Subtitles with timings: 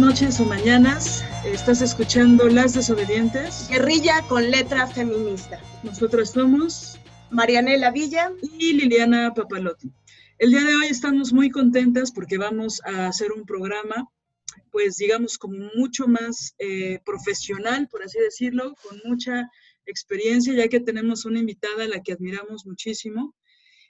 [0.00, 1.22] Noches o mañanas.
[1.44, 3.68] Estás escuchando Las Desobedientes.
[3.68, 5.60] Guerrilla con letra feminista.
[5.82, 6.98] Nosotros somos
[7.30, 9.92] Marianela Villa y Liliana Papalotti.
[10.38, 14.08] El día de hoy estamos muy contentas porque vamos a hacer un programa,
[14.70, 19.50] pues digamos, como mucho más eh, profesional, por así decirlo, con mucha
[19.84, 23.34] experiencia, ya que tenemos una invitada a la que admiramos muchísimo.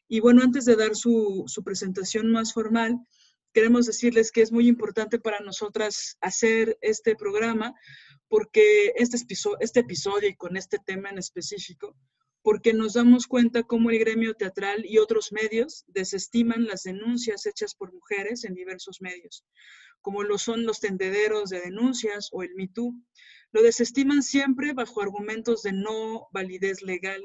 [0.09, 2.99] Y bueno, antes de dar su, su presentación más formal,
[3.53, 7.75] queremos decirles que es muy importante para nosotras hacer este programa
[8.29, 9.17] porque este,
[9.61, 11.97] este episodio y con este tema en específico,
[12.43, 17.75] porque nos damos cuenta cómo el gremio teatral y otros medios desestiman las denuncias hechas
[17.75, 19.45] por mujeres en diversos medios,
[20.01, 22.95] como lo son los tendederos de denuncias o el MeToo.
[23.53, 27.21] Lo desestiman siempre bajo argumentos de no validez legal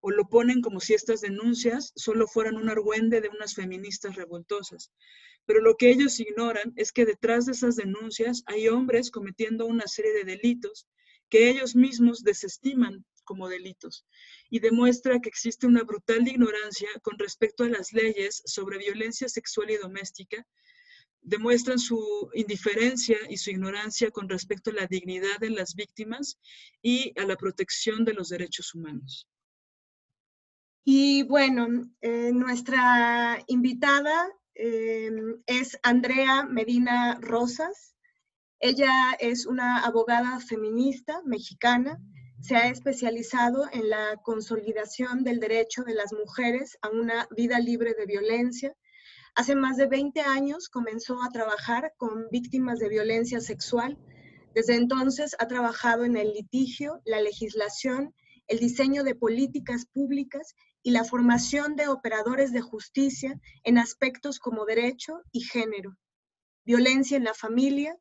[0.00, 4.90] o lo ponen como si estas denuncias solo fueran un argüende de unas feministas revoltosas.
[5.46, 9.86] Pero lo que ellos ignoran es que detrás de esas denuncias hay hombres cometiendo una
[9.86, 10.86] serie de delitos
[11.28, 14.04] que ellos mismos desestiman como delitos
[14.48, 19.70] y demuestra que existe una brutal ignorancia con respecto a las leyes sobre violencia sexual
[19.70, 20.44] y doméstica,
[21.22, 26.40] demuestran su indiferencia y su ignorancia con respecto a la dignidad de las víctimas
[26.82, 29.28] y a la protección de los derechos humanos.
[30.84, 34.30] Y bueno, eh, nuestra invitada
[34.62, 37.96] Em, es Andrea Medina Rosas.
[38.58, 41.98] Ella es una abogada feminista mexicana.
[42.42, 47.94] Se ha especializado en la consolidación del derecho de las mujeres a una vida libre
[47.94, 48.76] de violencia.
[49.34, 53.96] Hace más de 20 años comenzó a trabajar con víctimas de violencia sexual.
[54.54, 58.14] Desde entonces ha trabajado en el litigio, la legislación,
[58.46, 64.64] el diseño de políticas públicas y la formación de operadores de justicia en aspectos como
[64.64, 65.96] derecho y género,
[66.64, 67.96] violencia en la familia,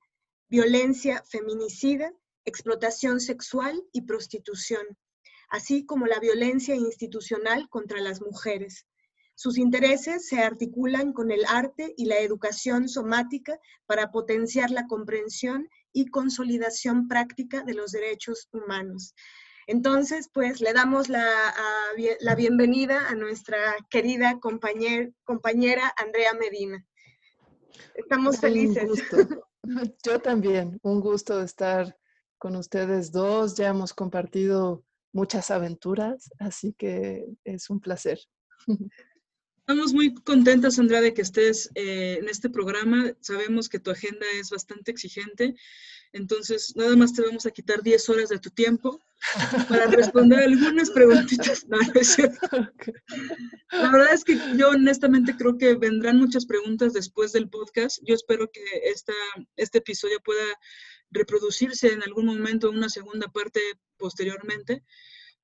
[0.47, 2.13] violencia feminicida,
[2.45, 4.85] explotación sexual y prostitución,
[5.49, 8.85] así como la violencia institucional contra las mujeres.
[9.35, 15.69] Sus intereses se articulan con el arte y la educación somática para potenciar la comprensión
[15.93, 19.15] y consolidación práctica de los derechos humanos.
[19.69, 21.23] Entonces, pues le damos la,
[22.21, 26.83] la bienvenida a nuestra querida compañera Andrea Medina.
[27.93, 28.89] Estamos felices.
[30.03, 31.95] Yo también, un gusto estar
[32.39, 33.57] con ustedes dos.
[33.57, 38.19] Ya hemos compartido muchas aventuras, así que es un placer.
[39.69, 43.13] Estamos muy contentas, Andrea, de que estés eh, en este programa.
[43.19, 45.53] Sabemos que tu agenda es bastante exigente,
[46.11, 48.99] entonces nada más te vamos a quitar 10 horas de tu tiempo
[49.69, 51.67] para responder algunas preguntitas.
[51.67, 51.77] No.
[53.71, 57.99] La verdad es que yo honestamente creo que vendrán muchas preguntas después del podcast.
[58.03, 59.13] Yo espero que esta,
[59.55, 60.59] este episodio pueda
[61.11, 63.61] reproducirse en algún momento, una segunda parte
[63.97, 64.83] posteriormente.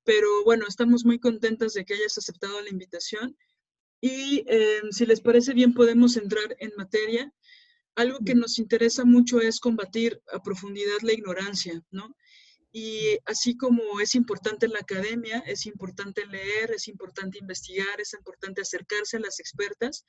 [0.02, 3.36] Pero bueno, estamos muy contentas de que hayas aceptado la invitación
[4.06, 7.32] y eh, si les parece bien, podemos entrar en materia.
[7.96, 12.14] Algo que nos interesa mucho es combatir a profundidad la ignorancia, ¿no?
[12.70, 18.12] Y así como es importante en la academia, es importante leer, es importante investigar, es
[18.12, 20.04] importante acercarse a las expertas,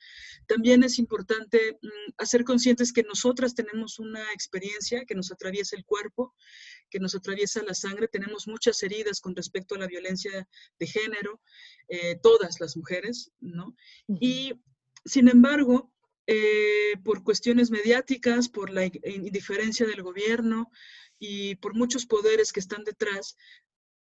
[0.46, 5.84] también es importante mm, hacer conscientes que nosotras tenemos una experiencia que nos atraviesa el
[5.86, 6.34] cuerpo,
[6.90, 10.48] que nos atraviesa la sangre, tenemos muchas heridas con respecto a la violencia
[10.78, 11.40] de género,
[11.88, 13.76] eh, todas las mujeres, ¿no?
[14.20, 14.54] Y
[15.04, 15.92] sin embargo,
[16.26, 20.70] eh, por cuestiones mediáticas, por la indiferencia del gobierno,
[21.18, 23.36] y por muchos poderes que están detrás,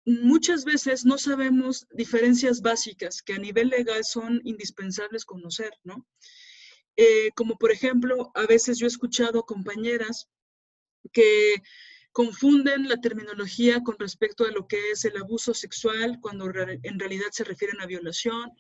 [0.06, 6.08] muchas veces no sabemos diferencias básicas que a nivel legal son indispensables conocer, ¿no?
[6.98, 10.28] Eh, como por ejemplo, a veces yo he escuchado compañeras
[11.12, 11.62] que
[12.12, 17.28] confunden la terminología con respecto a lo que es el abuso sexual cuando en realidad
[17.32, 18.52] se refieren a violación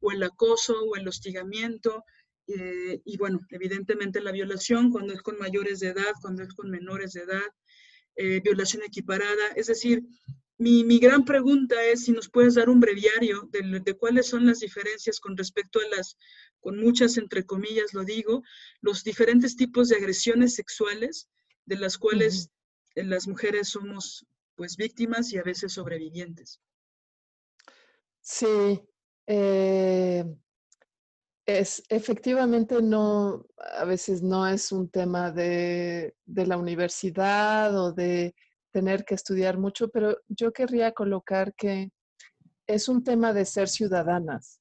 [0.00, 2.04] o el acoso o el hostigamiento.
[2.46, 6.70] Eh, y bueno, evidentemente la violación cuando es con mayores de edad, cuando es con
[6.70, 7.48] menores de edad,
[8.16, 9.48] eh, violación equiparada.
[9.56, 10.04] Es decir,
[10.60, 15.18] mi, gran pregunta es si nos puedes dar un breviario de, cuáles son las diferencias
[15.18, 16.18] con respecto a las,
[16.60, 18.42] con muchas entre comillas lo digo,
[18.82, 21.30] los diferentes tipos de agresiones sexuales
[21.64, 22.50] de las cuales
[22.94, 26.60] las mujeres somos pues víctimas y a veces sobrevivientes.
[28.20, 28.82] Sí,
[29.26, 30.24] eh,
[31.46, 33.46] es efectivamente no,
[33.78, 38.34] a veces no es un tema de, de la universidad o de
[38.70, 41.90] tener que estudiar mucho, pero yo querría colocar que
[42.66, 44.60] es un tema de ser ciudadanas,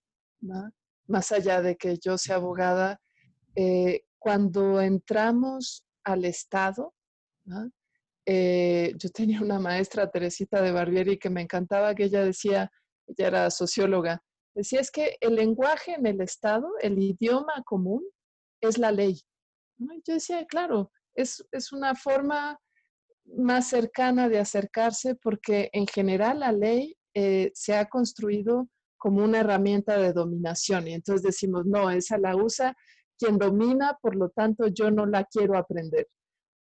[1.08, 3.00] más allá de que yo sea abogada.
[3.56, 6.94] Eh, cuando entramos al Estado,
[8.32, 12.72] eh, yo tenía una maestra, Teresita de Barbieri, que me encantaba, que ella decía,
[13.08, 14.22] ella era socióloga,
[14.54, 18.04] decía es que el lenguaje en el Estado, el idioma común,
[18.62, 19.20] es la ley.
[19.80, 22.60] Yo decía, claro, es, es una forma
[23.26, 29.40] más cercana de acercarse porque en general la ley eh, se ha construido como una
[29.40, 32.76] herramienta de dominación y entonces decimos, no, esa la usa
[33.18, 36.08] quien domina, por lo tanto yo no la quiero aprender.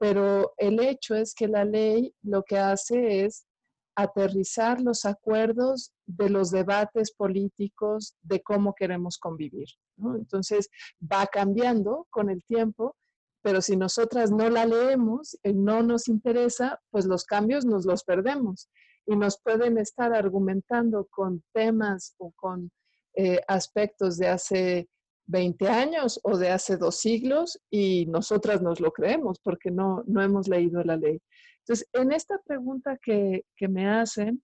[0.01, 3.47] Pero el hecho es que la ley lo que hace es
[3.95, 9.69] aterrizar los acuerdos de los debates políticos de cómo queremos convivir.
[9.99, 10.69] Entonces
[11.01, 12.97] va cambiando con el tiempo
[13.43, 18.05] pero si nosotras no la leemos y no nos interesa, pues los cambios nos los
[18.05, 18.69] perdemos
[19.07, 22.71] y nos pueden estar argumentando con temas o con
[23.15, 24.89] eh, aspectos de hace
[25.31, 30.23] 20 años o de hace dos siglos y nosotras nos lo creemos porque no, no
[30.23, 31.21] hemos leído la ley.
[31.61, 34.43] Entonces, en esta pregunta que, que me hacen,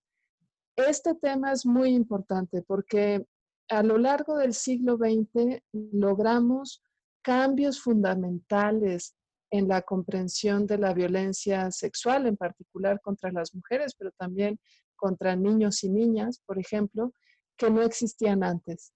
[0.75, 3.25] este tema es muy importante porque
[3.69, 6.81] a lo largo del siglo XX logramos
[7.21, 9.15] cambios fundamentales
[9.51, 14.59] en la comprensión de la violencia sexual, en particular contra las mujeres, pero también
[14.95, 17.13] contra niños y niñas, por ejemplo,
[17.57, 18.93] que no existían antes.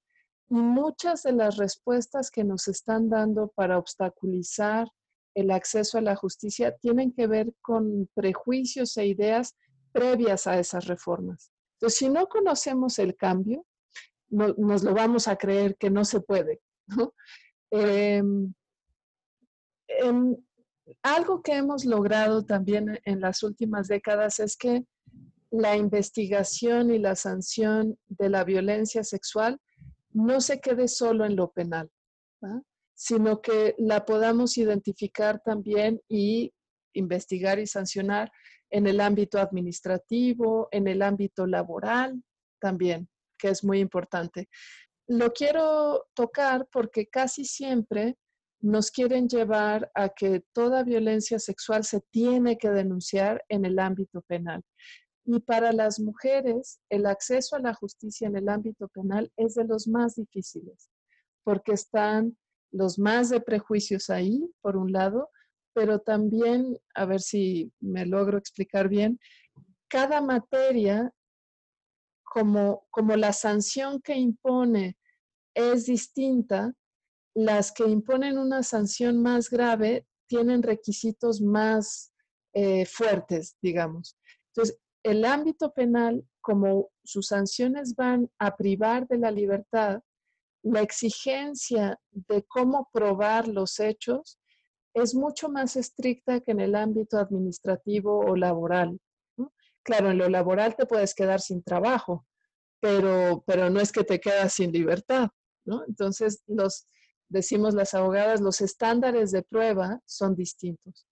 [0.52, 4.86] Y muchas de las respuestas que nos están dando para obstaculizar
[5.34, 9.56] el acceso a la justicia tienen que ver con prejuicios e ideas
[9.94, 11.54] previas a esas reformas.
[11.76, 13.66] Entonces, si no conocemos el cambio,
[14.28, 16.60] nos lo vamos a creer que no se puede.
[17.74, 18.54] Em,
[19.88, 20.36] em,
[21.02, 24.84] algo que hemos logrado también en las últimas décadas es que
[25.52, 29.58] la investigación y la sanción de la violencia sexual
[30.14, 31.90] no se quede solo en lo penal,
[32.94, 36.54] sino que la podamos identificar también y
[36.94, 38.32] investigar y sancionar
[38.70, 42.24] en el ámbito administrativo, en el ámbito laboral
[42.60, 44.48] también, que es muy importante
[45.12, 48.18] lo quiero tocar porque casi siempre
[48.62, 54.22] nos quieren llevar a que toda violencia sexual se tiene que denunciar en el ámbito
[54.22, 54.64] penal.
[55.26, 59.66] Y para las mujeres, el acceso a la justicia en el ámbito penal es de
[59.66, 60.90] los más difíciles,
[61.44, 62.38] porque están
[62.72, 65.30] los más de prejuicios ahí, por un lado,
[65.74, 69.20] pero también, a ver si me logro explicar bien,
[69.88, 71.14] cada materia,
[72.24, 74.98] como, como la sanción que impone
[75.54, 76.74] es distinta,
[77.34, 82.14] las que imponen una sanción más grave tienen requisitos más
[82.54, 84.18] eh, fuertes, digamos.
[84.48, 90.02] Entonces, el ámbito penal, como sus sanciones van a privar de la libertad,
[90.64, 94.40] la exigencia de cómo probar los hechos
[94.94, 99.00] es mucho más estricta que en el ámbito administrativo o laboral.
[99.84, 102.28] Claro, en lo laboral te puedes quedar sin trabajo,
[102.80, 105.30] pero, pero no es que te quedas sin libertad.
[105.88, 106.88] Entonces, los,
[107.30, 111.08] decimos las abogadas, los estándares de prueba son distintos.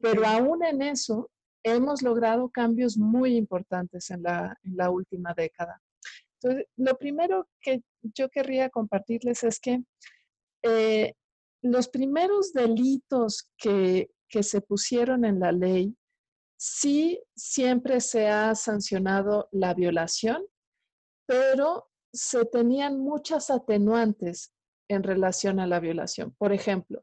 [0.00, 1.30] Pero aún en eso,
[1.66, 5.82] hemos logrado cambios muy importantes en la, última década.
[6.40, 9.82] Entonces, lo primero que yo querría compartirles es que
[10.62, 11.14] eh,
[11.62, 15.96] los primeros delitos que, se pusieron en la ley,
[16.58, 20.44] sí siempre se ha sancionado la violación,
[21.26, 24.52] pero se tenían muchas atenuantes
[24.88, 26.34] en relación a la violación.
[26.36, 27.02] Por ejemplo,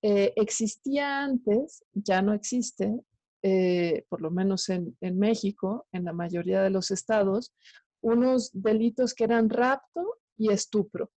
[0.00, 2.98] eh, existía antes, ya no existe,
[3.46, 7.52] eh, por lo menos en, México, en la mayoría de los estados,
[8.00, 11.10] unos delitos que eran rapto y estupro.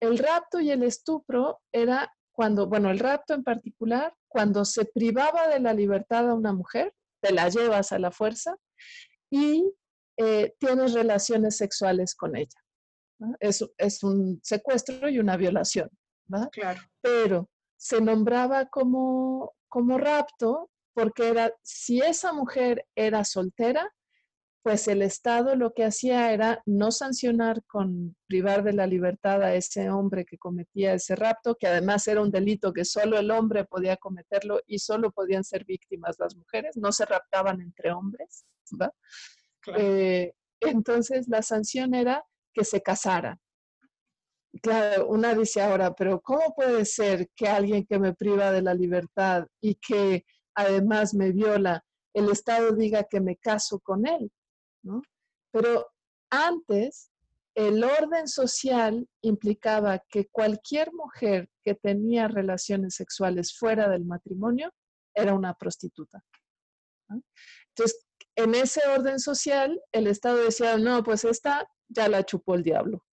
[0.00, 5.48] El rapto y el estupro era cuando, bueno, el rapto en particular, cuando se privaba
[5.48, 8.54] de la libertad a una mujer, te la llevas a la fuerza,
[9.28, 9.68] y
[10.18, 12.62] eh, tienes relaciones sexuales con ella.
[13.40, 15.90] Es, es, un secuestro y una violación.
[16.52, 16.80] Claro.
[17.00, 23.94] Pero se nombraba como, como rapto porque era, si esa mujer era soltera,
[24.62, 29.54] pues el Estado lo que hacía era no sancionar con privar de la libertad a
[29.54, 33.66] ese hombre que cometía ese rapto, que además era un delito que solo el hombre
[33.66, 38.46] podía cometerlo y solo podían ser víctimas las mujeres, no se raptaban entre hombres.
[39.76, 42.24] Eh, entonces la sanción era
[42.54, 43.38] que se casaran.
[44.62, 48.72] Claro, una dice ahora, pero ¿cómo puede ser que alguien que me priva de la
[48.72, 50.24] libertad y que
[50.56, 51.84] además me viola,
[52.14, 54.32] el Estado diga que me caso con él?
[55.52, 55.86] Pero
[56.30, 57.10] antes,
[57.54, 64.72] el orden social implicaba que cualquier mujer que tenía relaciones sexuales fuera del matrimonio
[65.14, 66.22] era una prostituta.
[67.08, 72.62] Entonces, en ese orden social, el Estado decía, no, pues esta ya la chupó el
[72.62, 73.04] diablo,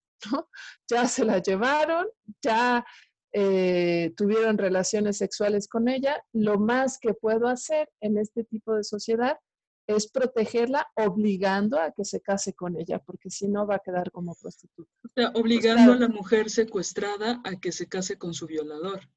[0.90, 2.08] Ya se la llevaron,
[2.42, 2.86] ya
[3.34, 6.24] eh, tuvieron relaciones sexuales con ella.
[6.34, 9.38] Lo más que puedo hacer en este tipo de sociedad
[9.88, 14.12] es protegerla obligando a que se case con ella, porque si no va a quedar
[14.12, 14.90] como prostituta.
[15.04, 19.10] O sea, obligando a la mujer secuestrada a que se case con su violador.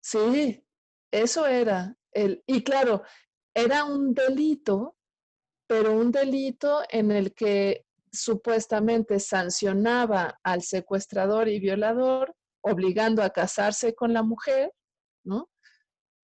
[0.00, 0.64] Sí,
[1.10, 1.96] eso era.
[2.12, 3.02] El, y claro,
[3.54, 4.96] era un delito,
[5.66, 13.94] pero un delito en el que supuestamente sancionaba al secuestrador y violador, obligando a casarse
[13.94, 14.72] con la mujer,
[15.24, 15.50] ¿no?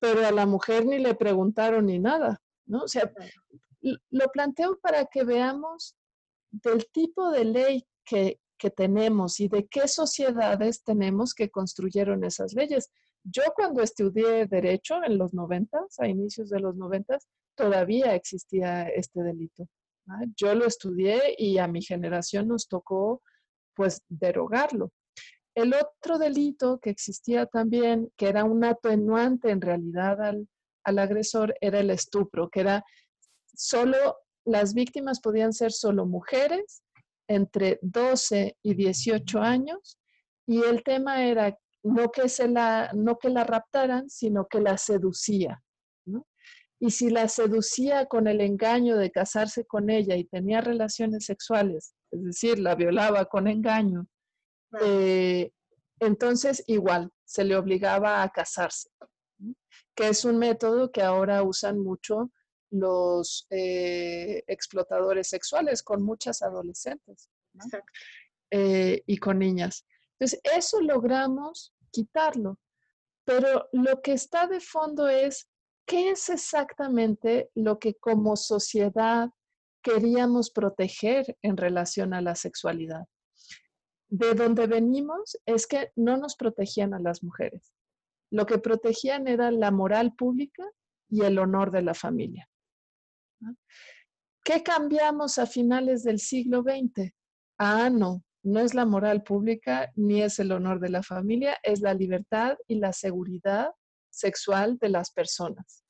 [0.00, 2.82] Pero a la mujer ni le preguntaron ni nada, ¿no?
[2.82, 3.12] O sea,
[3.80, 5.96] lo planteo para que veamos
[6.50, 8.40] del tipo de ley que,
[8.74, 12.90] tenemos y de qué sociedades tenemos que construyeron esas leyes.
[13.22, 19.22] Yo cuando estudié derecho en los noventas, a inicios de los noventas, todavía existía este
[19.22, 19.68] delito.
[20.36, 23.22] Yo lo estudié y a mi generación nos tocó
[23.74, 24.90] pues derogarlo.
[25.58, 31.80] El otro delito que existía también, que era un atenuante en realidad al, agresor, era
[31.80, 32.84] el estupro, que era
[33.56, 36.84] solo las víctimas podían ser solo mujeres
[37.26, 39.98] entre 12 y 18 años
[40.46, 44.78] y el tema era no que, se la, no que la raptaran, sino que la
[44.78, 45.60] seducía.
[46.78, 51.96] Y si la seducía con el engaño de casarse con ella y tenía relaciones sexuales,
[52.12, 54.06] es decir, la violaba con engaño,
[54.80, 55.50] eh,
[56.00, 58.90] entonces igual se le obligaba a casarse,
[59.94, 62.30] que es un método que ahora usan mucho
[62.70, 67.28] los eh, explotadores sexuales con muchas adolescentes
[68.50, 69.86] eh, y con niñas.
[70.18, 72.58] Entonces, eso logramos quitarlo,
[73.24, 75.48] pero lo que está de fondo es
[75.86, 79.30] qué es exactamente lo que como sociedad
[79.82, 83.06] queríamos proteger en relación a la sexualidad.
[84.08, 87.74] De donde venimos es que no nos protegían a las mujeres.
[88.30, 90.64] Lo que protegían era la moral pública
[91.08, 92.48] y el honor de la familia.
[94.44, 97.12] ¿Qué cambiamos a finales del siglo XX?
[97.58, 101.80] Ah, no, no es la moral pública ni es el honor de la familia, es
[101.80, 103.70] la libertad y la seguridad
[104.10, 105.84] sexual de las personas.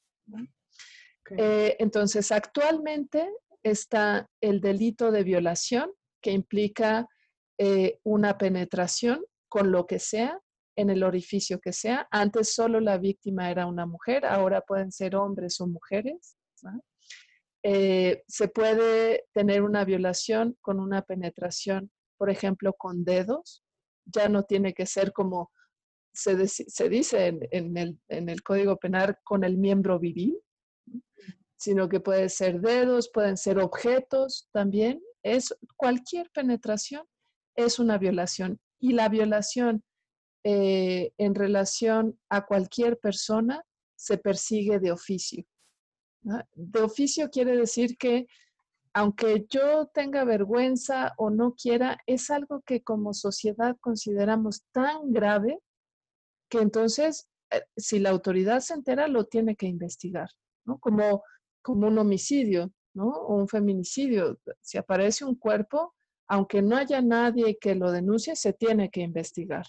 [1.31, 3.29] Eh, entonces, actualmente
[3.63, 7.07] está el delito de violación que implica
[7.59, 10.41] eh, una penetración con lo que sea
[10.77, 12.07] en el orificio que sea.
[12.13, 16.37] Antes solo la víctima era una mujer, ahora pueden ser hombres o mujeres.
[17.65, 23.65] Eh, se puede tener una violación con una penetración, por ejemplo, con dedos.
[24.05, 25.51] Ya no tiene que ser como
[26.13, 26.37] se,
[26.89, 30.39] dice en, el, en, el, Código Penal con el miembro viril,
[31.57, 35.03] sino que puede ser dedos, pueden ser objetos también.
[35.23, 37.05] Es cualquier penetración
[37.59, 39.83] es una violación y la violación
[40.45, 43.65] eh, en relación a cualquier persona
[43.97, 45.45] se persigue de oficio.
[46.55, 48.27] De oficio quiere decir que
[48.95, 55.59] aunque yo tenga vergüenza o no quiera, es algo que como sociedad consideramos tan grave
[56.49, 60.29] que entonces, eh, si la autoridad se entera, lo tiene que investigar.
[60.81, 61.23] Como,
[61.63, 63.09] como un homicidio, ¿no?
[63.09, 64.39] O un feminicidio.
[64.61, 65.95] Si aparece un cuerpo,
[66.29, 69.67] aunque no haya nadie que lo denuncie, se tiene que investigar.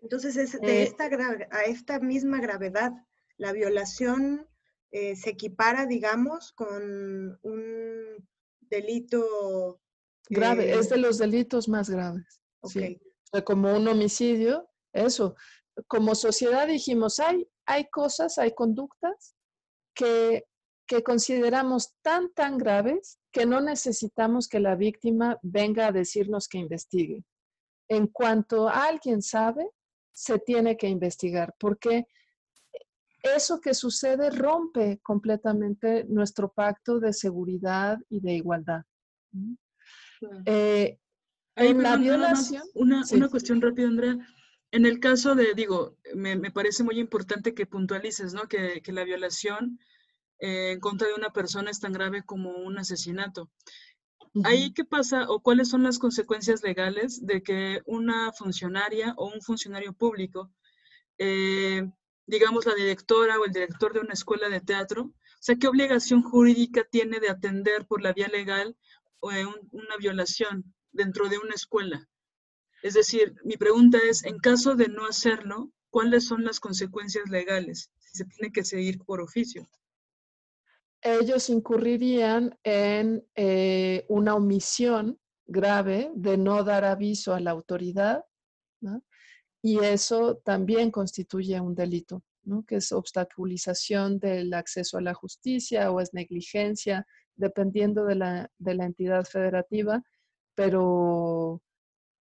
[0.00, 1.06] Entonces, es de eh, esta
[1.50, 2.92] a esta misma gravedad,
[3.36, 4.48] la violación
[4.92, 8.28] eh, se equipara, digamos, con un
[8.60, 9.80] delito
[10.28, 12.40] grave, es de los delitos más graves.
[12.64, 12.98] Sí.
[13.44, 15.36] como un homicidio, eso.
[15.88, 19.36] Como sociedad dijimos, hay, hay cosas, hay conductas
[19.94, 20.46] que,
[20.86, 26.58] que consideramos tan, tan graves que no necesitamos que la víctima venga a decirnos que
[26.58, 27.24] investigue.
[27.88, 29.68] En cuanto alguien sabe,
[30.12, 32.06] se tiene que investigar, porque
[33.22, 38.82] eso que sucede rompe completamente nuestro pacto de seguridad y de igualdad.
[40.46, 40.98] Eh,
[41.56, 42.62] en la violación.
[42.74, 44.16] Una, una, cuestión rápida, Andrea.
[44.70, 48.48] En el caso de, digo, me, me parece muy importante que puntualices, ¿no?
[48.48, 49.78] Que, que la violación
[50.38, 53.50] eh, en contra de una persona es tan grave como un asesinato.
[54.44, 59.40] ¿Ahí qué pasa o cuáles son las consecuencias legales de que una funcionaria o un
[59.40, 60.52] funcionario público,
[61.16, 61.90] eh,
[62.26, 66.22] digamos la directora o el director de una escuela de teatro, o sea, qué obligación
[66.22, 68.76] jurídica tiene de atender por la vía legal
[69.32, 72.06] eh, una violación dentro de una escuela?
[72.82, 77.90] Es decir, mi pregunta es, en caso de no hacerlo, ¿cuáles son las consecuencias legales?
[78.00, 79.66] Si se tiene que seguir por oficio
[81.02, 88.24] ellos incurrirían en eh, una omisión grave de no dar aviso a la autoridad,
[89.62, 92.22] y eso también constituye un delito,
[92.66, 99.24] que es obstaculización del acceso a la justicia o es negligencia, dependiendo de la, entidad
[99.24, 100.02] federativa,
[100.54, 101.62] pero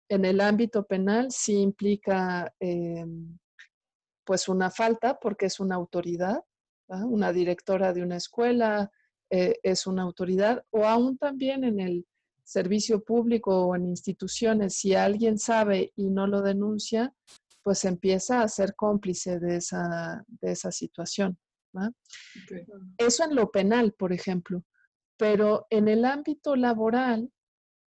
[0.10, 3.38] en el ámbito penal sí implica em,
[4.24, 6.44] pues una falta porque es una autoridad
[6.88, 8.92] una directora de una escuela
[9.30, 12.06] eh, es una autoridad, o aún también en el
[12.44, 17.14] servicio público o en instituciones, si alguien sabe y no lo denuncia,
[17.64, 21.40] pues empieza a ser cómplice de esa, de esa situación.
[22.98, 24.64] Eso en lo penal, por ejemplo.
[25.18, 27.32] Pero en el ámbito laboral,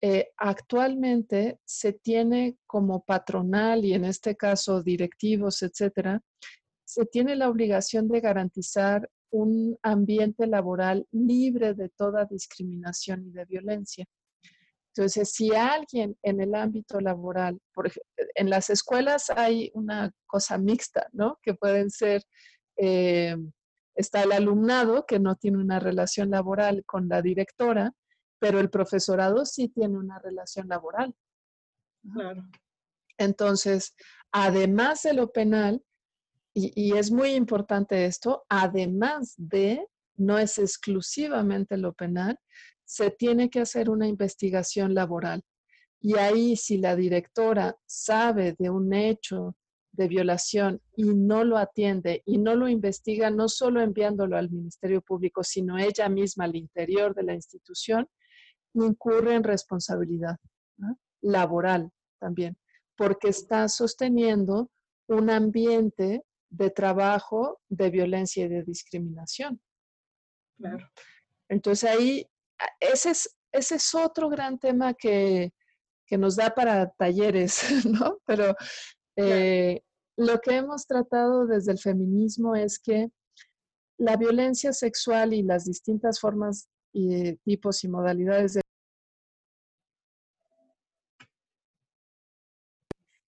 [0.02, 6.22] eh, actualmente se tiene como patronal y en este caso directivos, etcétera,
[6.86, 13.46] se tiene la obligación de garantizar un ambiente laboral libre de toda discriminación y de
[13.46, 14.06] violencia.
[14.96, 20.58] Entonces, si alguien en el ámbito laboral, por ejemplo, en las escuelas hay una cosa
[20.58, 21.38] mixta, ¿no?
[21.42, 22.24] Que pueden ser,
[22.77, 23.36] eh,
[23.94, 27.92] está el alumnado que no tiene una relación laboral con la directora,
[28.40, 31.14] pero el profesorado sí tiene una relación laboral.
[32.14, 32.48] Claro.
[33.18, 33.96] Entonces,
[34.31, 35.83] además de lo penal,
[36.57, 42.39] y, es muy importante esto, además de, no es exclusivamente lo penal,
[42.85, 45.44] se tiene que hacer una investigación laboral.
[46.00, 49.57] Y ahí si la directora sabe de un hecho
[49.91, 55.01] de violación y no lo atiende y no lo investiga, no solo enviándolo al Ministerio
[55.01, 58.07] Público, sino ella misma al interior de la institución,
[58.74, 60.37] incurre en responsabilidad
[61.22, 62.57] laboral también,
[62.96, 64.70] porque está sosteniendo
[65.07, 66.24] un ambiente
[66.55, 69.61] de trabajo de violencia y de discriminación.
[70.57, 70.89] Claro.
[71.50, 72.27] Entonces ahí,
[72.79, 75.51] ese es, ese es otro gran tema que,
[76.11, 78.20] nos da para talleres, ¿no?
[78.25, 78.55] Pero
[79.18, 79.81] eh,
[80.18, 83.09] lo que hemos tratado desde el feminismo es que
[83.98, 88.61] la violencia sexual y las distintas formas y tipos y modalidades de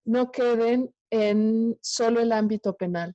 [0.05, 3.15] no queden en solo el ámbito penal,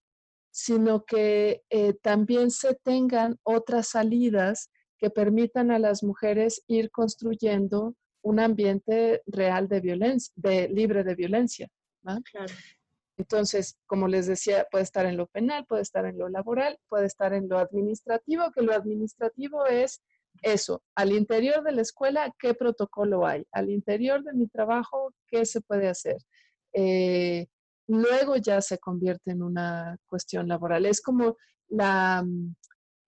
[0.52, 7.96] sino que eh, también se tengan otras salidas que permitan a las mujeres ir construyendo
[8.22, 11.68] un ambiente real de violencia, de, libre de violencia.
[13.18, 17.06] Entonces, como les decía, puede estar en lo penal, puede estar en lo laboral, puede
[17.06, 20.02] estar en lo administrativo, que lo administrativo es
[20.42, 23.46] eso, al interior de la escuela, ¿qué protocolo hay?
[23.52, 26.16] Al interior de mi trabajo, ¿qué se puede hacer?
[26.72, 27.48] Eh,
[27.90, 30.86] luego ya se convierte en una cuestión laboral.
[30.86, 31.36] Es como
[31.68, 32.56] la, mm,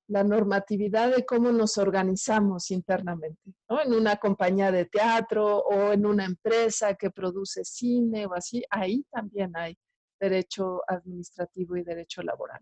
[0.08, 3.54] la normatividad de cómo nos organizamos internamente.
[3.70, 9.06] En una compañía de teatro o en una empresa que produce cine o así, ahí
[9.12, 9.78] también hay
[10.20, 12.62] derecho administrativo y derecho laboral.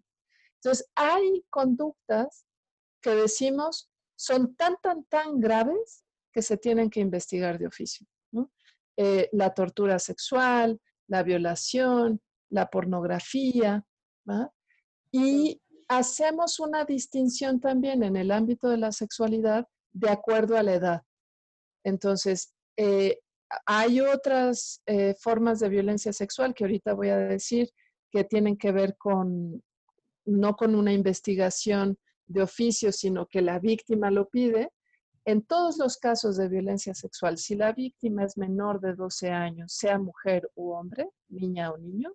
[0.55, 2.45] Entonces, hay conductas
[3.01, 6.03] que decimos son tan, tan, tan graves
[6.33, 8.05] que se tienen que investigar de oficio.
[9.01, 10.77] Eh, la tortura sexual,
[11.09, 13.83] la violación, la pornografía,
[15.11, 20.75] y hacemos una distinción también en el ámbito de la sexualidad de acuerdo a la
[20.75, 21.01] edad.
[21.83, 23.19] Entonces, eh,
[23.65, 27.69] hay otras eh, formas de violencia sexual que ahorita voy a decir
[28.11, 29.63] que tienen que ver con,
[30.25, 34.71] no con una investigación de oficio, sino que la víctima lo pide,
[35.29, 39.73] en todos los casos de violencia sexual, si la víctima es menor de 12 años,
[39.73, 42.13] sea mujer u hombre, niña o niño,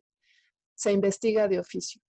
[0.75, 2.01] se investiga de oficio.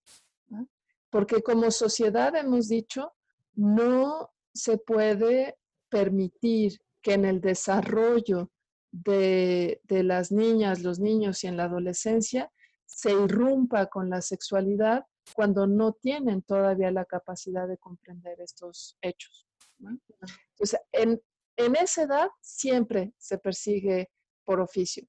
[1.10, 3.14] Porque como sociedad hemos dicho,
[3.54, 5.58] no se puede
[5.90, 8.52] permitir que en el desarrollo
[8.92, 12.52] de, de, las niñas, los niños y en la adolescencia
[12.86, 19.45] se irrumpa con la sexualidad cuando no tienen todavía la capacidad de comprender estos hechos.
[19.80, 21.22] Entonces, en,
[21.58, 24.10] en esa edad siempre se persigue
[24.44, 25.08] por oficio.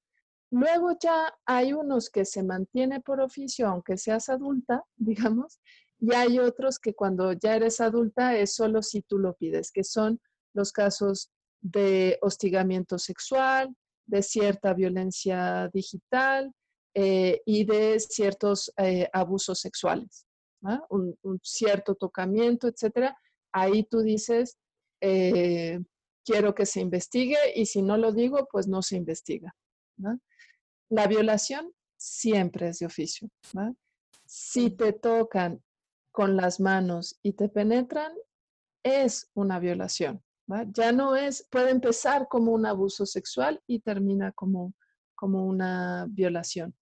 [0.50, 5.60] Luego ya hay unos que se mantiene por oficio, aunque seas adulta, digamos,
[5.98, 9.82] y hay otros que cuando ya eres adulta es solo si tú lo pides, que
[9.82, 10.20] son
[10.54, 13.74] los casos de hostigamiento sexual,
[14.06, 16.52] de cierta violencia digital
[16.94, 20.26] eh, y de ciertos eh, abusos sexuales,
[20.90, 23.16] un, cierto tocamiento, etcétera.
[23.58, 24.58] Ahí tú dices,
[25.00, 25.80] eh,
[26.26, 29.56] quiero que se investigue y si no lo digo, pues no se investiga.
[30.90, 33.30] La violación siempre es de oficio.
[34.26, 35.62] Si te tocan
[36.12, 38.12] con las manos y te penetran,
[38.82, 40.22] es una violación.
[40.74, 44.74] Ya no es, puede empezar como un abuso sexual y termina como,
[45.14, 46.74] como una violación.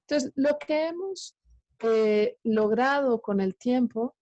[0.00, 1.36] Entonces, lo que hemos
[1.84, 4.16] eh, logrado con el tiempo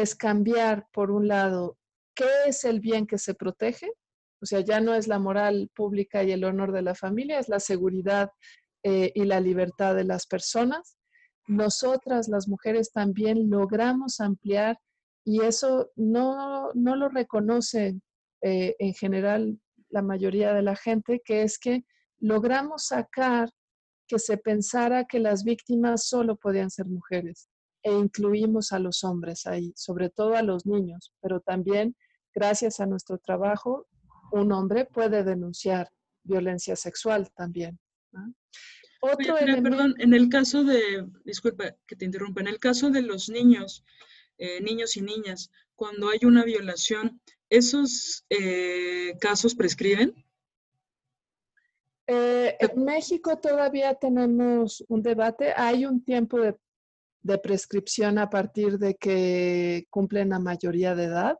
[0.00, 1.76] es cambiar, por un lado,
[2.16, 3.92] qué es el bien que se protege,
[4.42, 7.48] o sea, ya no es la moral pública y el honor de la familia, es
[7.48, 8.30] la seguridad
[8.82, 10.96] eh, y la libertad de las personas.
[11.46, 14.78] Nosotras, las mujeres, también logramos ampliar
[15.24, 18.00] y eso no, no lo reconoce
[18.42, 21.84] eh, en general la mayoría de la gente, que es que
[22.18, 23.48] logramos sacar
[24.08, 27.48] que se pensara que las víctimas solo podían ser mujeres
[27.84, 31.94] e incluimos a los hombres ahí, sobre todo a los niños, pero también
[32.34, 33.86] gracias a nuestro trabajo,
[34.32, 35.88] un hombre puede denunciar
[36.24, 37.78] violencia sexual también.
[39.00, 43.28] Otro perdón, en el caso de, disculpa que te interrumpa, en el caso de los
[43.28, 43.84] niños,
[44.38, 47.20] eh, niños y niñas, cuando hay una violación,
[47.54, 50.12] ¿Esos eh, casos prescriben?
[52.06, 55.52] Eh, en México todavía tenemos un debate.
[55.56, 56.56] Hay un tiempo de,
[57.42, 61.38] prescripción a partir de que cumplen la mayoría de edad,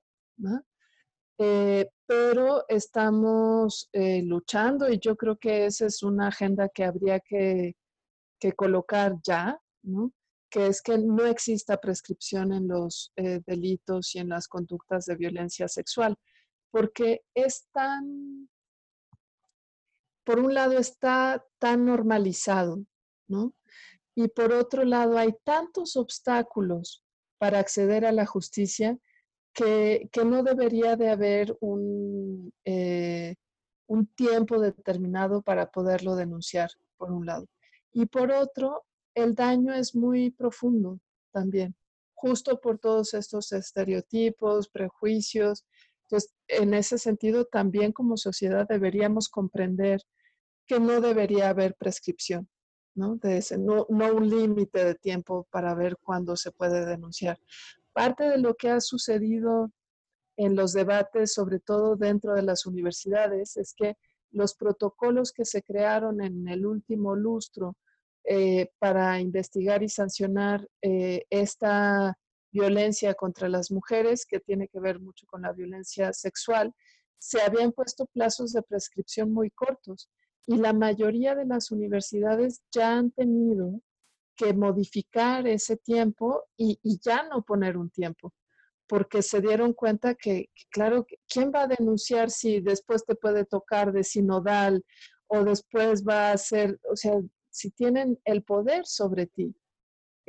[1.38, 7.76] eh, pero estamos luchando y yo creo que esa es una agenda que habría que,
[8.38, 9.58] que colocar ya,
[10.50, 15.16] que es que no exista prescripción en los eh, delitos y en las conductas de
[15.16, 16.16] violencia sexual,
[16.70, 18.48] porque es tan,
[20.24, 22.84] por un lado está tan normalizado,
[23.28, 23.52] ¿no?
[24.14, 27.02] Y por otro lado hay tantos obstáculos
[27.38, 28.98] para acceder a la justicia
[29.52, 33.36] que, no debería de haber un, eh,
[33.86, 37.46] un tiempo determinado para poderlo denunciar, por un lado.
[37.92, 40.98] Y por otro, el daño es muy profundo
[41.32, 41.76] también,
[42.14, 45.64] justo por todos estos estereotipos, prejuicios.
[46.04, 50.00] Entonces, en ese sentido, también como sociedad deberíamos comprender
[50.66, 52.48] que no debería haber prescripción,
[52.94, 53.16] ¿no?
[53.16, 57.38] De ese, no, no un límite de tiempo para ver cuándo se puede denunciar.
[57.92, 59.70] Parte de lo que ha sucedido
[60.36, 63.96] en los debates, sobre todo dentro de las universidades, es que
[64.30, 67.76] los protocolos que se crearon en el último lustro
[68.24, 72.18] eh, para investigar y sancionar eh, esta
[72.50, 76.72] violencia contra las mujeres, que tiene que ver mucho con la violencia sexual,
[77.18, 80.08] se habían puesto plazos de prescripción muy cortos
[80.46, 83.80] y la mayoría de las universidades ya han tenido
[84.36, 88.34] que modificar ese tiempo y, ya no poner un tiempo,
[88.86, 93.44] porque se dieron cuenta que, que, claro, ¿quién va a denunciar si después te puede
[93.44, 94.84] tocar de sinodal
[95.28, 97.20] o después va a ser, o sea,
[97.54, 99.54] si tienen el poder sobre ti.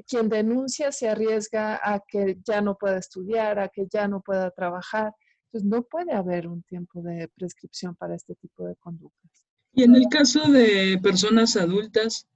[0.08, 4.52] Quien denuncia se arriesga a que ya no pueda estudiar, a que ya no pueda
[4.52, 5.14] trabajar.
[5.46, 9.45] Entonces, no puede haber un tiempo de prescripción para este tipo de conductas.
[9.76, 12.28] Y en el caso de personas adultas,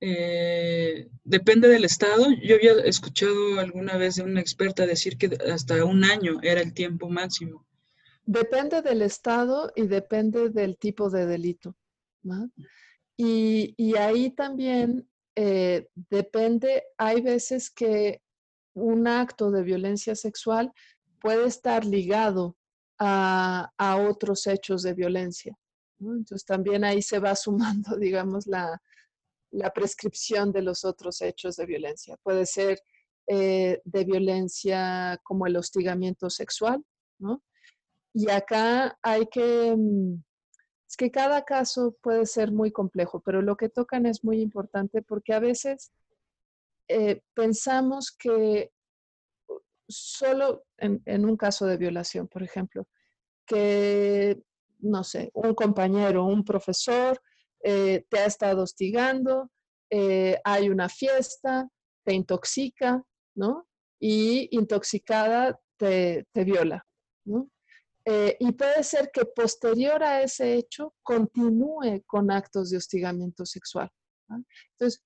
[0.00, 2.26] eh, depende del estado.
[2.42, 6.74] Yo había escuchado alguna vez de una experta decir que hasta un año era el
[6.74, 7.64] tiempo máximo.
[8.24, 11.74] Depende del estado y depende del tipo de delito.
[12.22, 12.50] ¿no?
[13.16, 18.20] Y, ahí también eh, depende, hay veces que
[18.74, 20.72] un acto de violencia sexual
[21.20, 22.56] puede estar ligado
[22.98, 23.70] a,
[24.08, 25.56] otros hechos de violencia.
[26.00, 28.80] Entonces también ahí se va sumando, digamos, la,
[29.74, 32.18] prescripción de los otros hechos de violencia.
[32.22, 32.82] Puede ser
[33.26, 36.84] eh, de violencia como el hostigamiento sexual,
[37.18, 37.42] ¿no?
[38.12, 40.22] Y acá hay que, mm,
[40.88, 45.00] es que cada caso puede ser muy complejo, pero lo que tocan es muy importante
[45.02, 45.90] porque a veces
[46.88, 48.70] eh, pensamos que
[49.88, 52.86] solo en, un caso de violación, por ejemplo,
[53.46, 54.42] que,
[54.90, 57.20] no sé, un compañero, un profesor
[57.62, 59.50] eh, te ha estado hostigando,
[59.90, 61.68] eh, hay una fiesta,
[62.04, 63.04] te intoxica
[63.36, 63.68] ¿no?
[64.00, 66.84] Y intoxicada te, viola,
[67.24, 67.48] ¿no?
[68.04, 73.90] Eh, y puede ser que posterior a ese hecho continúe con actos de hostigamiento sexual.
[74.72, 75.02] Entonces,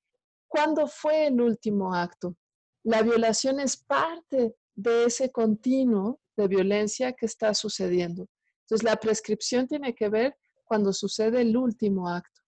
[0.49, 2.37] ¿cuándo fue el último acto?
[2.85, 8.27] La violación es parte de ese continuo de violencia que está sucediendo.
[8.71, 12.41] Entonces, la prescripción tiene que ver cuando sucede el último acto.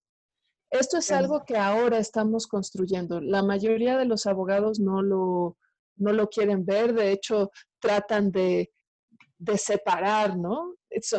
[0.70, 3.20] Esto es algo que ahora estamos construyendo.
[3.20, 5.58] La mayoría de los abogados no lo,
[5.96, 8.70] no lo quieren ver, de hecho, tratan de,
[9.56, 10.76] separar, ¿no?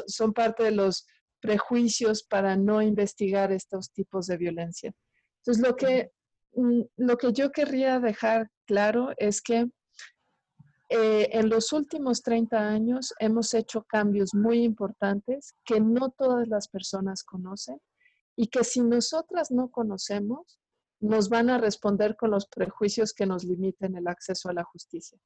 [0.07, 1.05] son parte de los
[1.41, 4.93] prejuicios para no investigar estos tipos de violencia.
[5.39, 6.11] Entonces, lo que,
[6.53, 9.67] mm, lo que yo querría dejar claro es que
[10.95, 16.67] eh, en los últimos 30 años hemos hecho cambios muy importantes que no todas las
[16.67, 17.81] personas conocen
[18.35, 20.59] y que si nosotras no conocemos,
[20.99, 25.17] nos van a responder con los prejuicios que nos limiten el acceso a la justicia.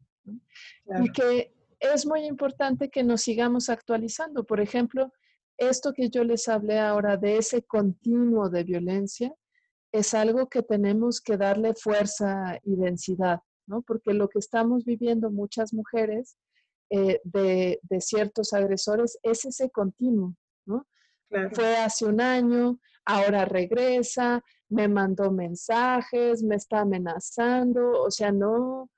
[1.03, 4.45] Y que es muy importante que nos sigamos actualizando.
[4.45, 5.11] Por ejemplo,
[5.57, 9.35] esto que yo les hablé ahora de ese continuo de violencia
[9.91, 13.41] es algo que tenemos que darle fuerza y densidad.
[13.85, 16.37] Porque lo que estamos viviendo muchas mujeres
[16.89, 20.87] eh, de, ciertos agresores es ese continuo, ¿no?
[21.51, 28.89] Fue hace un año, ahora regresa, me mandó mensajes, me está amenazando, o sea, no,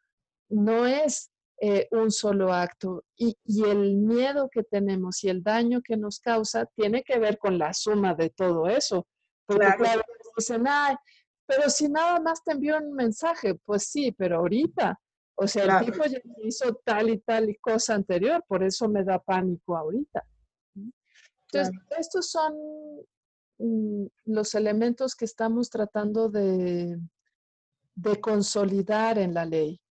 [0.49, 3.03] no es eh, un solo acto.
[3.17, 7.58] Y, el miedo que tenemos y el daño que nos causa tiene que ver con
[7.58, 9.08] la suma de todo eso.
[9.45, 10.03] Porque claro,
[10.38, 10.95] dicen, ay,
[11.50, 15.00] pero si nada más te envió un mensaje, pues sí, pero ahorita.
[15.34, 19.04] O sea, el tipo ya hizo tal y tal y cosa anterior, por eso me
[19.04, 20.24] da pánico ahorita.
[20.76, 22.54] Entonces, estos son
[23.58, 27.00] mm, los elementos que estamos tratando de,
[27.96, 29.82] de consolidar en la ley.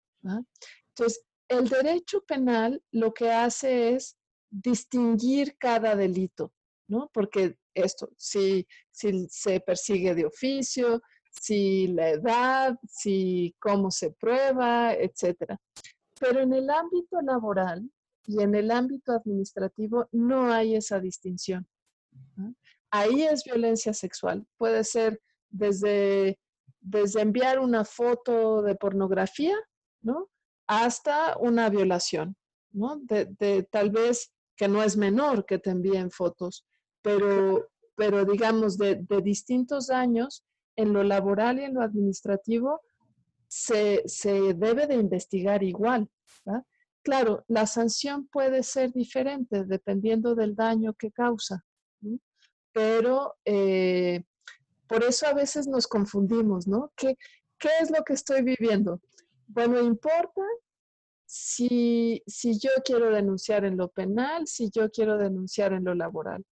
[0.91, 4.17] Entonces, el derecho penal lo que hace es
[4.49, 6.53] distinguir cada delito,
[6.87, 7.11] ¿no?
[7.13, 14.95] Porque esto, si, si se persigue de oficio, si la edad, si cómo se prueba,
[14.95, 15.61] etcétera.
[16.21, 17.91] Pero en el ámbito laboral
[18.25, 21.67] y en el ámbito administrativo no hay esa distinción.
[22.91, 24.47] Ahí es violencia sexual.
[24.57, 26.39] Puede ser desde,
[26.81, 29.57] desde enviar una foto de pornografía,
[30.03, 30.29] ¿no?
[30.67, 32.37] Hasta una violación,
[32.73, 32.99] ¿no?
[32.99, 36.67] De, tal vez que no es menor que te envíen fotos,
[37.03, 40.45] pero, pero digamos de, de distintos daños
[40.79, 42.81] en lo laboral y en lo administrativo
[43.49, 44.05] se,
[44.55, 46.09] debe de investigar igual.
[47.03, 51.65] Claro, la sanción puede ser diferente dependiendo del daño que causa,
[52.73, 54.23] pero eh,
[54.87, 56.93] por eso a veces nos confundimos, ¿no?
[56.95, 57.17] ¿Qué,
[57.59, 59.01] ¿Qué, es lo que estoy viviendo?
[59.49, 60.43] Bueno, importa
[61.27, 66.45] si, si yo quiero denunciar en lo penal, si yo quiero denunciar en lo laboral.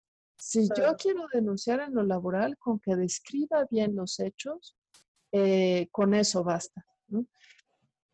[0.49, 4.77] Si yo quiero denunciar en lo laboral, con que describa bien los hechos,
[5.33, 6.87] eh, con eso basta.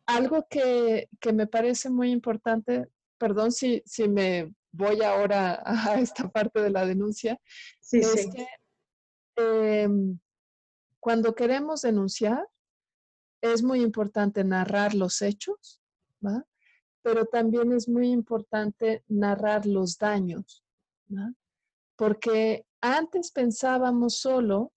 [0.07, 6.59] Algo que, me parece muy importante, perdón si, si me voy ahora a esta parte
[6.59, 7.39] de la denuncia,
[7.91, 8.47] es que
[9.35, 10.17] em,
[10.99, 12.47] cuando queremos denunciar,
[13.41, 15.79] es muy importante narrar los hechos,
[17.03, 20.65] pero también es muy importante narrar los daños.
[21.15, 21.31] ¿va?
[22.03, 24.73] Porque antes pensábamos solo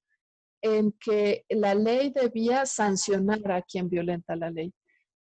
[0.62, 4.72] en que la ley debía sancionar a quien violenta la ley,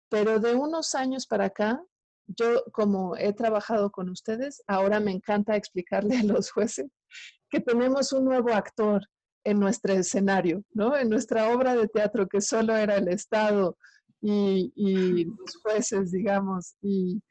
[0.08, 1.84] pero de unos años para acá,
[2.26, 6.88] yo como he trabajado con ustedes, ahora me encanta explicarle a los jueces
[7.50, 9.06] que tenemos un nuevo actor
[9.44, 10.96] en nuestro escenario, ¿no?
[10.96, 13.78] En nuestra obra de teatro que solo era el Estado
[14.22, 17.22] y, los jueces, digamos, y,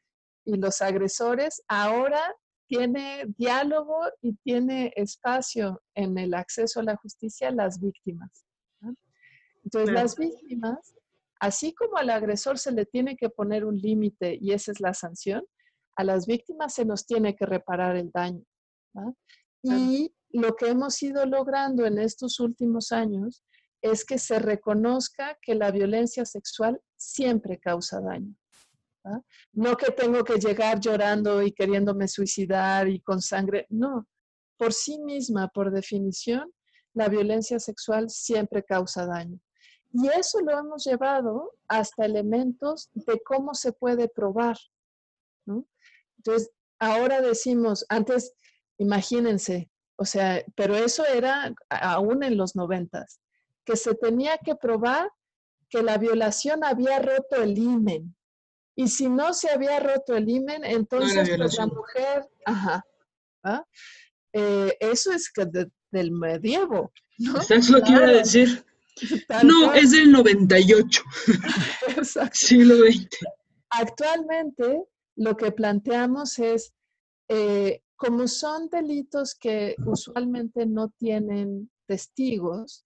[0.45, 2.21] los agresores, ahora
[2.69, 8.45] tiene diálogo y tiene espacio en el acceso a la justicia las víctimas.
[9.63, 10.95] Entonces, las víctimas,
[11.39, 14.93] así como al agresor se le tiene que poner un límite y esa es la
[14.93, 15.43] sanción,
[15.97, 18.43] a las víctimas se nos tiene que reparar el daño.
[19.63, 23.43] Y lo que hemos ido logrando en estos últimos años
[23.81, 28.35] es que se reconozca que la violencia sexual siempre causa daño.
[29.53, 34.07] No que tengo que llegar llorando y queriéndome suicidar y con sangre, no.
[34.57, 36.51] Por sí misma, por definición,
[36.93, 39.39] la violencia sexual siempre causa daño.
[39.91, 44.57] Y eso lo hemos llevado hasta elementos de cómo se puede probar.
[46.17, 48.33] Entonces, ahora decimos, antes,
[48.77, 53.19] imagínense, o sea, pero eso era aún en los noventas,
[53.65, 55.11] que se tenía que probar
[55.69, 58.15] que la violación había roto el imen,
[58.79, 62.85] Y si no se había roto el himen, entonces pues, la mujer, ajá,
[63.43, 63.65] ¿ah?
[64.31, 65.33] eh, eso es
[65.91, 66.93] del medievo.
[67.17, 67.41] ¿no?
[67.41, 68.63] Es lo que iba a decir.
[69.43, 71.03] no, es del 98.
[71.97, 72.31] Exacto.
[72.33, 73.17] Siglo XX.
[73.71, 74.85] Actualmente
[75.17, 76.71] lo que planteamos es,
[77.27, 82.85] eh, como son delitos que usualmente no tienen testigos,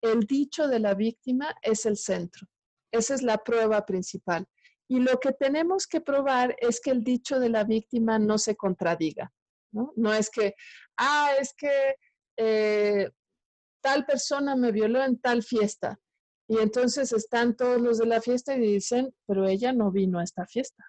[0.00, 2.46] el dicho de la víctima es el centro.
[2.92, 4.46] Esa es la prueba principal.
[4.88, 8.54] Y lo que tenemos que probar es que el dicho de la víctima no se
[8.56, 9.32] contradiga.
[9.72, 10.54] No, no es que,
[10.98, 11.96] ah, es que
[12.36, 13.10] eh,
[13.82, 15.98] tal persona me violó en tal fiesta.
[16.46, 20.24] Y entonces están todos los de la fiesta y dicen, pero ella no vino a
[20.24, 20.84] esta fiesta.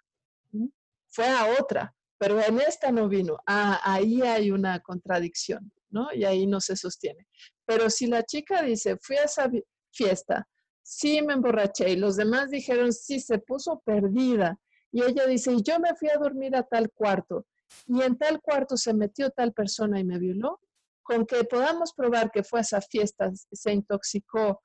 [1.07, 3.37] Fue a otra, pero en esta no vino.
[3.47, 6.13] Ah, ahí hay una contradicción, ¿no?
[6.13, 7.27] Y ahí no se sostiene.
[7.65, 9.49] Pero si la chica dice, fui a esa
[9.93, 10.47] fiesta,
[10.85, 14.59] sí me emborraché y los demás dijeron, sí, se puso perdida.
[14.91, 17.45] Y ella dice, y yo me fui a dormir a tal cuarto
[17.87, 20.61] y en tal cuarto se metió tal persona y me violó,
[21.01, 24.61] con que podamos probar que fue a esa fiesta, se intoxicó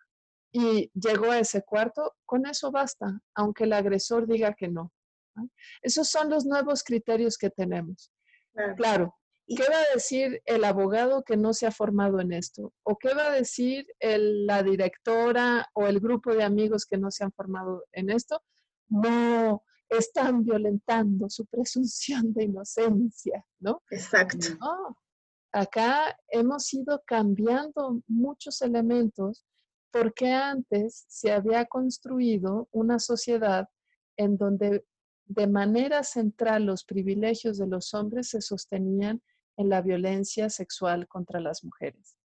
[0.53, 4.93] y llegó a ese cuarto, con eso basta, aunque el agresor diga que no.
[5.81, 8.13] Esos son los nuevos criterios que tenemos.
[8.77, 9.15] Claro,
[9.57, 12.73] ¿Qué va a decir el abogado que no se ha formado en esto?
[12.85, 17.25] ¿O qué va a decir la directora o el grupo de amigos que no se
[17.25, 18.45] han formado en esto?
[18.89, 23.83] No, están violentando su presunción de inocencia, ¿no?
[23.91, 24.57] Exacto.
[25.53, 29.45] Acá hemos ido cambiando muchos elementos
[29.91, 33.69] porque antes se había construido una sociedad
[34.17, 34.85] en donde
[35.27, 39.21] de manera central los privilegios de los hombres se sostenían
[39.57, 42.17] en la violencia sexual contra las mujeres.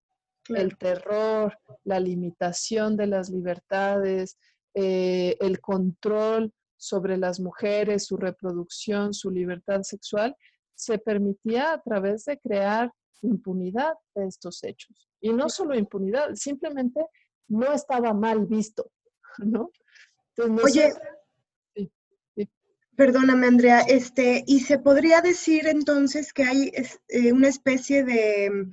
[0.48, 4.38] El terror, la limitación de las libertades,
[4.74, 10.36] eh, el control sobre las mujeres, su reproducción, su libertad sexual,
[10.74, 15.08] se permitía a través de crear impunidad de estos hechos.
[15.20, 17.04] Y no solo impunidad, simplemente
[17.48, 18.92] no estaba mal visto,
[19.38, 19.70] ¿no?
[20.62, 20.92] Oye,
[22.96, 26.72] Perdóname, Andrea, este, y se podría decir entonces que hay
[27.08, 28.70] eh, una especie de mm,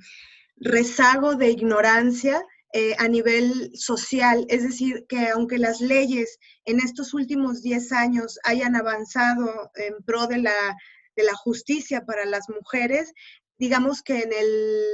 [0.56, 7.12] rezago de ignorancia eh, a nivel social, es decir, que aunque las leyes en estos
[7.12, 10.76] últimos 10 años hayan avanzado en pro de la,
[11.16, 13.12] de la justicia para las mujeres,
[13.58, 14.84] digamos que en, el,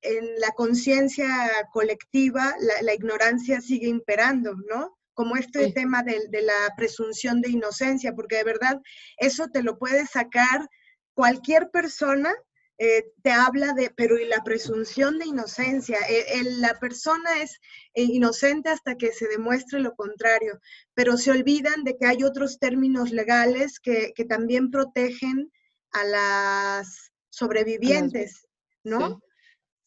[0.00, 1.28] en la conciencia
[1.72, 4.96] colectiva la, la ignorancia sigue imperando, ¿no?
[5.14, 8.80] Como este tema de, la presunción de inocencia, porque de verdad
[9.18, 10.68] eso te lo puede sacar
[11.14, 12.32] cualquier persona,
[12.78, 17.60] eh, te habla de, pero y la presunción de inocencia, e, la persona es
[17.94, 20.58] eh, inocente hasta que se demuestre lo contrario,
[20.94, 25.52] pero se olvidan de que hay otros términos legales que, también protegen
[25.92, 28.48] a las sobrevivientes,
[28.82, 29.20] ¿no?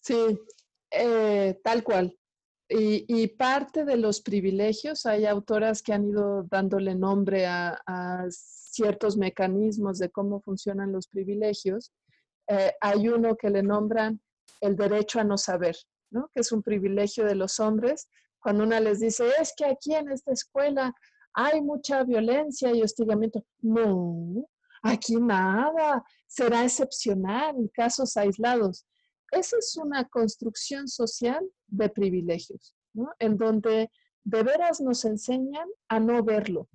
[0.02, 0.40] Sí,
[0.92, 2.16] eh, tal cual.
[2.68, 10.00] Y, parte de los privilegios, hay autoras que han ido dándole nombre a, ciertos mecanismos
[10.00, 11.94] de cómo funcionan los privilegios.
[12.48, 14.20] Eh, hay uno que le nombran
[14.60, 15.78] el derecho a no saber,
[16.12, 16.30] ¿no?
[16.34, 18.10] que es un privilegio de los hombres.
[18.38, 20.94] Cuando una les dice, es que aquí en esta escuela
[21.34, 23.46] hay mucha violencia y hostigamiento.
[23.62, 24.46] No,
[24.84, 28.86] aquí nada, será excepcional, casos aislados
[29.36, 33.12] esa es una construcción social de privilegios, ¿no?
[33.20, 33.90] en donde
[34.24, 36.68] de veras nos enseñan a no verlo,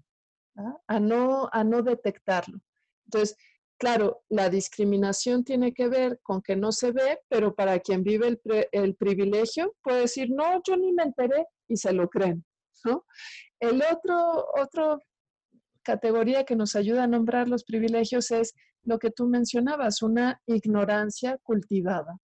[0.87, 2.61] a, no, a no detectarlo.
[3.07, 3.37] Entonces,
[3.79, 8.29] claro, la discriminación tiene que ver con que no se ve, pero para quien vive
[8.29, 12.44] el, el privilegio puede decir, no, yo ni me enteré y se lo creen.
[12.85, 13.05] ¿no?
[13.59, 15.01] El otro, otro
[15.83, 21.38] categoría que nos ayuda a nombrar los privilegios es lo que tú mencionabas, una ignorancia
[21.42, 22.18] cultivada.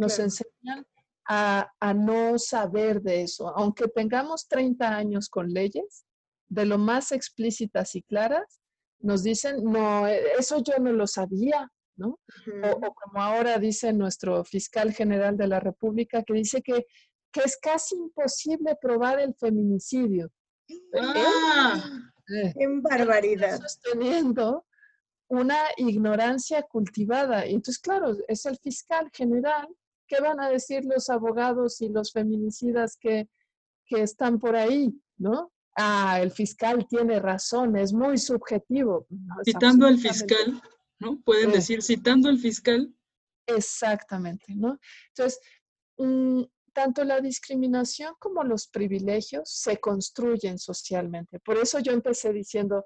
[0.00, 0.86] Nos enseñan
[1.26, 3.48] a, no saber de eso.
[3.56, 6.04] Aunque tengamos 30 años con leyes,
[6.48, 8.60] de lo más explícitas y claras,
[8.98, 12.18] nos dicen, no, e, eso yo no lo sabía, ¿no?
[12.64, 16.86] o, como ahora dice nuestro fiscal general de la República, que dice que,
[17.30, 20.30] que es casi imposible probar el feminicidio.
[20.98, 21.80] ¡Ah!
[22.28, 23.60] Eh, ¡Qué barbaridad!
[23.60, 24.64] Sosteniendo
[25.28, 27.46] una ignorancia cultivada.
[27.46, 29.68] Y entonces, claro, es el fiscal general
[30.10, 33.28] ¿qué van a decir los abogados y los feminicidas que,
[33.90, 35.52] están por ahí, no?
[35.76, 39.06] Ah, el fiscal tiene razón, es muy subjetivo.
[39.44, 40.62] citando al fiscal,
[41.00, 41.20] ¿no?
[41.22, 42.94] Pueden decir citando al fiscal.
[43.46, 44.78] Exactamente, ¿no?
[45.08, 45.40] Entonces,
[45.96, 46.42] mm,
[46.72, 51.40] tanto la discriminación como los privilegios se construyen socialmente.
[51.40, 52.84] Por eso yo empecé diciendo,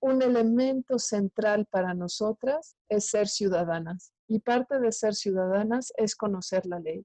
[0.00, 6.66] un elemento central para nosotras es ser ciudadanas y parte de ser ciudadanas es conocer
[6.66, 7.04] la ley.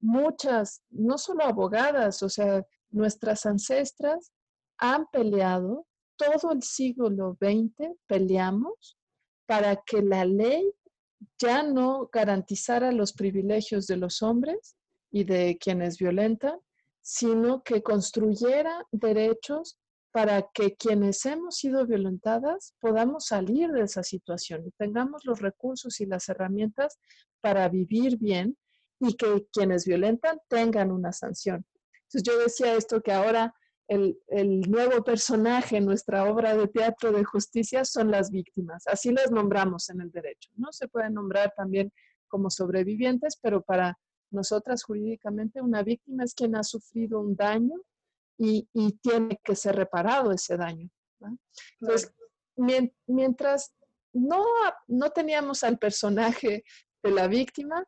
[0.00, 4.32] Muchas, no solo abogadas, o sea, nuestras ancestras
[4.78, 5.86] han peleado
[6.16, 8.96] todo el siglo XX, peleamos
[9.46, 10.72] para que la ley
[11.38, 14.76] ya no garantizara los privilegios de los hombres
[15.10, 16.58] y de quienes violentan,
[17.00, 19.78] sino que construyera derechos
[20.16, 26.00] para que quienes hemos sido violentadas podamos salir de esa situación y tengamos los recursos
[26.00, 26.98] y las herramientas
[27.42, 28.56] para vivir bien
[28.98, 31.66] y que quienes violentan tengan una sanción.
[32.04, 33.54] Entonces yo decía esto que ahora
[33.88, 38.86] el, el, nuevo personaje en nuestra obra de teatro de justicia son las víctimas.
[38.86, 40.48] Así las nombramos en el derecho.
[40.54, 41.92] No se pueden nombrar también
[42.26, 43.98] como sobrevivientes, pero para
[44.30, 47.74] nosotras jurídicamente una víctima es quien ha sufrido un daño
[48.38, 50.90] y, y tiene que ser reparado ese daño.
[51.80, 52.12] Entonces,
[53.06, 53.72] mientras
[54.12, 54.44] no,
[54.86, 56.64] no teníamos al personaje
[57.02, 57.84] de la víctima,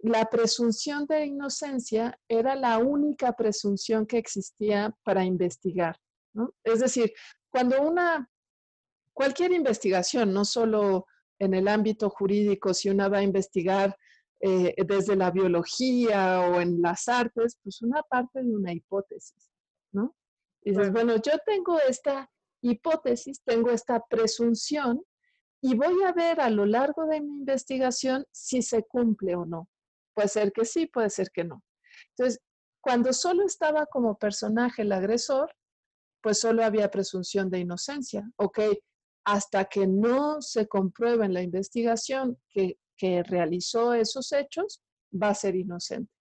[0.00, 5.98] la presunción de inocencia era la única presunción que existía para investigar.
[6.32, 6.54] ¿no?
[6.62, 7.12] Es decir,
[7.50, 8.30] cuando una,
[9.12, 11.06] cualquier investigación, no solo
[11.38, 13.96] en el ámbito jurídico, si una va a investigar
[14.40, 19.47] eh, desde la biología o en las artes, pues una parte de una hipótesis,
[19.92, 20.16] ¿no?
[20.62, 22.30] Y dices, bueno, yo tengo esta
[22.62, 25.02] hipótesis, tengo esta presunción
[25.60, 29.68] y voy a ver a lo largo de mi investigación si se cumple o no.
[30.14, 31.62] Puede ser que sí, puede ser que no.
[32.10, 32.40] Entonces,
[32.80, 35.54] cuando solo estaba como personaje el agresor,
[36.22, 38.28] pues solo había presunción de inocencia.
[38.36, 38.60] Ok,
[39.24, 45.34] hasta que no se compruebe en la investigación que, que realizó esos hechos, va a
[45.34, 46.12] ser inocente.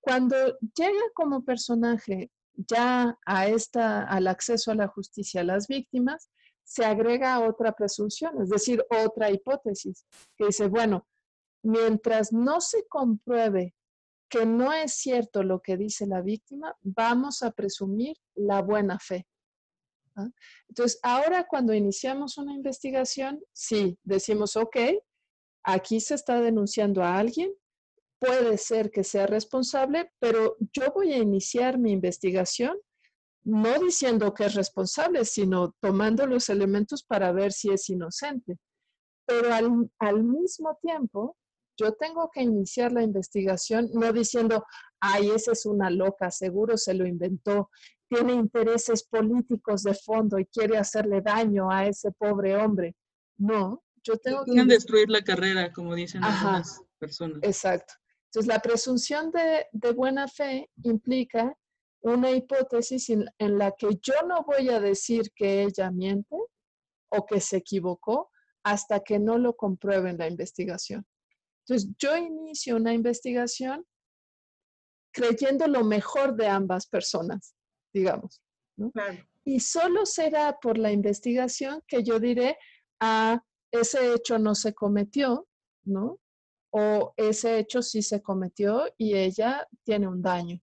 [0.00, 0.36] Cuando
[0.76, 6.30] llega como personaje ya a esta, al acceso a la justicia a las víctimas,
[6.64, 10.04] se agrega otra presunción, es decir, otra hipótesis,
[10.36, 11.06] que dice, bueno,
[11.62, 13.74] mientras no se compruebe
[14.28, 19.26] que no es cierto lo que dice la víctima, vamos a presumir la buena fe.
[20.16, 20.28] ¿ah?
[20.68, 24.76] Entonces, ahora cuando iniciamos una investigación, sí, decimos, ok,
[25.62, 27.52] aquí se está denunciando a alguien,
[28.18, 32.76] puede ser que sea responsable, pero yo voy a iniciar mi investigación
[33.44, 38.58] no diciendo que es responsable, sino tomando los elementos para ver si es inocente.
[39.24, 41.36] Pero al, al mismo tiempo,
[41.78, 44.64] yo tengo que iniciar la investigación no diciendo,
[45.00, 47.70] ay, esa es una loca, seguro se lo inventó,
[48.08, 52.96] tiene intereses políticos de fondo y quiere hacerle daño a ese pobre hombre.
[53.36, 54.64] No, yo tengo que...
[54.64, 57.38] destruir la carrera, como dicen algunas personas.
[57.42, 57.94] Exacto.
[58.36, 61.56] Entonces, la presunción de, de, buena fe implica
[62.02, 66.36] una hipótesis en, en la que yo no voy a decir que ella miente
[67.08, 68.30] o que se equivocó
[68.62, 71.06] hasta que no lo compruebe en la investigación.
[71.60, 73.86] Entonces, yo inicio una investigación
[75.14, 77.54] creyendo lo mejor de ambas personas,
[77.90, 78.42] digamos.
[79.44, 82.58] Y solo será por la investigación que yo diré,
[83.00, 85.48] ah, ese hecho no se cometió,
[85.84, 86.20] ¿no?
[86.78, 90.60] O ese hecho sí se cometió y ella tiene un daño.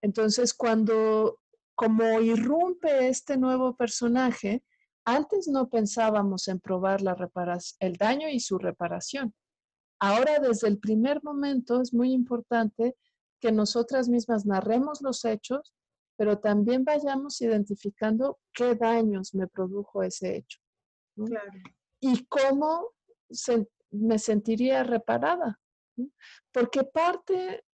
[0.00, 1.40] Entonces, cuando,
[1.74, 4.64] como irrumpe este nuevo personaje,
[5.04, 7.14] antes no pensábamos en probar la
[7.80, 9.34] el daño y su reparación.
[9.98, 12.96] Ahora, desde el primer momento, es muy importante
[13.40, 15.74] que nosotras mismas narremos los hechos,
[16.16, 20.60] pero también vayamos identificando qué daños me produjo ese hecho.
[22.00, 22.92] Y cómo
[23.94, 25.60] me sentiría reparada.
[26.52, 27.64] Porque parte,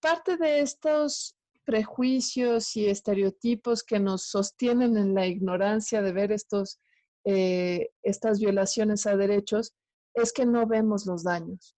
[0.00, 6.80] parte de estos prejuicios y estereotipos que nos sostienen en la ignorancia de ver estos,
[7.24, 9.74] eh, estas violaciones a derechos
[10.14, 11.76] es que no vemos los daños.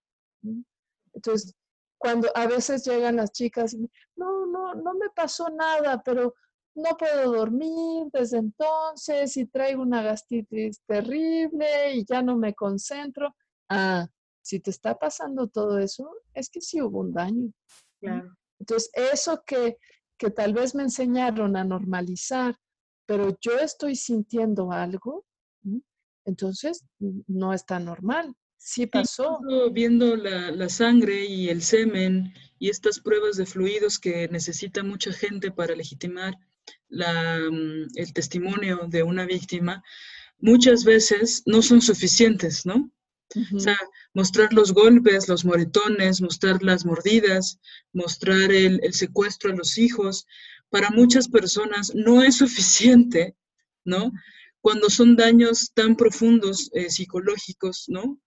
[1.15, 1.55] Entonces,
[1.97, 3.75] cuando a veces llegan las chicas,
[4.15, 6.35] no, no, no me pasó nada, pero
[6.75, 13.35] no puedo dormir desde entonces y traigo una gastritis terrible y ya no me concentro.
[13.69, 14.09] Ah,
[14.43, 17.53] si te está pasando todo eso, es que sí hubo un daño.
[18.01, 18.35] Claro.
[18.59, 19.77] Entonces, eso que,
[20.17, 22.57] que tal vez me enseñaron a normalizar,
[23.07, 25.25] pero yo estoy sintiendo algo,
[26.25, 28.35] entonces no está normal.
[28.59, 29.39] Sí pasó.
[29.73, 35.13] viendo la, la, sangre y el semen y estas pruebas de fluidos que necesita mucha
[35.13, 36.35] gente para legitimar
[36.89, 39.83] la, mm, el testimonio de una víctima,
[40.39, 42.91] muchas veces no son suficientes, ¿no?
[43.55, 43.79] O sea,
[44.15, 47.59] mostrar los golpes, los moretones, mostrar las mordidas,
[47.93, 50.27] mostrar el, secuestro a los hijos,
[50.71, 53.37] para muchas personas no es suficiente
[53.89, 54.13] ¿no?
[54.61, 58.21] Cuando son daños tan profundos eh, psicológicos, ¿no?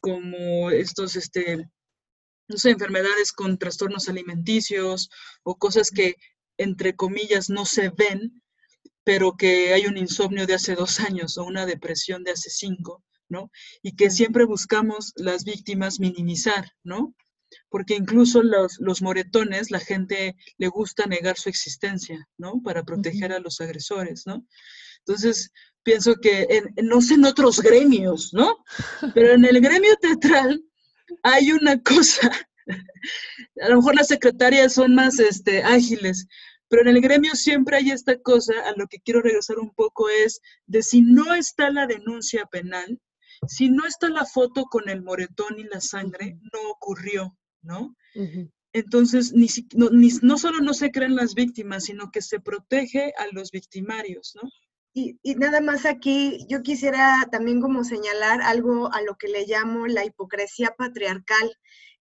[0.00, 1.68] Como estos, este,
[2.48, 5.08] no sé, enfermedades con trastornos alimenticios
[5.42, 6.16] o cosas que,
[6.58, 8.42] entre comillas, no se ven,
[9.04, 13.02] pero que hay un insomnio de hace dos años o una depresión de hace cinco,
[13.28, 13.50] ¿no?
[13.82, 17.14] Y que siempre buscamos las víctimas minimizar, ¿no?
[17.68, 22.60] Porque incluso los, los moretones, la gente le gusta negar su existencia, ¿no?
[22.62, 24.46] Para proteger a los agresores, ¿no?
[24.98, 25.52] Entonces,
[25.82, 28.56] pienso que, no sé en otros gremios, ¿no?
[29.14, 30.60] Pero en el gremio teatral
[31.22, 32.30] hay una cosa,
[33.60, 36.26] a lo mejor las secretarias son más este, ágiles,
[36.68, 40.08] pero en el gremio siempre hay esta cosa, a lo que quiero regresar un poco
[40.08, 43.00] es de si no está la denuncia penal,
[43.46, 47.96] si no está la foto con el moretón y la sangre, no ocurrió, ¿no?
[48.72, 53.26] Entonces, ni, no, no solo no se creen las víctimas, sino que se protege a
[53.32, 54.48] los victimarios, ¿no?
[54.92, 59.46] Y, y, nada más aquí, yo quisiera también como señalar algo a lo que le
[59.46, 61.54] llamo la hipocresía patriarcal,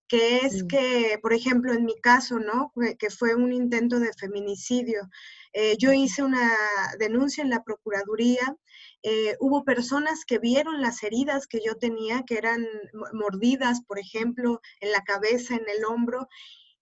[0.07, 2.71] que es que, por ejemplo, en mi caso, ¿no?
[2.99, 5.09] Que fue un intento de feminicidio.
[5.53, 6.51] Eh, yo hice una
[6.99, 8.55] denuncia en la Procuraduría.
[9.01, 12.67] Eh, hubo personas que vieron las heridas que yo tenía, que eran
[13.13, 16.27] mordidas, por ejemplo, en la cabeza, en el hombro.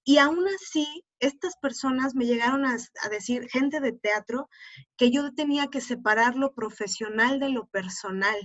[0.04, 4.50] Y aún así, estas personas me llegaron a, a decir, gente de teatro,
[4.98, 8.38] que yo tenía que separar lo profesional de lo personal,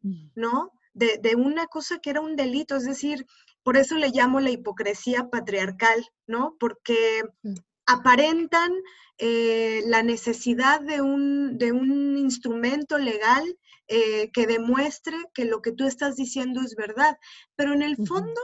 [0.00, 0.30] mm.
[0.34, 0.72] ¿no?
[0.94, 3.26] De, de, una cosa que era un delito, es decir,
[3.68, 6.56] por eso le llamo la hipocresía patriarcal, ¿no?
[6.58, 7.52] Porque mm.
[7.84, 8.72] aparentan
[9.18, 13.44] eh, la necesidad de un, de un instrumento legal
[13.86, 17.18] eh, que demuestre que lo que tú estás diciendo es verdad,
[17.56, 18.40] pero en el fondo,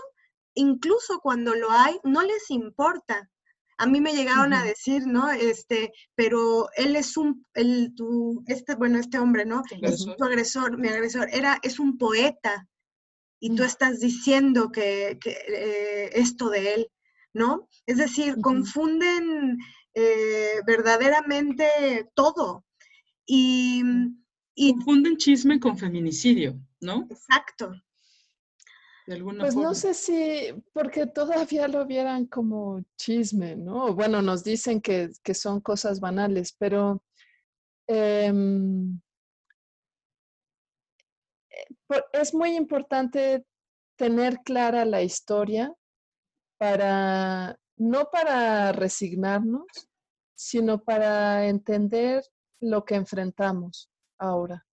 [0.53, 3.31] incluso cuando lo hay, no les importa.
[3.79, 5.31] A mí me llegaron a decir, ¿no?
[5.31, 9.63] Este, pero él es un, el, tu, este, bueno, este hombre, ¿no?
[9.81, 12.69] Es tu agresor, mi agresor, era, es un poeta,
[13.41, 16.89] y tú estás diciendo que, eh, esto de él,
[17.33, 17.69] ¿no?
[17.87, 19.59] Es decir, confunden
[19.95, 22.65] eh, verdaderamente todo.
[23.27, 23.83] Y,
[24.57, 27.07] confunden chisme con feminicidio, ¿no?
[27.11, 27.73] Exacto.
[29.07, 33.95] pues no sé si, porque todavía lo vieran como chisme, ¿no?
[33.95, 37.03] Bueno, nos dicen que, son cosas banales, pero
[42.13, 43.45] es muy importante
[43.97, 45.73] tener clara la historia
[46.59, 49.67] para, no para resignarnos,
[50.35, 52.23] sino para entender
[52.61, 54.67] lo que enfrentamos ahora.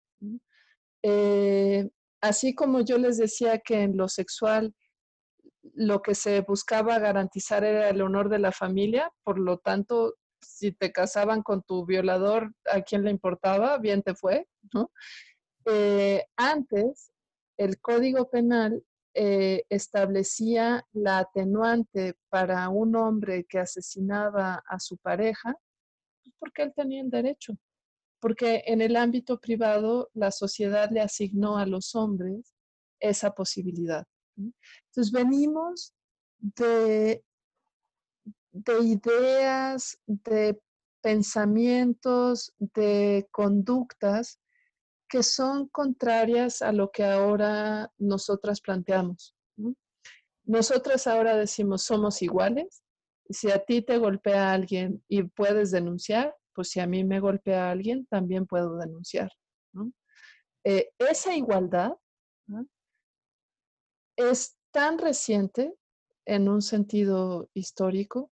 [1.04, 1.90] Eh,
[2.22, 4.74] así como yo les decía que en lo sexual
[5.74, 10.72] lo que se buscaba garantizar era el honor de la familia, por lo tanto, si
[10.72, 13.78] te casaban con tu violador, ¿a quién le importaba?
[13.78, 14.92] Bien te fue, ¿no?
[15.66, 17.12] Eh, antes,
[17.58, 18.84] el Código Penal
[19.14, 25.54] eh, establecía la atenuante para un hombre que asesinaba a su pareja,
[26.24, 27.58] pues, porque él tenía el derecho,
[28.20, 32.54] porque en el ámbito privado la sociedad le asignó a los hombres
[33.00, 34.06] esa posibilidad.
[34.38, 35.94] Entonces venimos
[36.40, 37.24] de,
[38.52, 40.60] de ideas, de
[41.02, 44.41] pensamientos, de conductas
[45.12, 49.36] que son contrarias a lo que ahora nosotras planteamos.
[50.46, 52.82] Nosotras ahora decimos somos iguales.
[53.30, 57.72] Si a ti te golpea alguien y puedes denunciar, pues si a mí me golpea
[57.72, 59.30] alguien, también puedo denunciar.
[60.64, 61.92] Eh, esa igualdad
[64.16, 65.76] es tan reciente
[66.26, 68.32] en un sentido histórico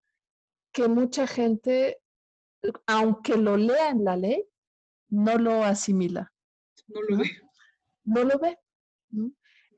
[0.74, 2.02] que mucha gente,
[2.86, 4.46] aunque lo lea en la ley,
[5.08, 6.30] no lo asimila
[6.88, 7.30] no lo ve.
[8.04, 8.58] No lo ve.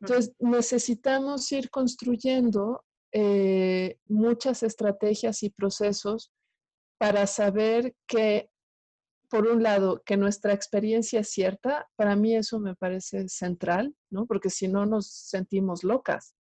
[0.01, 6.33] Entonces, necesitamos ir construyendo eh, muchas estrategias y procesos
[6.99, 8.51] para saber que,
[9.31, 11.89] por un lado, que nuestra experiencia es cierta.
[11.97, 14.27] Para mí eso me parece central, ¿no?
[14.27, 16.35] Porque si no nos sentimos locas.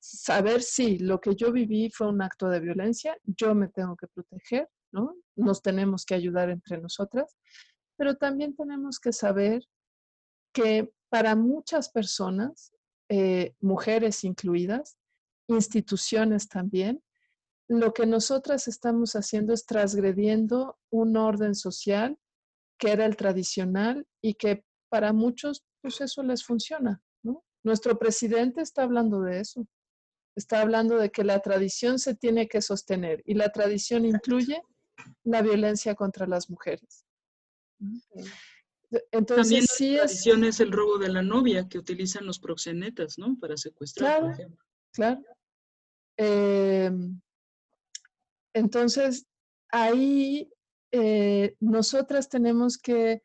[0.00, 4.08] Saber si lo que yo viví fue un acto de violencia, yo me tengo que
[4.08, 5.14] proteger, ¿no?
[5.36, 7.36] Nos tenemos que ayudar entre nosotras
[8.00, 9.62] pero también tenemos que saber
[10.54, 12.72] que para muchas personas,
[13.10, 14.96] eh, mujeres incluidas,
[15.48, 17.02] instituciones también,
[17.68, 22.16] lo que nosotras estamos haciendo es transgrediendo un orden social
[22.78, 27.02] que era el tradicional y que para muchos, pues eso les funciona.
[27.62, 29.66] Nuestro presidente está hablando de eso.
[30.34, 34.62] Está hablando de que la tradición se tiene que sostener y la tradición incluye
[35.22, 37.04] la violencia contra las mujeres.
[39.12, 40.60] Entonces, También sí tradición es...
[40.60, 43.38] el robo de la novia que utilizan los proxenetas, ¿no?
[43.38, 44.64] Para secuestrar, claro, por ejemplo.
[44.92, 45.22] Claro.
[46.16, 47.20] Em,
[48.52, 49.26] entonces,
[49.68, 50.52] ahí
[50.90, 53.22] eh, nosotras tenemos que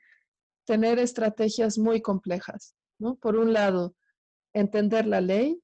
[0.66, 3.16] tener estrategias muy complejas, ¿no?
[3.16, 3.96] Por un lado,
[4.54, 5.60] entender la ley,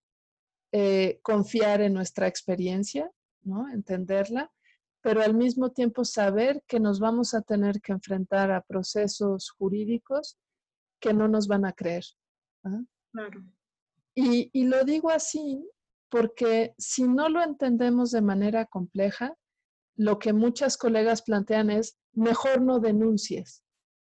[0.72, 3.12] eh, confiar en nuestra experiencia,
[3.44, 3.70] ¿no?
[3.70, 4.52] Entenderla,
[5.02, 10.38] pero al mismo tiempo saber que nos vamos a tener que enfrentar a procesos jurídicos
[11.00, 12.04] que no nos van a creer.
[12.64, 12.82] ¿ah?
[13.12, 13.44] Claro.
[14.14, 15.68] Y, y lo digo así
[16.10, 19.36] porque si no lo entendemos de manera compleja,
[19.96, 23.64] lo que muchas colegas plantean es, mejor no denuncies,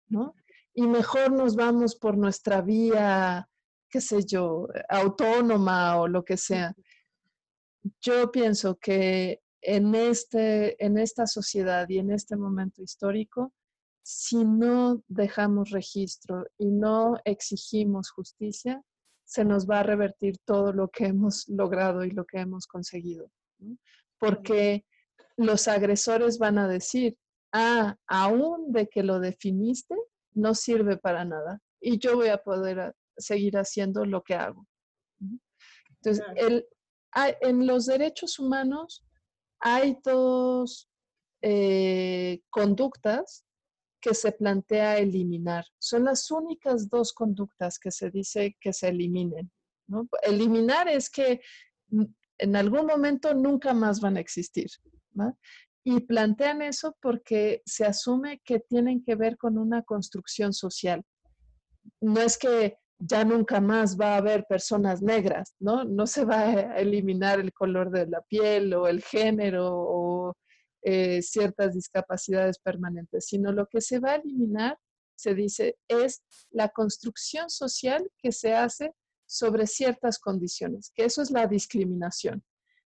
[0.08, 0.36] ¿no?
[0.74, 3.48] Y mejor nos vamos por nuestra vía,
[3.90, 6.76] qué sé yo, autónoma o lo que sea.
[8.02, 13.54] Yo pienso que en, este, en esta sociedad y en este momento histórico,
[14.04, 18.82] si no dejamos registro y no exigimos justicia,
[19.24, 23.32] se nos va a revertir todo lo que hemos logrado y lo que hemos conseguido.
[24.20, 24.86] Porque
[25.38, 27.18] los agresores van a decir,
[27.54, 29.96] ah, aún de que lo definiste,
[30.34, 34.68] no sirve para nada y yo voy a poder seguir haciendo lo que hago.
[36.02, 36.68] Entonces, el,
[37.42, 39.06] en los derechos humanos
[39.64, 40.90] hay dos
[41.42, 43.46] eh, conductas
[44.02, 45.66] que se plantea eliminar.
[45.80, 49.50] Son las únicas dos conductas que se dice que se eliminen.
[50.24, 51.40] Eliminar es que
[52.38, 54.70] en algún momento nunca más van a existir.
[55.86, 61.04] Y plantean eso porque se asume que tienen que ver con una construcción social.
[62.02, 65.84] No es que ya nunca más va a haber personas negras, ¿no?
[65.84, 70.34] No se va a eliminar el color de la piel o el género o
[70.84, 74.78] eh, ciertas discapacidades permanentes, sino lo que se va a eliminar,
[75.16, 76.22] se dice, es
[76.52, 78.94] la construcción social que se hace
[79.26, 82.44] sobre ciertas condiciones, que eso es la discriminación.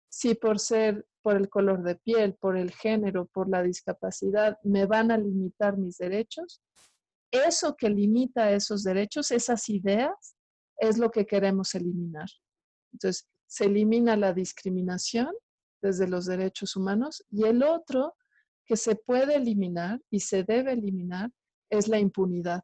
[0.08, 4.84] Si por ser por el color de piel, por el género, por la discapacidad, me
[4.84, 6.62] van a limitar mis derechos.
[7.34, 10.36] Eso que limita esos derechos, esas ideas,
[10.78, 12.28] es lo que queremos eliminar.
[12.92, 15.34] Entonces, se elimina la discriminación
[15.82, 18.14] desde los derechos humanos y el otro
[18.64, 21.30] que se puede eliminar y se debe eliminar
[21.70, 22.62] es la impunidad.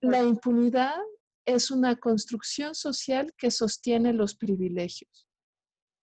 [0.00, 0.96] La impunidad
[1.44, 5.28] es una construcción social que sostiene los privilegios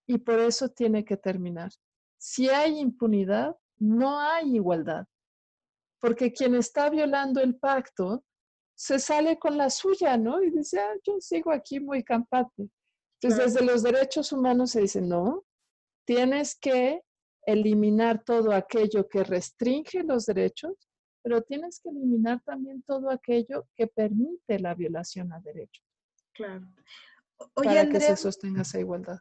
[0.08, 1.72] y por eso tiene que terminar.
[2.20, 5.08] Si hay impunidad, no hay igualdad,
[6.00, 8.24] porque quien está violando el pacto
[8.76, 10.44] se sale con la suya, ¿no?
[10.44, 12.70] Y dice, ah, yo sigo aquí muy campante.
[13.22, 15.46] Entonces, desde los derechos humanos se dice, no,
[16.06, 17.02] tienes que
[17.46, 20.74] eliminar todo aquello que restringe los derechos,
[21.24, 25.84] pero tienes que eliminar también todo aquello que permite la violación a derechos.
[26.34, 26.68] Claro.
[27.54, 29.20] para que se sostenga esa igualdad.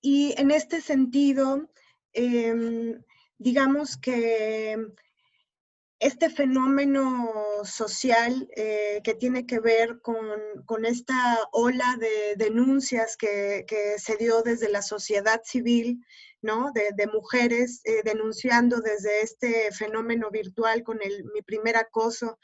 [0.00, 1.70] Y en este sentido,
[2.12, 3.00] em,
[3.38, 4.76] digamos que
[6.00, 7.30] este fenómeno
[7.62, 13.66] social eh, que tiene que ver con, esta ola de denuncias que,
[13.98, 16.02] se dio desde la sociedad civil,
[16.40, 16.72] ¿no?
[16.72, 22.38] De, mujeres eh, denunciando desde este fenómeno virtual con el, mi primer acoso.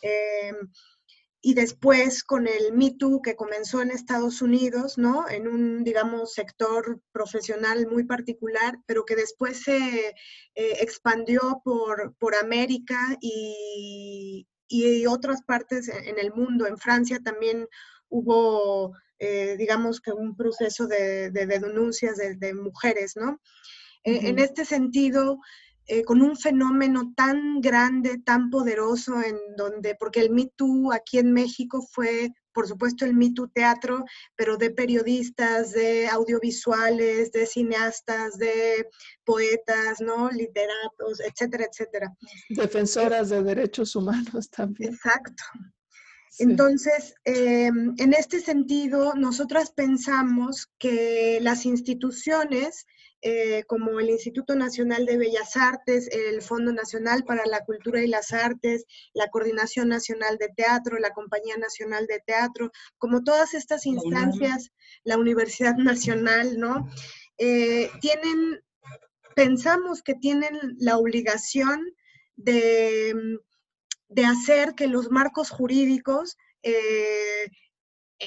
[0.00, 0.56] Em,
[1.44, 5.28] y después con el Me Too que comenzó en Estados Unidos, ¿no?
[5.28, 9.76] En un, digamos, sector profesional muy particular, pero que después se
[10.06, 10.14] eh,
[10.54, 16.68] expandió por, por América y, y, otras partes en el mundo.
[16.68, 17.66] En Francia también
[18.08, 23.40] hubo, eh, digamos, que un proceso de, de, denuncias de, mujeres, ¿no?
[24.04, 25.40] Eh, en este sentido,
[25.86, 31.18] eh, con un fenómeno tan grande, tan poderoso, en donde, porque el Me Too aquí
[31.18, 34.04] en México fue, por supuesto, el Me Too teatro,
[34.36, 38.88] pero de periodistas, de audiovisuales, de cineastas, de
[39.24, 40.30] poetas, ¿no?
[40.30, 42.12] Literatos, etcétera, etcétera.
[42.50, 44.92] Defensoras de derechos humanos también.
[44.94, 45.42] Exacto.
[46.38, 52.86] Entonces, em, en este sentido, nosotras pensamos que las instituciones
[53.24, 58.08] eh, como el Instituto Nacional de Bellas Artes, el Fondo Nacional para la Cultura y
[58.08, 63.86] las Artes, la Coordinación Nacional de Teatro, la Compañía Nacional de Teatro, como todas estas
[63.86, 64.72] instancias,
[65.04, 66.88] la Universidad Nacional, ¿no?
[67.38, 68.60] Eh, tienen,
[69.36, 71.80] pensamos que tienen la obligación
[72.34, 73.14] de,
[74.08, 77.48] de hacer que los marcos jurídicos eh,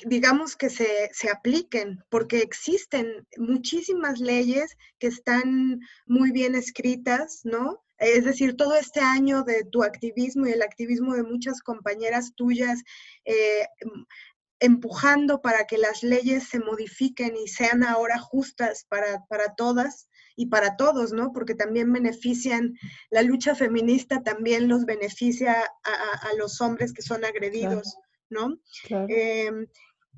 [0.04, 7.84] digamos que se, apliquen, porque existen muchísimas leyes que están muy bien escritas, ¿no?
[7.98, 12.84] Es decir, todo este año de tu activismo y el activismo de muchas compañeras tuyas,
[13.24, 13.68] eh,
[14.60, 20.76] empujando para que las leyes se modifiquen y sean ahora justas para, todas y para
[20.76, 21.32] todos, ¿no?
[21.32, 22.74] Porque también benefician,
[23.10, 27.98] la lucha feminista también los beneficia a, los hombres que son agredidos,
[28.30, 28.58] ¿no?
[28.90, 29.68] Em,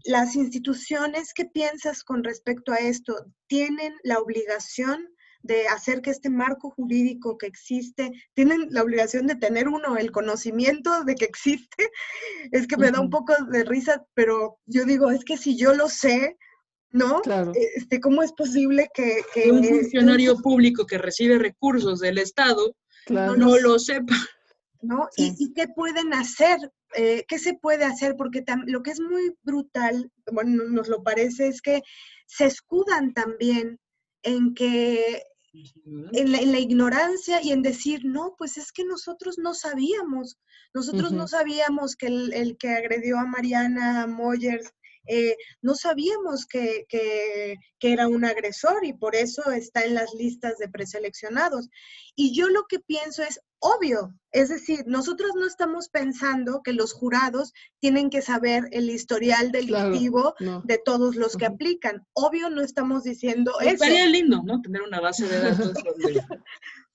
[0.06, 3.16] las instituciones, ¿qué piensas con respecto a esto?
[3.48, 5.08] ¿Tienen la obligación
[5.48, 10.12] de hacer que este marco jurídico que existe, tienen la obligación de tener uno el
[10.12, 11.90] conocimiento de que existe.
[12.52, 15.74] Es que me da un poco de risa, pero yo digo, es que si yo
[15.74, 16.38] lo sé,
[16.92, 17.22] ¿no?
[17.22, 17.52] Claro.
[17.76, 22.74] Este, ¿Cómo es posible que, un funcionario público que recibe recursos del Estado
[23.10, 24.16] no, lo sepa?
[24.82, 25.08] ¿No?
[25.18, 26.58] ¿Y, qué pueden hacer?
[26.96, 28.16] Eh, ¿Qué se puede hacer?
[28.16, 31.82] Porque lo que es muy brutal, bueno, nos lo parece, es que
[32.26, 33.80] se escudan también
[34.24, 35.24] en que
[36.12, 40.38] en la, ignorancia y en decir, no, pues es que nosotros no sabíamos,
[40.74, 44.72] nosotros no sabíamos que el, que agredió a Mariana Moyers,
[45.08, 50.58] eh, no sabíamos que, que, era un agresor y por eso está en las listas
[50.58, 51.70] de preseleccionados.
[52.16, 54.14] Y yo lo que pienso es, obvio.
[54.32, 60.36] Es decir, nosotros no estamos pensando que los jurados tienen que saber el historial delictivo
[60.64, 62.06] de todos los que aplican.
[62.14, 63.70] Obvio, no estamos diciendo eso.
[63.72, 64.62] Estaría lindo, ¿no?
[64.62, 66.22] Tener una base de datos donde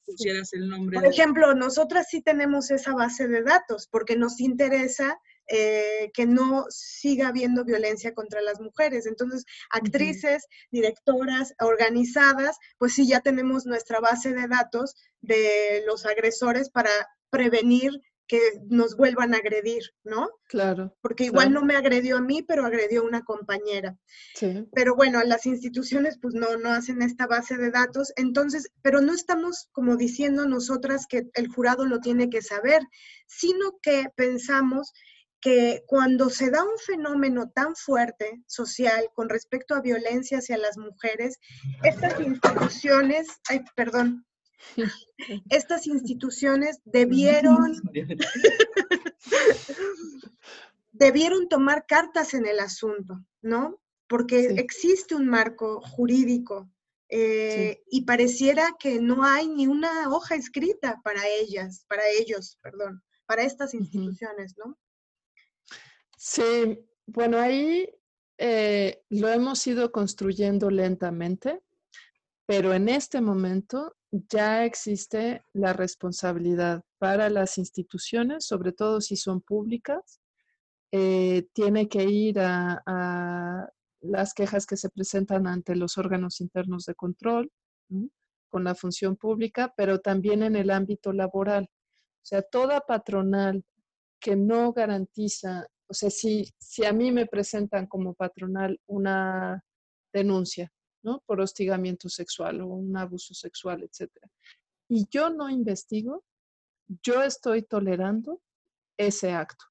[0.05, 1.01] pusieras el nombre.
[1.01, 6.67] Por ejemplo, nosotras sí tenemos esa base de datos porque nos interesa eh, que no
[6.69, 9.07] siga habiendo violencia contra las mujeres.
[9.07, 16.71] Entonces, actrices, directoras, organizadas, pues sí, ya tenemos nuestra base de datos de los agresores
[16.71, 16.91] para
[17.31, 18.01] prevenir
[18.33, 18.41] que
[18.71, 20.31] nos vuelvan a agredir, ¿no?
[20.49, 20.97] Claro.
[21.03, 23.99] Porque igual no me agredió a mí, pero agredió a una compañera.
[24.35, 24.67] Sí.
[24.73, 29.13] Pero bueno, las instituciones pues no, no hacen esta base de datos, entonces, pero no
[29.13, 32.81] estamos como diciendo nosotras que el jurado lo tiene que saber,
[33.27, 34.95] sino que pensamos
[35.43, 40.79] que cuando se da un fenómeno tan fuerte social con respecto a violencia hacia las
[40.79, 41.39] mujeres,
[41.83, 44.25] estas instituciones, ay, perdón,
[45.51, 47.75] estas instituciones debieron,
[50.93, 53.81] debieron tomar cartas en el asunto, ¿no?
[54.07, 56.71] Porque existe un marco jurídico
[57.09, 63.03] eh, y pareciera que no hay ni una hoja escrita para ellas, para ellos, perdón,
[63.27, 64.79] para estas instituciones, ¿no?
[66.25, 67.85] Sí, bueno, ahí
[68.39, 71.65] eh, lo hemos ido construyendo lentamente,
[72.47, 79.41] pero en este momento ya existe la responsabilidad para las instituciones, sobre todo si son
[79.41, 80.21] públicas.
[80.93, 83.69] Eh, tiene que ir a,
[84.01, 87.51] las quejas que se presentan ante los órganos internos de control
[88.49, 91.65] con la función pública, pero también en el ámbito laboral.
[91.65, 93.65] O sea, toda patronal
[94.21, 99.63] que no garantiza o sea, si, si a mí me presentan como patronal una
[100.11, 100.73] denuncia,
[101.05, 101.23] ¿no?
[101.27, 104.27] Por hostigamiento sexual o un abuso sexual, etcétera,
[104.89, 106.25] y yo no investigo,
[107.03, 108.41] yo estoy tolerando
[108.99, 109.67] ese acto.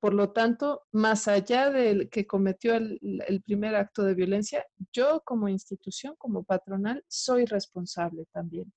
[0.00, 5.48] Por lo tanto, más allá del que cometió el, primer acto de violencia, yo como
[5.48, 8.72] institución, como patronal, soy responsable también.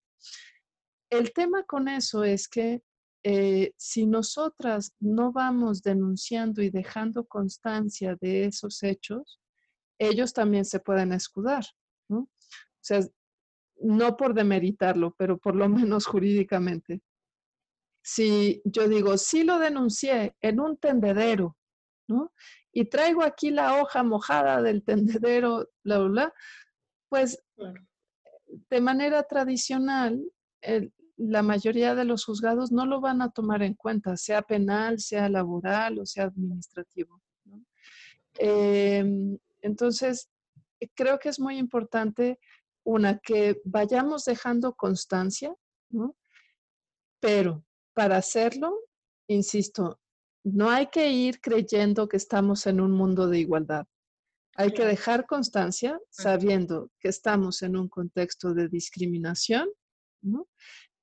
[1.10, 2.84] El tema con eso es que
[3.28, 9.42] eh, si nosotras no vamos denunciando y dejando constancia de esos hechos,
[9.98, 11.66] ellos también se pueden escudar,
[12.08, 12.20] ¿no?
[12.20, 12.30] O
[12.82, 13.00] sea,
[13.82, 17.02] no por demeritarlo, pero por lo menos jurídicamente.
[18.04, 21.58] Si yo digo, sí lo denuncié en un tendedero,
[22.08, 22.32] ¿no?
[22.72, 26.34] Y traigo aquí la hoja mojada del tendedero, bla, bla, bla,
[27.10, 27.44] pues
[28.70, 30.24] de manera tradicional,
[30.62, 35.00] el, la mayoría de los juzgados no lo van a tomar en cuenta, sea penal,
[35.00, 37.22] sea laboral o sea administrativo.
[38.38, 40.30] Em, entonces,
[40.94, 42.40] creo que es muy importante,
[42.84, 45.56] una, que vayamos dejando constancia,
[47.20, 47.64] pero
[47.94, 48.78] para hacerlo,
[49.28, 50.00] insisto,
[50.44, 53.88] no hay que ir creyendo que estamos en un mundo de igualdad.
[54.58, 59.68] Hay que dejar constancia sabiendo que estamos en un contexto de discriminación,
[60.22, 60.48] ¿no?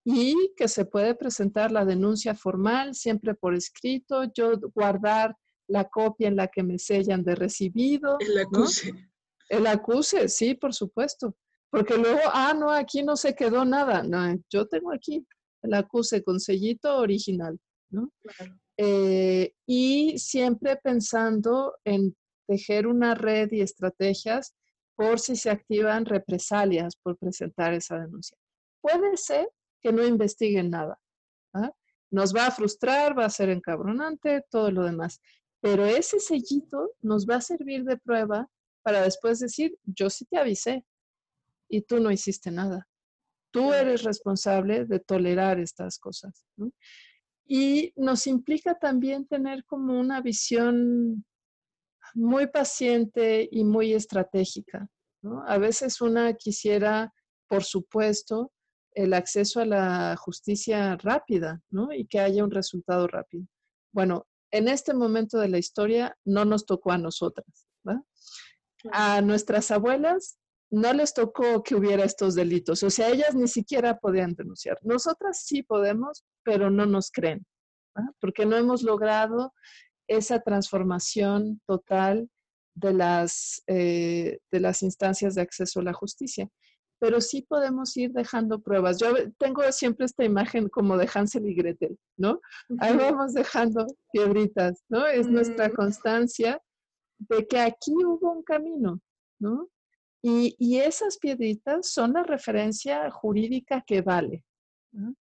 [0.05, 5.37] Y que se puede presentar la denuncia formal siempre por escrito, yo guardar
[5.69, 8.17] la copia en la que me sellan de recibido.
[8.21, 8.93] El acuse.
[9.49, 11.37] El acuse, sí, por supuesto.
[11.71, 14.03] Porque luego, ah, no, aquí no se quedó nada.
[14.03, 15.27] No, yo tengo aquí
[15.63, 17.59] el acuse con sellito original,
[17.91, 18.13] ¿no?
[18.77, 24.55] Eh, y siempre pensando en tejer una red y estrategias
[24.97, 28.37] por si se activan represalias por presentar esa denuncia.
[28.81, 29.49] Puede ser
[29.83, 30.99] que no investiguen nada.
[31.55, 31.73] ¿ah?
[32.11, 35.21] Nos va a frustrar, va a ser encabronante, todo lo demás.
[35.61, 38.49] Pero ese sellito nos va a servir de prueba
[38.83, 40.85] para después decir, yo sí te avisé
[41.69, 42.89] y tú no hiciste nada.
[43.53, 46.47] Tú eres responsable de tolerar estas cosas.
[47.47, 51.25] Y nos implica también tener como una visión
[52.15, 54.89] muy paciente y muy estratégica.
[55.47, 57.13] A veces una quisiera,
[57.49, 58.53] por supuesto,
[58.95, 61.61] el acceso a la justicia rápida
[61.95, 63.47] y que haya un resultado rápido.
[63.93, 67.67] Bueno, en este momento de la historia no nos tocó a nosotras.
[68.91, 70.39] A nuestras abuelas
[70.71, 74.79] no les tocó que hubiera estos delitos, o sea, ellas ni siquiera podían denunciar.
[74.83, 77.47] Nosotras sí podemos, pero no nos creen,
[78.21, 79.53] porque no hemos logrado
[80.09, 82.29] esa transformación total
[82.75, 86.49] de las, eh, de las instancias de acceso a la justicia.
[87.03, 88.99] Pero sí podemos ir dejando pruebas.
[88.99, 92.41] Yo tengo siempre esta imagen como de Hansel y Gretel, ¿no?
[92.79, 95.05] Ahí vamos dejando piedritas, ¿no?
[95.09, 95.73] Es nuestra mm.
[95.73, 96.63] constancia
[97.19, 99.01] de que aquí hubo un camino,
[99.41, 99.69] ¿no?
[100.23, 104.45] Y, y esas piedritas son la referencia jurídica que vale.
[104.93, 105.17] ¿no?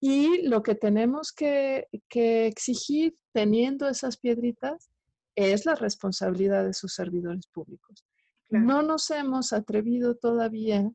[0.00, 4.90] Y lo que tenemos que, exigir teniendo esas piedritas
[5.34, 8.04] es la responsabilidad de sus servidores públicos.
[8.50, 10.90] No nos hemos atrevido todavía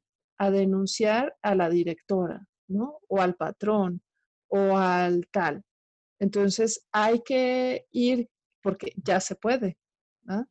[0.45, 2.99] a denunciar a la directora, ¿no?
[3.07, 4.01] O al patrón,
[4.47, 5.63] o al tal.
[6.19, 8.29] Entonces hay que ir,
[8.61, 9.77] porque ya se puede,
[10.23, 10.47] ¿no?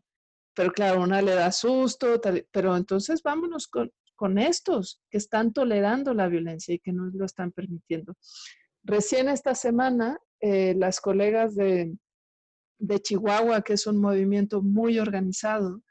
[0.55, 2.21] Pero claro, una le da susto,
[2.51, 3.91] pero entonces vámonos con,
[4.23, 8.15] con estos que están tolerando la violencia y que no lo están permitiendo.
[8.85, 11.97] Recién esta semana, eh, las colegas de,
[13.03, 15.83] Chihuahua, que es un movimiento muy organizado,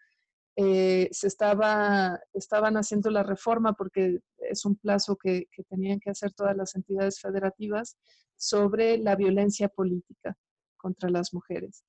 [0.63, 6.11] eh, se estaba, estaban haciendo la reforma porque es un plazo que, que, tenían que
[6.11, 7.97] hacer todas las entidades federativas
[8.35, 10.37] sobre la violencia política
[10.77, 11.83] contra las mujeres.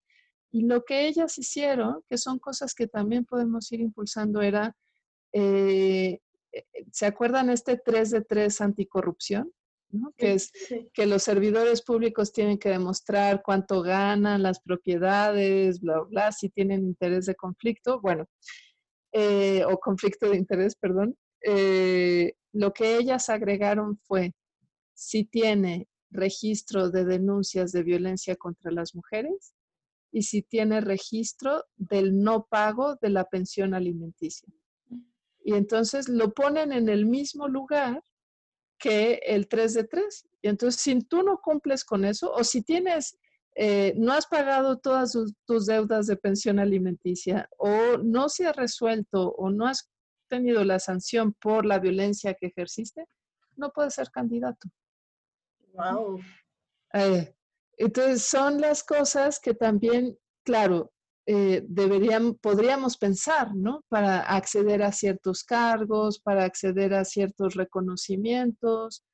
[0.51, 4.77] Y lo que ellas hicieron, que son cosas que también podemos ir impulsando, era
[5.33, 6.21] eh,
[6.53, 9.53] eh, ¿se acuerdan este 3 de 3 anticorrupción?
[10.17, 10.51] Que es
[10.95, 16.85] que los servidores públicos tienen que demostrar cuánto ganan, las propiedades, bla, bla, si tienen
[16.85, 18.27] interés de conflicto, bueno,
[19.13, 21.17] eh, o conflicto de interés, perdón.
[21.45, 24.33] Eh, lo que ellas agregaron fue,
[24.95, 29.55] si tiene registro de denuncias de violencia contra las mujeres
[30.13, 34.49] y si tiene registro del no pago de la pensión alimenticia.
[35.45, 38.03] Y entonces lo ponen en el mismo lugar
[38.83, 40.29] que el 3 de 3.
[40.43, 43.17] Y entonces, si tú no cumples con eso, o si tienes,
[43.55, 45.17] eh, no has pagado todas
[45.47, 49.89] tus deudas de pensión alimenticia, o no se ha resuelto, o no has
[50.29, 53.07] tenido la sanción por la violencia que ejerciste,
[53.55, 54.69] no puedes ser candidato.
[55.75, 56.21] Wow.
[56.95, 57.33] Eh,
[57.77, 60.93] entonces, son las cosas que también, claro,
[61.27, 61.65] eh,
[62.41, 63.85] podríamos pensar, ¿no?
[63.89, 69.05] Para acceder a ciertos cargos, para acceder a ciertos reconocimientos.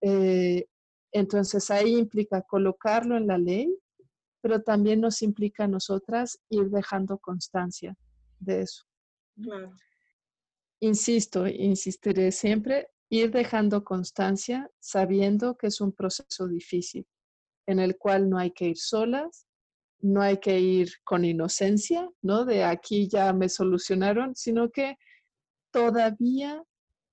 [0.00, 0.66] Eh,
[1.12, 3.74] entonces ahí implica colocarlo en la ley,
[4.40, 7.96] pero también nos implica a nosotras ir dejando constancia
[8.38, 8.84] de eso.
[10.80, 17.04] Insisto, insistiré siempre, ir dejando constancia sabiendo que es un proceso difícil,
[17.66, 19.47] en el cual no hay que ir solas,
[20.00, 22.44] no hay que ir con inocencia, ¿no?
[22.44, 24.96] De aquí ya me solucionaron, sino que
[25.72, 26.62] todavía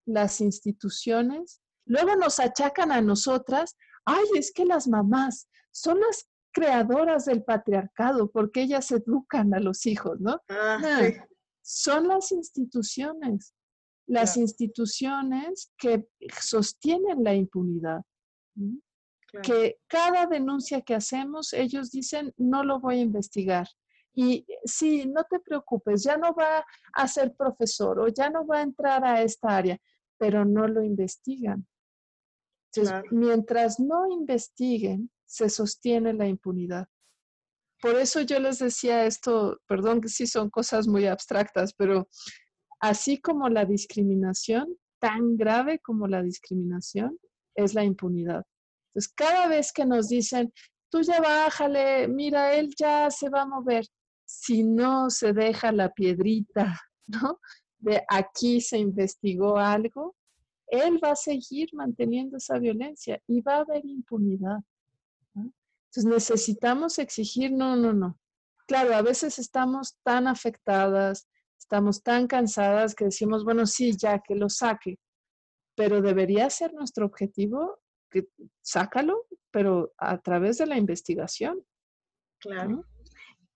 [0.06, 3.76] las instituciones, luego nos achacan a nosotras,
[4.06, 9.86] ay, es que las mamás son las creadoras del patriarcado porque ellas educan a los
[9.86, 10.40] hijos, ¿no?
[10.50, 10.80] Ah,
[11.62, 13.54] son las instituciones,
[14.08, 16.08] las instituciones que
[16.40, 18.02] sostienen la impunidad
[19.42, 23.68] que cada denuncia que hacemos, ellos dicen, no lo voy a investigar.
[24.14, 28.60] Y sí, no te preocupes, ya no va a ser profesor o ya no va
[28.60, 29.78] a entrar a esta área,
[30.18, 31.68] pero no lo investigan.
[33.12, 36.88] mientras no investiguen, se sostiene la impunidad.
[37.82, 42.08] Por eso yo les decía esto, perdón que sí son cosas muy abstractas, pero
[42.80, 47.20] así como la discriminación, tan grave como la discriminación,
[47.54, 48.46] es la impunidad.
[48.96, 50.54] Entonces, cada vez que nos dicen,
[50.90, 53.86] tú ya bájale, mira, él ya se va a mover,
[54.24, 57.42] si no se deja la piedrita, ¿no?
[57.78, 60.16] De aquí se investigó algo,
[60.68, 64.60] él va a seguir manteniendo esa violencia y va a haber impunidad.
[65.36, 68.18] Entonces necesitamos exigir, no, no, no.
[68.66, 71.28] Claro, a veces estamos tan afectadas,
[71.60, 74.98] estamos tan cansadas que decimos, bueno, sí, ya que lo saque,
[75.76, 77.80] pero debería ser nuestro objetivo
[78.22, 78.28] que
[78.62, 81.64] sácalo, pero a través de la investigación.
[82.40, 82.86] Claro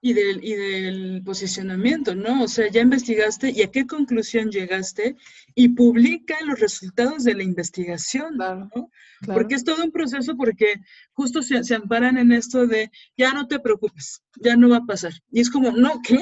[0.02, 2.44] y del, y del posicionamiento, ¿no?
[2.44, 5.18] O sea, ya investigaste y a qué conclusión llegaste
[5.56, 8.70] y publica los resultados de la investigación, ¿no?
[9.26, 10.76] Porque es todo un proceso porque
[11.12, 14.86] justo se, se, amparan en esto de, ya no te preocupes, ya no va a
[14.86, 15.12] pasar.
[15.32, 16.20] Y es como, no, ¿qué?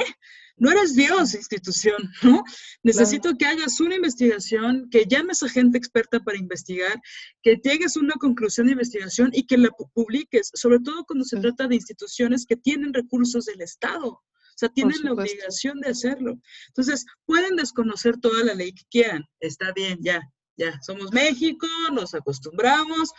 [0.58, 2.44] No eres Dios, institución, ¿no?
[2.84, 7.00] Necesito que hagas una investigación, que llames a gente experta para investigar,
[7.42, 11.40] que llegues a una conclusión de investigación y que la publiques, sobre todo cuando se
[11.40, 14.10] trata de instituciones que tienen recursos del Estado.
[14.10, 16.40] O sea, tienen la obligación de hacerlo.
[16.70, 19.24] Entonces, pueden desconocer toda la ley que quieran.
[19.40, 20.20] Está bien, ya,
[20.58, 20.82] ya.
[20.82, 23.12] Somos México, nos acostumbramos,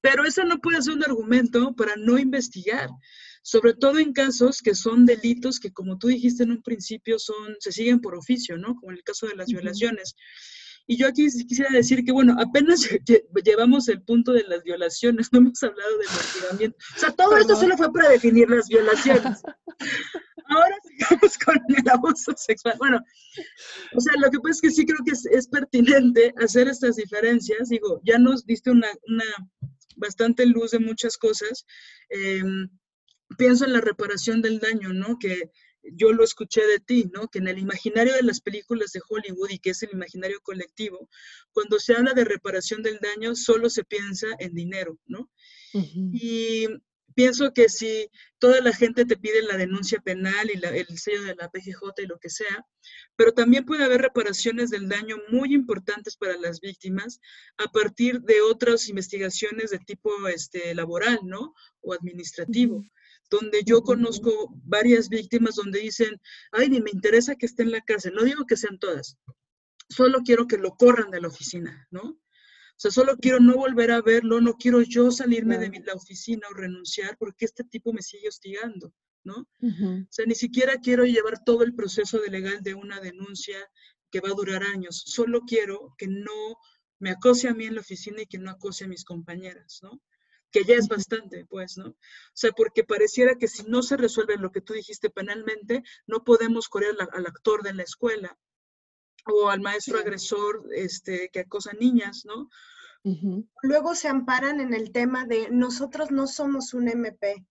[0.00, 2.88] pero eso no puede ser un argumento para no investigar
[3.46, 7.54] sobre todo en casos que son delitos que, como tú dijiste en un principio, son,
[7.60, 8.74] se siguen por oficio, ¿no?
[8.74, 10.16] Como en el caso de las violaciones.
[10.88, 12.80] Y yo aquí quisiera decir que, bueno, apenas
[13.44, 16.76] llevamos el punto de las violaciones, no hemos hablado de motivamiento.
[16.96, 19.40] O sea, todo esto solo fue para definir las violaciones.
[20.48, 22.74] Ahora sigamos con el abuso sexual.
[22.78, 23.00] Bueno,
[23.94, 27.68] o sea, lo que pasa es que sí creo que es, pertinente hacer estas diferencias.
[27.68, 29.24] Digo, ya nos diste una, una
[29.94, 31.64] bastante luz de muchas cosas.
[32.10, 32.42] Eh,
[33.38, 35.18] pienso en la reparación del daño, ¿no?
[35.18, 35.50] Que
[35.92, 37.28] yo lo escuché de ti, ¿no?
[37.28, 41.08] Que en el imaginario de las películas de Hollywood y que es el imaginario colectivo,
[41.52, 45.30] cuando se habla de reparación del daño, solo se piensa en dinero, ¿no?
[46.12, 46.66] Y
[47.14, 51.34] pienso que si toda la gente te pide la denuncia penal y el sello de
[51.34, 52.66] la PGJ y lo que sea,
[53.14, 57.20] pero también puede haber reparaciones del daño muy importantes para las víctimas
[57.58, 61.54] a partir de otras investigaciones de tipo este, laboral, ¿no?
[61.82, 62.82] O administrativo
[63.30, 66.20] donde yo conozco varias víctimas donde dicen,
[66.52, 69.16] ay, ni me interesa que esté en la cárcel, no digo que sean todas,
[69.88, 72.02] solo quiero que lo corran de la oficina, ¿no?
[72.02, 76.46] O sea, solo quiero no volver a verlo, no quiero yo salirme de la oficina
[76.50, 78.92] o renunciar porque este tipo me sigue hostigando,
[79.24, 79.48] ¿no?
[80.02, 83.58] O sea, ni siquiera quiero llevar todo el proceso de legal de una denuncia
[84.10, 86.56] que va a durar años, solo quiero que no
[86.98, 90.00] me acose a mí en la oficina y que no acose a mis compañeras, ¿no?
[90.56, 91.88] Que ya es bastante, pues, ¿no?
[91.88, 91.96] O
[92.32, 96.68] sea, porque pareciera que si no se resuelve lo que tú dijiste penalmente, no podemos
[96.68, 98.38] correr al, actor de la escuela
[99.26, 102.48] o al maestro agresor este, que acosa niñas, ¿no?
[103.62, 107.44] Luego se amparan en el tema de nosotros no somos un MP,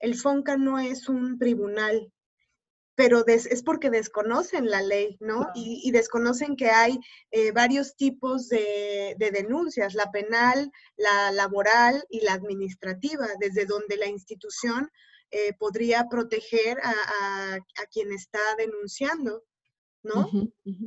[0.00, 2.10] el FONCA no es un tribunal,
[2.96, 5.46] pero es porque desconocen la ley, ¿no?
[5.54, 6.98] Y, desconocen que hay
[7.30, 14.06] eh, varios tipos de, denuncias, la penal, la laboral y la administrativa, desde donde la
[14.06, 14.90] institución
[15.30, 17.58] eh, podría proteger a,
[17.92, 19.44] quien está denunciando,
[20.02, 20.30] ¿no?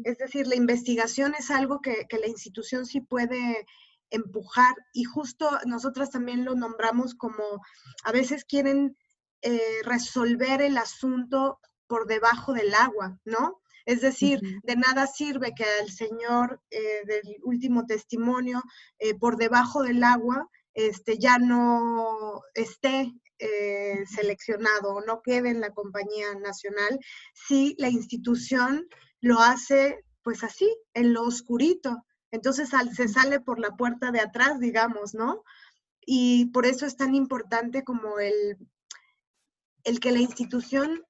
[0.04, 3.68] Es decir, la investigación es algo que, la institución sí puede
[4.10, 7.62] empujar y justo nosotras también lo nombramos como
[8.04, 8.98] a veces quieren
[9.44, 11.60] eh, resolver el asunto
[11.90, 13.60] por debajo del agua, ¿no?
[13.86, 18.62] Es decir, de nada sirve que el Señor eh, del último testimonio
[19.00, 25.60] eh, por debajo del agua este, ya no esté eh, seleccionado o no quede en
[25.60, 27.00] la compañía nacional
[27.34, 28.88] si la institución
[29.22, 32.06] lo hace pues así, en lo oscurito.
[32.30, 35.44] Entonces se sale por la puerta de atrás, digamos, ¿no?
[36.06, 38.58] Y por eso es tan importante como el,
[39.84, 41.04] el que la institución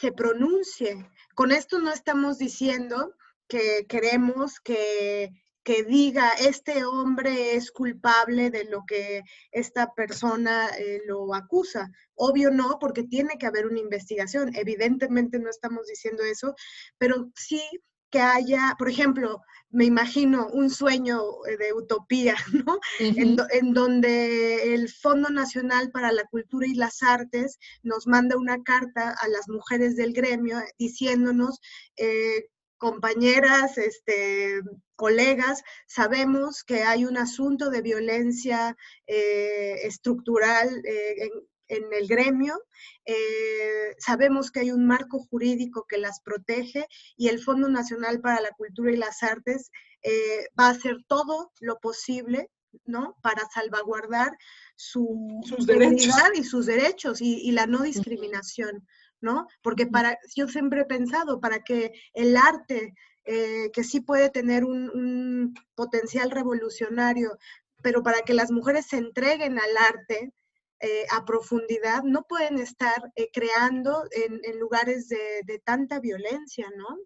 [0.00, 1.06] se pronuncie.
[1.34, 3.14] Con esto no estamos diciendo
[3.48, 5.30] que queremos que,
[5.62, 11.90] que diga este hombre es culpable de lo que esta persona eh, lo acusa.
[12.14, 14.54] Obvio no, porque tiene que haber una investigación.
[14.54, 16.54] Evidentemente no estamos diciendo eso,
[16.98, 17.62] pero sí
[18.10, 22.34] que haya, por ejemplo, me imagino un sueño eh, de utopía,
[22.66, 22.78] ¿no?
[22.98, 29.14] en, donde el Fondo Nacional para la Cultura y las Artes nos manda una carta
[29.20, 31.60] a las mujeres del gremio diciéndonos,
[31.96, 32.48] eh,
[32.78, 34.60] compañeras, este,
[34.96, 38.74] colegas, sabemos que hay un asunto de violencia
[39.06, 41.30] eh, estructural en,
[41.70, 42.60] en el gremio.
[43.06, 48.40] Eh, sabemos que hay un marco jurídico que las protege y el Fondo Nacional para
[48.40, 49.70] la Cultura y las Artes
[50.02, 52.50] eh, va a hacer todo lo posible
[52.84, 53.16] ¿no?
[53.22, 54.36] Para salvaguardar
[54.76, 58.86] su, sus derechos y sus derechos y, la no discriminación,
[59.20, 59.46] ¿no?
[59.62, 62.94] Porque para, yo siempre he pensado, para que el arte,
[63.24, 67.36] eh, que sí puede tener un, un, potencial revolucionario,
[67.82, 70.32] pero para que las mujeres se entreguen al arte,
[70.80, 76.98] eh, a profundidad no pueden estar eh, creando en, lugares de, tanta violencia, ¿no?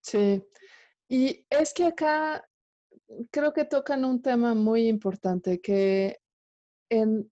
[0.00, 0.42] Sí,
[1.08, 2.44] y es que acá
[3.30, 6.18] creo que tocan un tema muy importante que
[6.88, 7.30] en,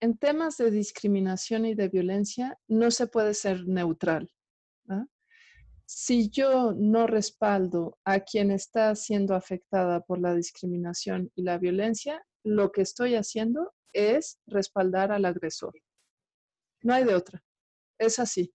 [0.00, 4.30] en temas de discriminación y de violencia no se puede ser neutral.
[5.86, 12.24] Si yo no respaldo a quien está siendo afectada por la discriminación y la violencia,
[12.44, 15.74] lo que estoy haciendo es respaldar al agresor.
[16.82, 17.42] No hay de otra.
[17.98, 18.52] Es así.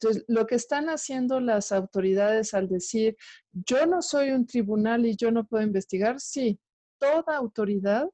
[0.00, 3.16] Entonces, lo que están haciendo las autoridades al decir,
[3.52, 6.60] yo no soy un tribunal y yo no puedo investigar, sí,
[6.98, 8.08] toda autoridad,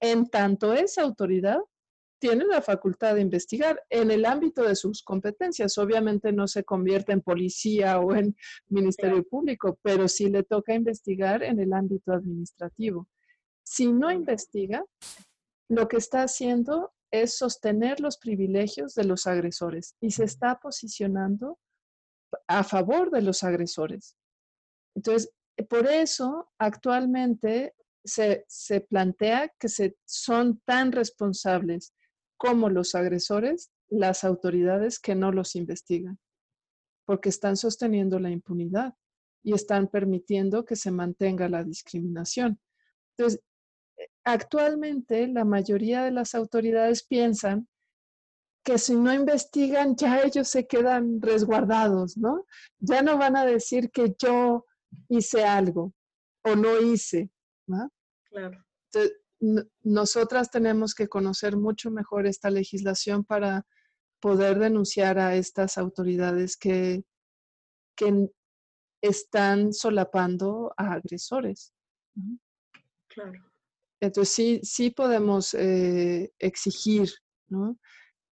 [0.00, 1.58] en tanto es autoridad,
[2.22, 5.76] tiene la facultad de investigar en el ámbito de sus competencias.
[5.76, 8.36] Obviamente no se convierte en policía o en
[8.68, 13.08] Ministerio Público, pero sí le toca investigar en el ámbito administrativo.
[13.64, 14.84] Si no investiga,
[15.72, 21.58] lo que está haciendo es sostener los privilegios de los agresores y se está posicionando
[22.46, 24.14] a favor de los agresores.
[24.94, 25.32] Entonces,
[25.70, 31.94] por eso actualmente se, se plantea que se, son tan responsables
[32.36, 36.18] como los agresores, las autoridades que no los investigan,
[37.06, 38.92] porque están sosteniendo la impunidad
[39.42, 42.60] y están permitiendo que se mantenga la discriminación.
[43.16, 43.42] Entonces,
[44.24, 47.68] actualmente la mayoría de las autoridades piensan
[48.64, 52.46] que si no investigan ya ellos se quedan resguardados, ¿no?
[52.78, 54.66] Ya no van a decir que yo
[55.08, 55.92] hice algo
[56.44, 57.30] o no hice,
[57.66, 57.90] ¿no?
[58.24, 58.64] Claro.
[58.92, 59.18] Entonces,
[59.82, 63.66] nosotras tenemos que conocer mucho mejor esta legislación para
[64.20, 67.04] poder denunciar a estas autoridades que,
[67.96, 68.30] que
[69.02, 71.74] están solapando a agresores.
[73.08, 73.51] Claro.
[74.02, 77.08] Entonces sí, sí podemos eh, exigir,
[77.48, 77.78] ¿no?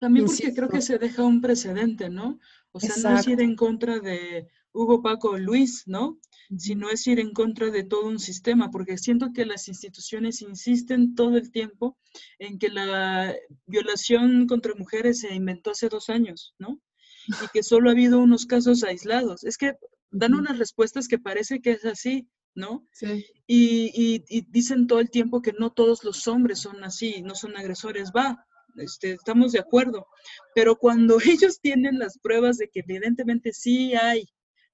[0.01, 2.39] También porque creo que se deja un precedente, ¿no?
[2.73, 6.19] O sea, no es ir en contra de Hugo, Paco, Luis, ¿no?
[6.57, 11.15] Sino es ir en contra de todo un sistema, porque siento que las instituciones insisten
[11.15, 11.99] todo el tiempo
[12.39, 16.81] en que la violación contra mujeres se inventó hace dos años, ¿no?
[17.27, 19.45] Y que solo ha habido unos casos aislados.
[19.45, 19.75] Es que
[20.11, 22.27] dan unas respuestas que parece que es así,
[22.59, 22.87] ¿no?
[22.93, 23.25] Sí.
[23.47, 27.57] Y, y, dicen todo el tiempo que no todos los hombres son así, no son
[27.57, 28.11] agresores.
[28.15, 28.45] Va,
[28.77, 30.07] este, estamos de acuerdo.
[30.55, 34.29] Pero cuando ellos tienen las pruebas de que evidentemente sí hay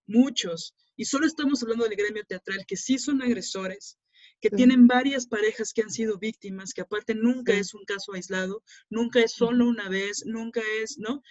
[0.07, 3.99] muchos, y solo estamos hablando del gremio teatral, que sí son agresores,
[4.41, 8.63] que tienen varias parejas que han sido víctimas, que aparte nunca es un caso aislado,
[8.91, 11.23] nunca es solo una vez, nunca es, ¿no?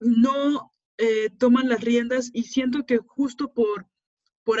[0.00, 3.86] No eh, toman las riendas y siento que justo por,
[4.46, 4.60] por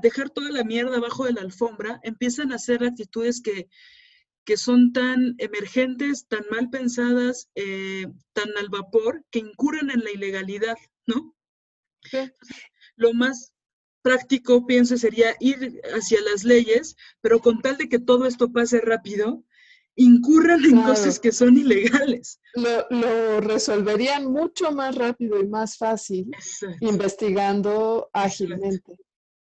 [0.00, 3.68] dejar toda la mierda abajo de la alfombra, empiezan a hacer actitudes que,
[4.44, 10.12] que son tan emergentes, tan mal pensadas, eh, tan al vapor, que incurren en la
[10.12, 10.76] ilegalidad,
[11.06, 11.34] ¿no?
[12.94, 13.52] Lo más
[14.02, 18.80] práctico, pienso, sería ir hacia las leyes, pero con tal de que todo esto pase
[18.80, 19.42] rápido,
[19.96, 22.40] incurran en cosas que son ilegales.
[22.54, 26.30] Lo, resolverían mucho más rápido y más fácil
[26.78, 28.96] investigando ágilmente.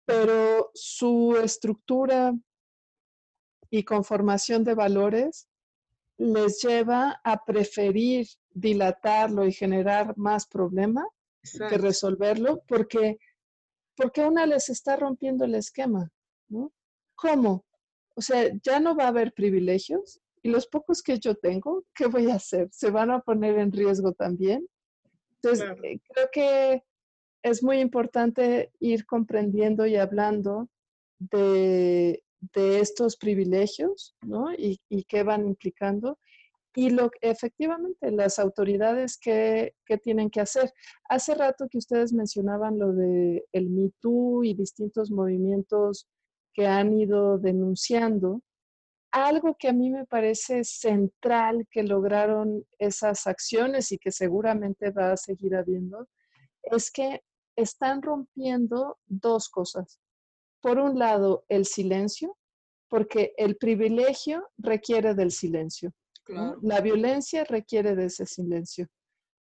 [0.05, 2.33] Pero su estructura
[3.69, 5.47] y conformación de valores
[6.17, 11.05] les lleva a preferir dilatarlo y generar más problema
[11.69, 13.19] que resolverlo porque,
[13.95, 16.09] porque una les está rompiendo el esquema,
[16.47, 16.71] ¿no?
[17.15, 17.65] ¿Cómo?
[18.15, 22.07] O sea, ya no va a haber privilegios y los pocos que yo tengo, ¿qué
[22.07, 22.69] voy a hacer?
[22.71, 24.67] ¿Se van a poner en riesgo también?
[25.35, 26.83] Entonces, eh, creo que
[27.45, 30.67] es muy importante ir comprendiendo y hablando
[31.19, 32.23] de,
[32.53, 34.51] de estos privilegios, ¿no?
[34.53, 36.17] Y, y qué van implicando
[36.75, 39.73] y lo efectivamente las autoridades que,
[40.03, 40.73] tienen que hacer.
[41.07, 46.07] Hace rato que ustedes mencionaban lo de el Me Too y distintos movimientos
[46.53, 48.41] que han ido denunciando.
[49.11, 55.13] Algo que a mí me parece central que lograron esas acciones y que seguramente va
[55.13, 56.09] a seguir habiendo,
[56.63, 57.21] es que
[57.55, 59.99] están rompiendo dos cosas.
[60.61, 62.37] Por un lado, el silencio,
[62.89, 65.93] porque el privilegio requiere del silencio.
[66.61, 68.87] La violencia requiere de ese silencio.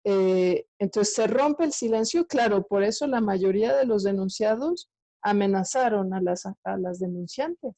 [0.04, 4.90] Eh, entonces se rompe el silencio, claro, por eso la mayoría de los denunciados
[5.22, 7.74] amenazaron a las, a las denunciantes,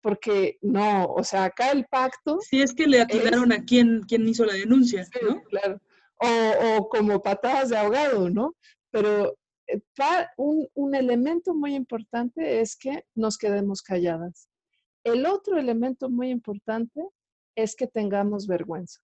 [0.00, 2.38] porque no, o sea, acá el pacto...
[2.40, 5.40] Si es que le aclararon a quién, quién hizo la denuncia, ¿no?
[5.44, 5.80] Claro,
[6.20, 8.56] o, o, como patadas de ahogado, ¿no?
[8.90, 9.36] Pero
[10.36, 14.48] un, un elemento muy importante es que nos quedemos calladas.
[15.04, 17.02] El otro elemento muy importante
[17.56, 19.00] es que tengamos vergüenza.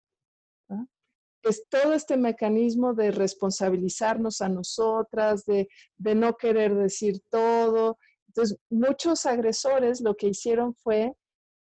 [1.44, 5.68] Es todo este mecanismo de responsabilizarnos a nosotras, de,
[5.98, 8.00] no querer decir todo.
[8.28, 11.14] Entonces, muchos agresores lo que hicieron fue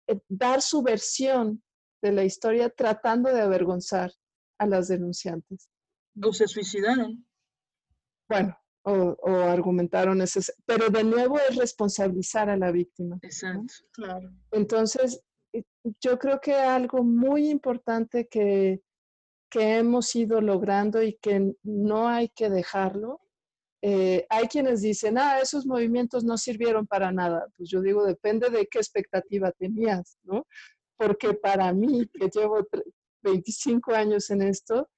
[0.07, 1.64] eh, dar su versión
[2.02, 4.11] de la historia tratando de avergonzar
[4.57, 5.70] a las denunciantes.
[6.20, 7.24] O se suicidaron.
[8.28, 13.19] Bueno, o, argumentaron ese, pero de nuevo es responsabilizar a la víctima.
[13.22, 14.31] Exacto, claro.
[14.51, 15.22] Entonces,
[16.01, 18.81] yo creo que algo muy importante que,
[19.49, 23.22] que hemos ido logrando y que no hay que dejarlo,
[23.81, 27.47] eh, hay quienes dicen, ah, esos movimientos no sirvieron para nada.
[27.56, 30.45] Pues yo digo, depende de qué expectativa tenías, ¿no?
[30.97, 32.68] Porque para mí, que llevo
[33.22, 34.89] 25 años en esto,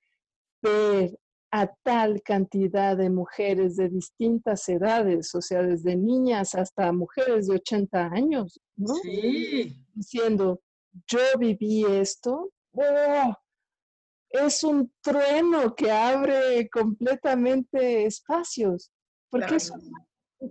[0.62, 1.16] ver
[1.52, 7.56] a tal cantidad de mujeres de distintas edades, o sea, desde niñas hasta mujeres de
[7.56, 8.96] 80 años, ¿no?
[8.96, 9.76] Sí.
[9.94, 10.62] Diciendo,
[11.08, 13.36] yo viví esto, ¡oh!
[14.30, 18.90] es un trueno que abre completamente espacios,
[19.30, 19.58] porque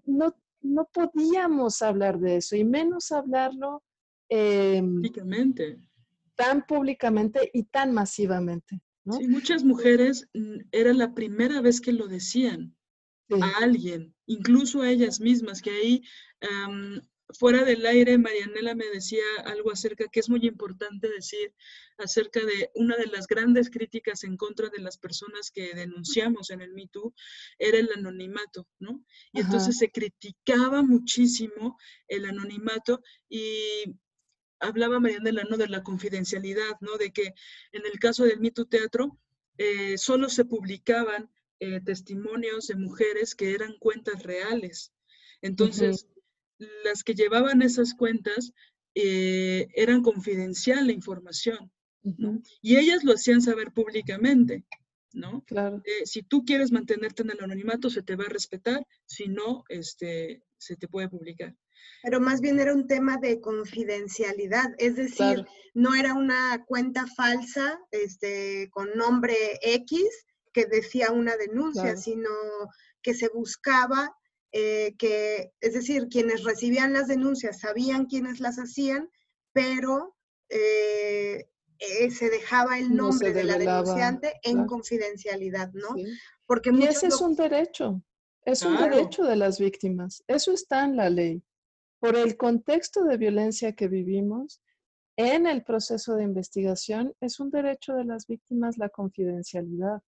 [0.04, 3.82] no, no podíamos hablar de eso, y menos hablarlo
[4.28, 5.02] em,
[6.34, 8.80] tan públicamente y tan masivamente.
[9.18, 12.76] Sí, muchas mujeres mm, era la primera vez que lo decían
[13.40, 16.02] a alguien, incluso a ellas mismas, que ahí
[17.38, 21.54] fuera del aire Marianela me decía algo acerca que es muy importante decir
[21.98, 26.60] acerca de una de las grandes críticas en contra de las personas que denunciamos en
[26.60, 27.14] el Me Too
[27.58, 29.04] era el anonimato, ¿no?
[29.32, 31.76] Y entonces se criticaba muchísimo
[32.08, 33.84] el anonimato y
[34.60, 35.56] hablaba Marianela, ¿no?
[35.56, 36.96] De la confidencialidad, ¿no?
[36.96, 37.34] De que
[37.72, 39.18] en el caso del Mito Teatro
[39.58, 44.92] eh, solo se publicaban eh, testimonios de mujeres que eran cuentas reales.
[45.42, 46.06] Entonces,
[46.84, 48.52] las que llevaban esas cuentas
[48.94, 51.70] eh, eran confidencial la información,
[52.02, 52.42] ¿no?
[52.62, 54.64] Y ellas lo hacían saber públicamente,
[55.12, 55.42] ¿no?
[55.46, 55.82] Claro.
[56.04, 60.42] si tú quieres mantenerte en el anonimato, se te va a respetar, si no, este,
[60.58, 61.56] se te puede publicar
[62.02, 67.78] pero más bien era un tema de confidencialidad, es decir, no era una cuenta falsa
[67.90, 70.02] este, con nombre X
[70.52, 72.30] que decía una denuncia, sino
[73.02, 74.14] que se buscaba
[74.52, 79.08] eh, que, es decir, quienes recibían las denuncias sabían quiénes las hacían,
[79.52, 80.16] pero
[80.48, 81.48] eh,
[81.78, 85.88] eh, se dejaba el nombre de la denunciante en confidencialidad, ¿no?
[86.46, 88.02] Porque y ese es un derecho,
[88.44, 91.44] es un derecho de las víctimas, eso está en la ley
[92.00, 94.60] por el contexto de violencia que vivimos
[95.16, 100.02] en el proceso de investigación, es un derecho de las víctimas la confidencialidad.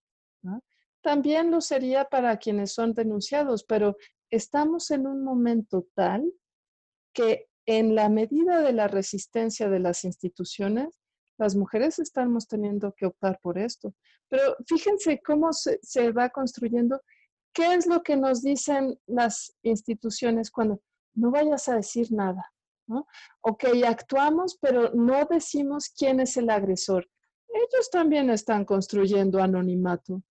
[1.03, 3.97] También lo sería para quienes son denunciados, pero
[4.31, 6.33] estamos en un momento tal
[7.13, 10.99] que en la medida de la resistencia de las instituciones,
[11.39, 13.95] las mujeres estamos teniendo que optar por esto.
[14.29, 17.03] Pero fíjense cómo se, va construyendo.
[17.53, 20.81] ¿Qué es lo que nos dicen las instituciones cuando
[21.15, 22.53] no vayas a decir nada,
[22.87, 23.07] ¿no?
[23.41, 27.09] Ok, actuamos, pero no decimos quién es el agresor.
[27.49, 30.23] Ellos también están construyendo anonimato.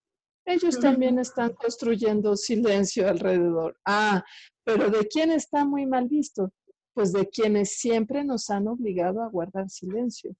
[0.46, 3.78] Ellos también están construyendo silencio alrededor.
[3.86, 4.24] Ah,
[4.64, 6.52] pero ¿de quién está muy mal visto?
[6.94, 10.36] Pues de quienes siempre nos han obligado a guardar silencio.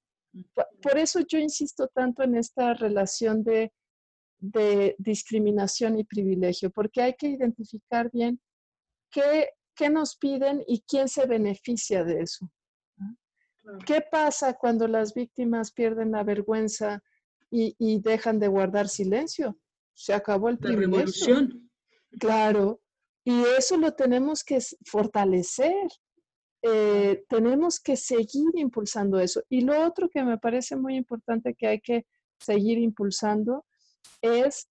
[0.82, 3.72] Por eso yo insisto tanto en esta relación de,
[4.40, 8.40] de discriminación y privilegio, porque hay que identificar bien
[9.12, 9.50] qué
[9.82, 12.48] qué nos piden y quién se beneficia de eso.
[13.84, 17.02] ¿Qué pasa cuando las víctimas pierden la vergüenza
[17.50, 19.58] y, dejan de guardar silencio?
[19.96, 20.94] Se acabó el privilegio.
[20.94, 21.72] La revolución.
[22.20, 22.82] Claro,
[23.24, 25.88] y eso lo tenemos que fortalecer.
[26.62, 29.42] Eh, tenemos que seguir impulsando eso.
[29.50, 32.06] Y lo otro que me parece muy importante que hay que
[32.40, 33.66] seguir impulsando
[34.22, 34.68] es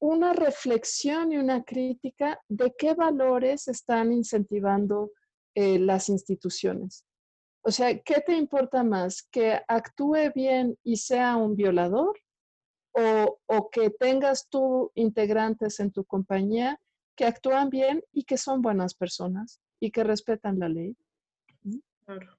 [0.00, 5.10] una reflexión y una crítica de qué valores están incentivando
[5.54, 7.04] eh, las instituciones.
[7.62, 9.26] O sea, ¿qué te importa más?
[9.30, 12.16] ¿Que actúe bien y sea un violador?
[12.92, 16.80] ¿O, o que tengas tú integrantes en tu compañía
[17.16, 20.96] que actúan bien y que son buenas personas y que respetan la ley?
[21.62, 21.78] ¿Mm?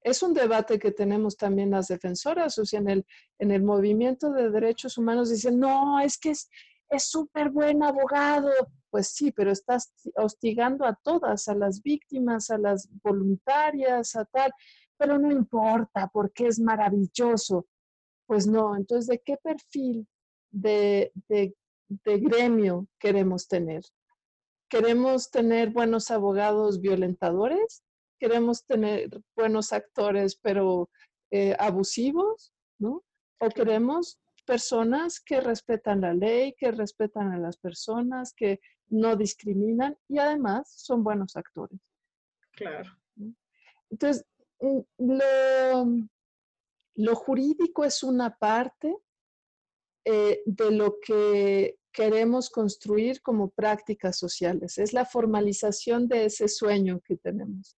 [0.01, 3.05] Es un debate que tenemos también las defensoras, o sea, en el,
[3.37, 6.49] en el movimiento de derechos humanos dicen, no, es que es,
[6.89, 8.51] es súper buen abogado.
[8.89, 14.51] Pues sí, pero estás hostigando a todas, a las víctimas, a las voluntarias, a tal,
[14.97, 17.67] pero no importa porque es maravilloso.
[18.25, 20.07] Pues no, entonces, ¿de qué perfil
[20.51, 21.55] de, de,
[21.89, 23.83] de gremio queremos tener?
[24.69, 27.83] ¿Queremos tener buenos abogados violentadores?
[28.19, 30.89] ¿Queremos tener buenos actores pero
[31.31, 32.53] eh, abusivos?
[32.79, 33.03] ¿No?
[33.39, 39.97] ¿O queremos personas que respetan la ley, que respetan a las personas, que no discriminan
[40.07, 41.79] y además son buenos actores.
[42.53, 42.89] Claro.
[43.89, 44.25] Entonces,
[44.61, 45.85] mm, lo,
[46.95, 48.95] lo jurídico es una parte
[50.05, 54.77] eh, de lo que queremos construir como prácticas sociales.
[54.77, 57.77] Es la formalización de ese sueño que tenemos.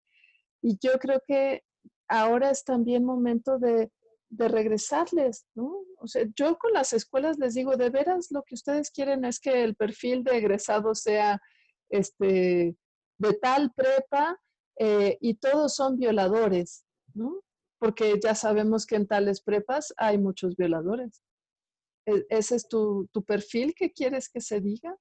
[0.62, 1.64] Y yo creo que
[2.08, 3.91] ahora es también momento de,
[4.30, 5.84] regresarles, ¿no?
[5.97, 9.39] O sea, yo con las escuelas les digo, de veras lo que ustedes quieren es
[9.39, 11.41] que el perfil de egresado sea
[11.89, 12.76] este,
[13.18, 14.39] de tal prepa
[14.77, 17.41] eh, y todos son violadores, ¿no?
[17.80, 21.22] Porque ya sabemos que en tales prepas hay muchos violadores.
[22.06, 24.95] ¿E-, ¿Ese es tu, perfil que quieres que se diga?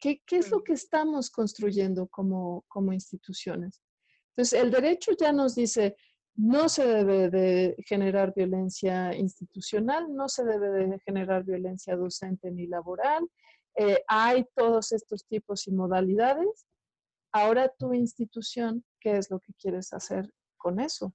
[0.00, 3.82] ¿Qué, es lo que estamos construyendo como, como instituciones?
[4.30, 5.96] Entonces, el derecho ya nos dice,
[6.36, 12.66] no se debe de generar violencia institucional, no se debe de generar violencia docente ni
[12.66, 13.26] laboral.
[13.74, 16.66] Eh, hay todos estos tipos y modalidades.
[17.32, 21.14] Ahora tu institución, ¿qué es lo que quieres hacer con eso?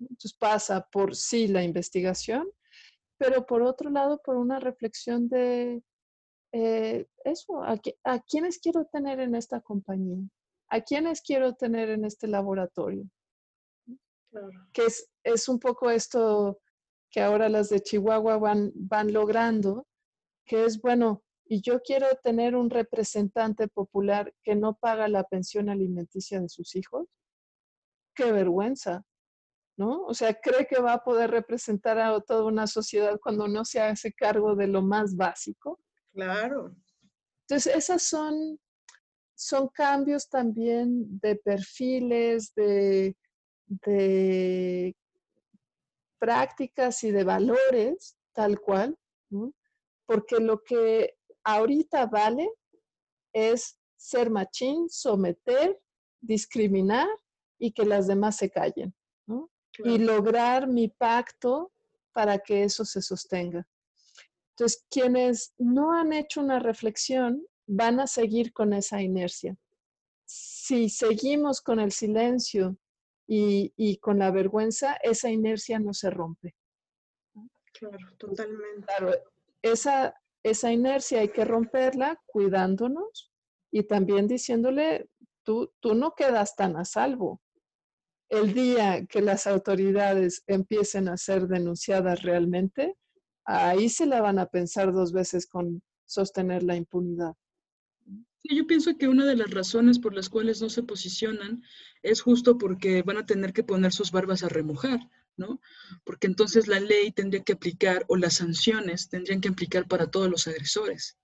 [0.00, 2.48] Entonces pasa por sí la investigación,
[3.18, 5.82] pero por otro lado, por una reflexión de
[6.52, 10.26] eh, eso, a, a quiénes quiero tener en esta compañía,
[10.68, 13.08] a quiénes quiero tener en este laboratorio.
[14.72, 16.60] Que es, es, un poco esto
[17.10, 19.86] que ahora las de Chihuahua van, van logrando,
[20.44, 25.70] que es, bueno, y yo quiero tener un representante popular que no paga la pensión
[25.70, 27.06] alimenticia de sus hijos.
[28.14, 29.04] Qué vergüenza.
[29.78, 30.02] ¿no?
[30.02, 33.80] O sea, cree que va a poder representar a toda una sociedad cuando no se
[33.80, 35.80] hace cargo de lo más básico.
[36.12, 36.74] Claro.
[37.46, 38.58] Entonces, esas son,
[39.36, 43.16] son cambios también de perfiles, de,
[43.68, 44.96] de
[46.18, 48.98] prácticas y de valores, tal cual,
[50.06, 52.50] porque lo que ahorita vale
[53.32, 55.80] es ser machín, someter,
[56.20, 57.08] discriminar
[57.58, 58.94] y que las demás se callen
[59.84, 61.72] y lograr mi pacto
[62.12, 63.66] para que eso se sostenga.
[64.50, 69.56] Entonces, quienes no han hecho una reflexión van a seguir con esa inercia.
[70.24, 72.76] Si seguimos con el silencio
[73.28, 76.56] y, con la vergüenza, esa inercia no se rompe.
[77.74, 78.86] Claro, totalmente.
[78.86, 79.12] Claro,
[79.62, 83.30] esa, esa inercia hay que romperla cuidándonos
[83.70, 85.08] y también diciéndole,
[85.44, 87.40] tú, tú no quedas tan a salvo
[88.28, 92.96] el día que las autoridades empiecen a ser denunciadas realmente,
[93.44, 97.34] ahí se la van a pensar dos veces con sostener la impunidad.
[98.44, 101.62] Yo pienso que una de las razones por las cuales no se posicionan
[102.02, 105.00] es justo porque van a tener que poner sus barbas a remojar,
[105.36, 105.60] ¿no?
[106.04, 110.30] Porque entonces la ley tendría que aplicar o las sanciones tendrían que aplicar para todos
[110.30, 111.18] los agresores.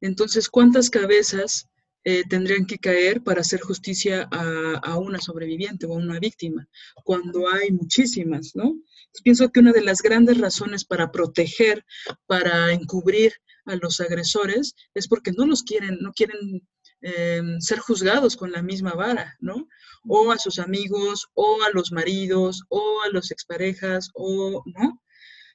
[0.00, 1.68] Entonces, ¿cuántas cabezas
[2.04, 6.68] eh, tendrían que caer para hacer justicia a, una sobreviviente o a una víctima,
[7.02, 8.74] cuando hay muchísimas, ¿no?
[9.22, 11.84] pienso que una de las grandes razones para proteger,
[12.26, 13.32] para encubrir
[13.64, 16.66] a los agresores, es porque no los quieren, no quieren
[17.00, 19.68] em, ser juzgados con la misma vara, ¿no?
[20.06, 25.00] O a sus amigos, o a los maridos, o a los exparejas, o, ¿no?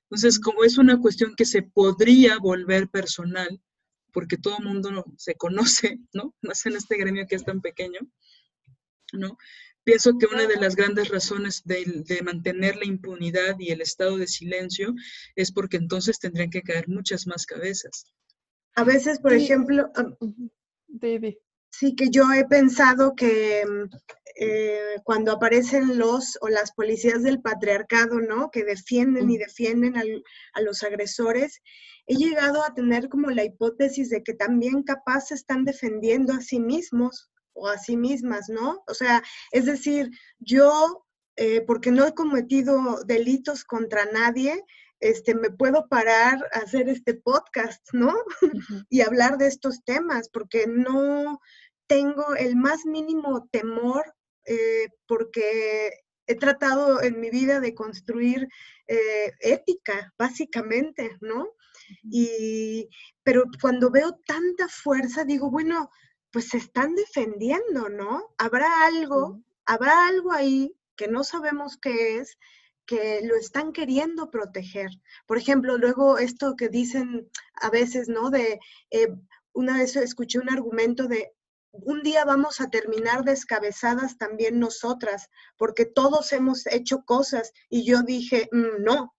[0.04, 3.62] Entonces, como es una cuestión que se podría volver personal,
[4.14, 6.36] porque todo el mundo se conoce, ¿no?
[6.42, 8.00] Más en este gremio que es tan pequeño,
[9.14, 9.38] ¿no?
[9.84, 14.28] Pienso que una de las grandes razones de, mantener la impunidad y el estado de
[14.28, 14.94] silencio
[15.36, 18.06] es porque entonces tendrían que caer muchas más cabezas.
[18.76, 19.92] A veces, por ejemplo,
[20.88, 21.36] David.
[21.72, 23.64] Sí, que yo he pensado que
[24.42, 28.52] eh, cuando aparecen los o las policías del patriarcado, ¿no?
[28.52, 31.62] Que defienden y defienden a los agresores,
[32.08, 36.62] he llegado a tener como la hipótesis de que también capaz están defendiendo a sí
[36.62, 38.82] mismos o a sí mismas, ¿no?
[38.88, 39.22] O sea,
[39.52, 40.10] es decir,
[40.40, 41.06] yo,
[41.36, 44.64] eh, porque no he cometido delitos contra nadie,
[45.02, 48.16] este, me puedo parar a hacer este podcast, ¿no?
[48.90, 51.42] y hablar de estos temas, porque no
[51.88, 55.92] tengo el más mínimo temor, eh, porque
[56.28, 58.48] he tratado en mi vida de construir
[58.88, 61.50] eh, ética, básicamente, ¿no?
[62.04, 62.88] Y,
[63.24, 65.90] pero cuando veo tanta fuerza, digo, bueno,
[66.32, 68.34] pues se están defendiendo, ¿no?
[68.38, 72.38] Habrá algo, habrá algo ahí que no sabemos qué es,
[72.86, 74.90] que lo están queriendo proteger.
[75.26, 78.30] Por ejemplo, luego esto que dicen a veces, ¿no?
[78.30, 78.60] De,
[78.92, 79.16] eh,
[79.54, 81.34] una vez escuché un argumento de,
[81.72, 87.52] un día vamos a terminar descabezadas también nosotras, porque todos hemos hecho cosas.
[87.70, 89.16] Y yo dije, mm, no,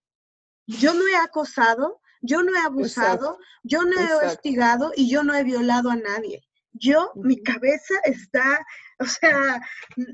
[0.67, 5.35] Yo no he acosado, yo no he abusado, yo no he hostigado y yo no
[5.35, 6.43] he violado a nadie.
[6.73, 8.65] Yo, mi cabeza está,
[9.01, 9.61] o sea,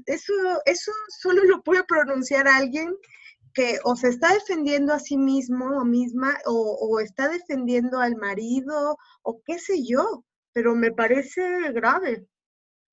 [0.07, 0.33] eso,
[0.65, 2.97] eso solo lo puede pronunciar alguien
[3.57, 8.99] que o se está defendiendo a sí mismo o misma o, está defendiendo al marido
[9.23, 10.26] o qué sé yo,
[10.57, 12.27] pero me parece grave.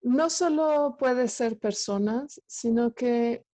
[0.02, 3.45] No solo puede ser personas, sino que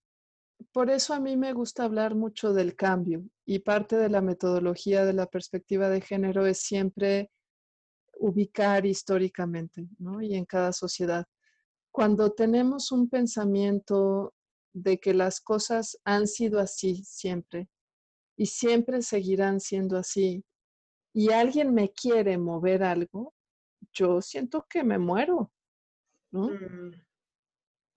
[0.72, 5.06] por eso a mí me gusta hablar mucho del cambio y parte de la metodología
[5.06, 7.30] de la perspectiva de género es siempre
[8.15, 10.23] ubicar históricamente, ¿no?
[10.23, 11.27] Y en cada sociedad.
[11.91, 14.34] Cuando tenemos un pensamiento
[14.73, 17.69] de que las cosas han sido así siempre
[18.36, 20.44] y siempre seguirán siendo así,
[21.14, 23.36] y alguien me quiere mover algo,
[23.99, 25.51] yo siento que me muero,
[26.31, 26.49] ¿no?
[26.49, 26.91] Mm.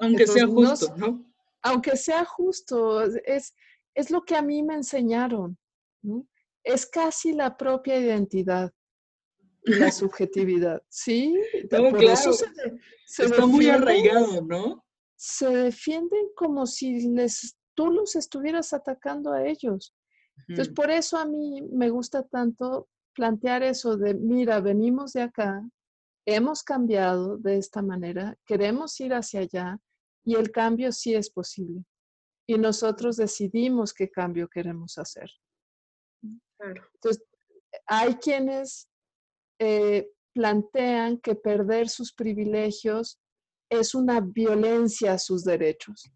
[0.00, 1.32] Aunque sea justo, ¿no?
[1.62, 3.54] Aunque sea justo, es,
[3.94, 5.56] es lo que a mí me enseñaron,
[6.02, 6.26] ¿no?
[6.64, 8.72] Es casi la propia identidad
[9.64, 11.34] y la subjetividad, ¿sí?
[11.70, 14.84] por eso se, está muy arraigado, ¿no?
[15.16, 19.94] Se defienden como si les, tú los estuvieras atacando a ellos.
[20.48, 25.62] Entonces, por eso a mí me gusta tanto plantear eso de, mira, venimos de acá,
[26.26, 29.78] hemos cambiado de esta manera, queremos ir hacia allá
[30.24, 31.84] y el cambio sí es posible.
[32.46, 35.30] Y nosotros decidimos qué cambio queremos hacer.
[36.60, 37.24] Entonces,
[37.86, 38.88] hay quienes
[39.58, 43.18] eh, plantean que perder sus privilegios
[43.68, 46.10] es una violencia a sus derechos.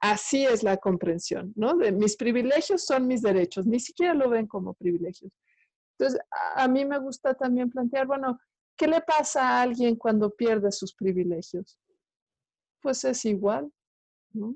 [0.00, 1.76] así es la comprensión, ¿no?
[1.76, 5.32] De mis privilegios son mis derechos, ni siquiera lo ven como privilegios.
[5.98, 6.20] Entonces,
[6.54, 8.38] a mí me gusta también plantear, bueno,
[8.76, 11.78] ¿qué le pasa a alguien cuando pierde sus privilegios?
[12.80, 13.72] Pues es igual,
[14.32, 14.54] ¿no?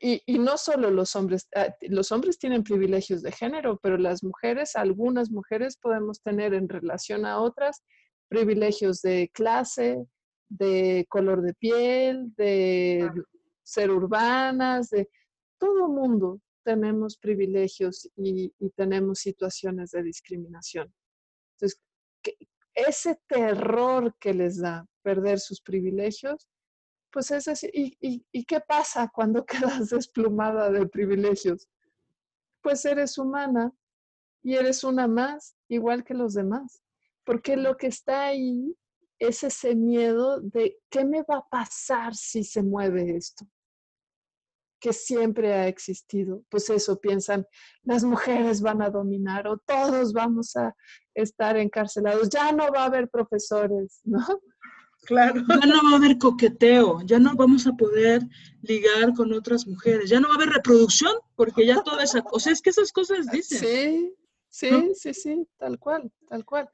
[0.00, 4.76] y, no solo los hombres, ah, los hombres tienen privilegios de género, pero las mujeres,
[4.76, 7.82] algunas mujeres podemos tener en relación a otras
[8.28, 10.06] privilegios de clase,
[10.48, 13.10] de color de piel, de
[13.64, 15.08] ser urbanas, de
[15.58, 20.92] todo mundo tenemos privilegios y, y tenemos situaciones de discriminación.
[21.54, 21.80] Entonces,
[22.76, 26.48] ese terror que les da perder sus privilegios
[27.16, 29.46] pues es decir, ¿y, qué pasa cuando
[29.80, 31.66] quedas desplumada de privilegios?
[32.62, 33.72] Pues eres humana
[34.42, 36.82] y eres una más, igual que los demás.
[37.24, 38.76] Porque lo que está ahí
[39.18, 43.46] es ese miedo de qué me va a pasar si se mueve esto,
[44.86, 46.44] que siempre ha existido.
[46.48, 47.44] Pues eso piensan,
[47.82, 50.76] las mujeres van a dominar o todos vamos a
[51.12, 54.24] estar encarcelados, ya no va a haber profesores, ¿no?
[55.02, 55.42] Claro.
[55.48, 58.22] Ya no va a haber coqueteo, ya no vamos a poder
[58.62, 62.52] ligar con otras mujeres, ya no va a haber reproducción, porque ya toda esa cosa,
[62.52, 63.58] es que esas cosas dicen.
[63.58, 64.14] Sí,
[64.48, 66.70] sí, sí, sí, tal cual, tal cual.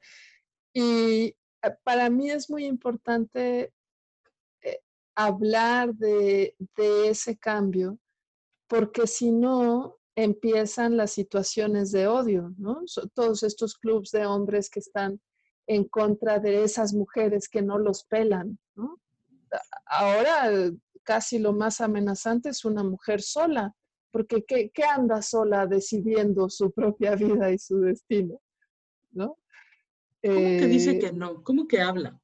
[0.71, 3.73] Y eh, para mí es muy importante
[4.61, 4.79] eh,
[5.15, 7.97] hablar de, de ese cambio,
[8.73, 12.81] porque si no, empiezan las situaciones de odio, ¿no?
[13.13, 15.21] Todos estos clubes de hombres que están
[15.67, 18.57] en contra de esas mujeres que no los pelan.
[18.73, 18.99] ¿no?
[19.85, 20.49] Ahora
[21.03, 23.75] casi lo más amenazante es una mujer sola,
[24.09, 28.41] porque ¿qué, anda sola decidiendo su propia vida y su destino?
[29.11, 29.37] ¿no?
[30.23, 31.43] ¿Cómo que dice eh, que no?
[31.43, 32.19] ¿Cómo que habla?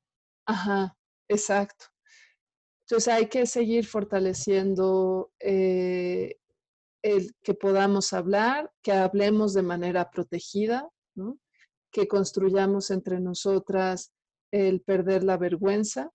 [0.48, 0.98] Ajá,
[1.28, 1.86] exacto.
[2.90, 6.40] Entonces hay que seguir fortaleciendo eh,
[7.04, 11.38] el que podamos hablar, que hablemos de manera protegida, ¿no?
[11.92, 14.12] que construyamos entre nosotras
[14.50, 16.10] el perder la vergüenza.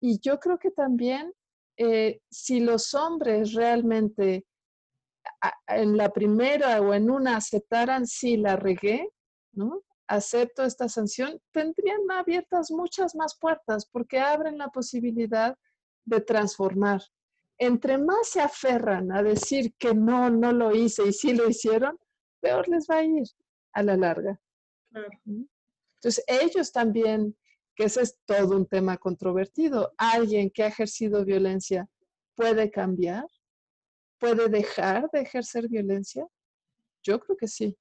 [0.00, 1.34] Y yo creo que también
[1.76, 4.46] eh, si los hombres realmente
[5.66, 9.10] en la primera o en una aceptaran si la regué,
[9.52, 9.82] ¿no?
[10.06, 15.54] acepto esta sanción, tendrían abiertas muchas más puertas porque abren la posibilidad
[16.04, 17.02] de transformar.
[17.58, 21.98] Entre más se aferran a decir que no, no lo hice y sí lo hicieron,
[22.40, 23.24] peor les va a ir
[23.72, 24.40] a la larga.
[25.24, 27.36] Entonces, ellos también,
[27.74, 31.88] que ese es todo un tema controvertido, alguien que ha ejercido violencia
[32.34, 33.26] puede cambiar,
[34.18, 36.26] puede dejar de ejercer violencia.
[37.02, 37.76] Yo creo que sí.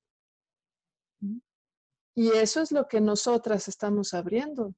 [2.15, 4.75] Y eso es lo que nosotras estamos abriendo.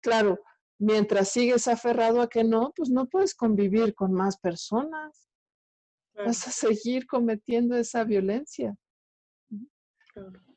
[0.00, 0.38] Claro,
[0.78, 5.28] mientras sigues aferrado a que no, pues no puedes convivir con más personas.
[6.14, 8.74] Vas a seguir cometiendo esa violencia.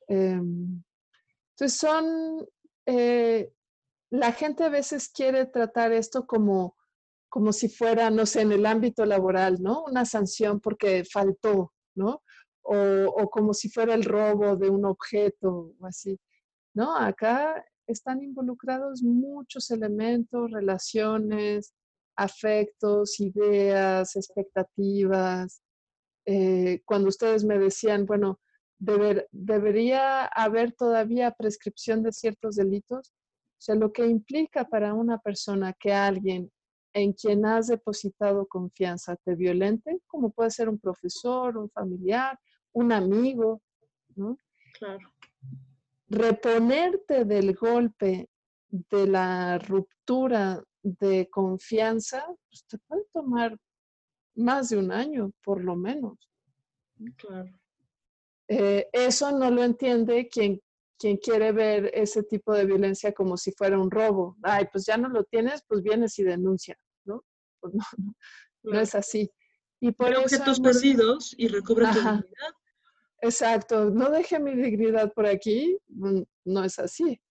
[0.08, 0.82] Em,
[1.52, 2.48] entonces son,
[2.86, 3.52] eh,
[4.10, 6.78] la gente a veces quiere tratar esto como,
[7.30, 9.84] como si fuera, no sé, en el ámbito laboral, ¿no?
[9.84, 12.24] Una sanción porque faltó, ¿no?
[12.72, 16.20] o, como si fuera el robo de un objeto o así.
[16.74, 21.74] No, acá están involucrados muchos elementos, relaciones,
[22.16, 25.62] afectos, ideas, expectativas.
[26.26, 28.40] Eh, cuando ustedes me decían, bueno,
[28.78, 35.74] debería haber todavía prescripción de ciertos delitos, o sea, lo que implica para una persona
[35.74, 36.50] que alguien
[36.94, 42.40] en quien has depositado confianza te violente, como puede ser un profesor, un familiar,
[42.74, 43.62] un amigo,
[44.16, 44.38] ¿no?
[44.78, 45.12] Claro.
[46.10, 48.30] Reponerte del golpe
[48.70, 53.58] de la ruptura de confianza, pues te puede tomar
[54.36, 56.18] más de un año, por lo menos.
[57.18, 57.50] Claro.
[58.48, 60.60] Eh, eso no lo entiende quien,
[60.98, 64.38] quien quiere ver ese tipo de violencia como si fuera un robo.
[64.42, 66.76] Ay, pues ya no lo tienes, pues vienes y denuncia,
[67.06, 67.24] ¿no?
[67.60, 68.16] Pues no,
[68.64, 69.32] no, es así.
[69.80, 72.54] Y por objetos perdidos y recobra tu dignidad.
[73.22, 75.78] Exacto, no deje mi dignidad por aquí,
[76.46, 77.22] no es así.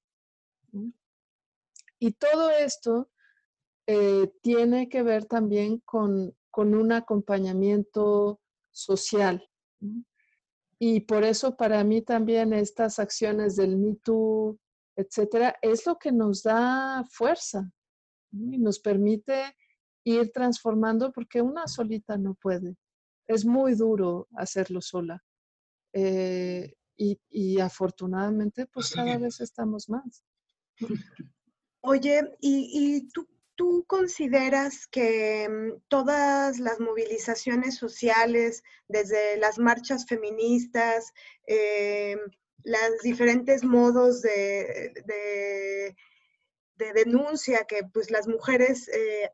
[1.99, 3.11] Y todo esto
[3.87, 8.41] eh, tiene que ver también con, con un acompañamiento
[8.71, 9.49] social.
[10.79, 14.59] Y por eso para mí también estas acciones del Me Too,
[14.95, 17.73] etcétera, es lo que nos da fuerza
[18.31, 19.57] y nos permite
[20.05, 22.77] ir transformando porque una solita no puede.
[23.27, 25.23] Es muy duro hacerlo sola.
[25.93, 30.25] Eh, y, afortunadamente, pues cada vez estamos más.
[31.81, 33.29] Oye, ¿y, y tú
[33.59, 41.13] ¿Tú consideras que mm, todas las movilizaciones sociales, desde las marchas feministas,
[41.49, 42.17] eh,
[42.63, 44.93] los diferentes modos de,
[46.77, 49.29] denuncia que pues las mujeres eh,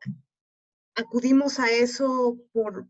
[0.95, 2.87] acudimos a eso por,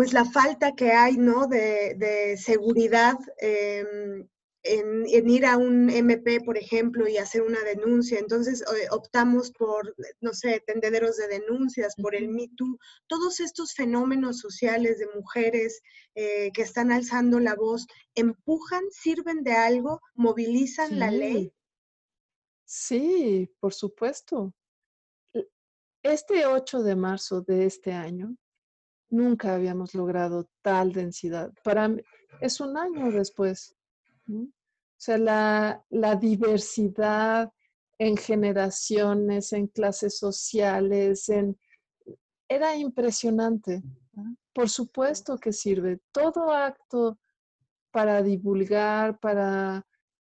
[0.00, 1.46] pues la falta que hay ¿no?
[1.46, 4.26] de, seguridad em,
[4.62, 8.18] en, ir a un MP, por ejemplo, y hacer una denuncia.
[8.18, 12.78] Entonces optamos por, no sé, tendederos de denuncias, por el Me Too,
[13.08, 15.82] todos estos fenómenos sociales de mujeres
[16.14, 21.52] eh, que están alzando la voz, ¿empujan, sirven de algo, movilizan la ley?
[22.64, 24.54] Sí, por supuesto.
[26.02, 28.34] Este 8 de marzo de este año,
[29.10, 31.52] nunca habíamos logrado tal densidad.
[31.62, 32.02] Para mí,
[32.40, 33.76] es un año después
[35.00, 35.18] o sea,
[35.90, 37.50] la, diversidad
[37.98, 41.58] en generaciones, en clases sociales, en,
[42.48, 43.82] era impresionante.
[44.52, 46.00] Por supuesto que sirve.
[46.12, 47.18] Todo acto
[47.90, 49.86] para divulgar, para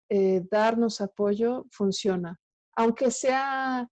[0.09, 2.39] eh, darnos apoyo, funciona.
[2.75, 3.87] Aunque sea,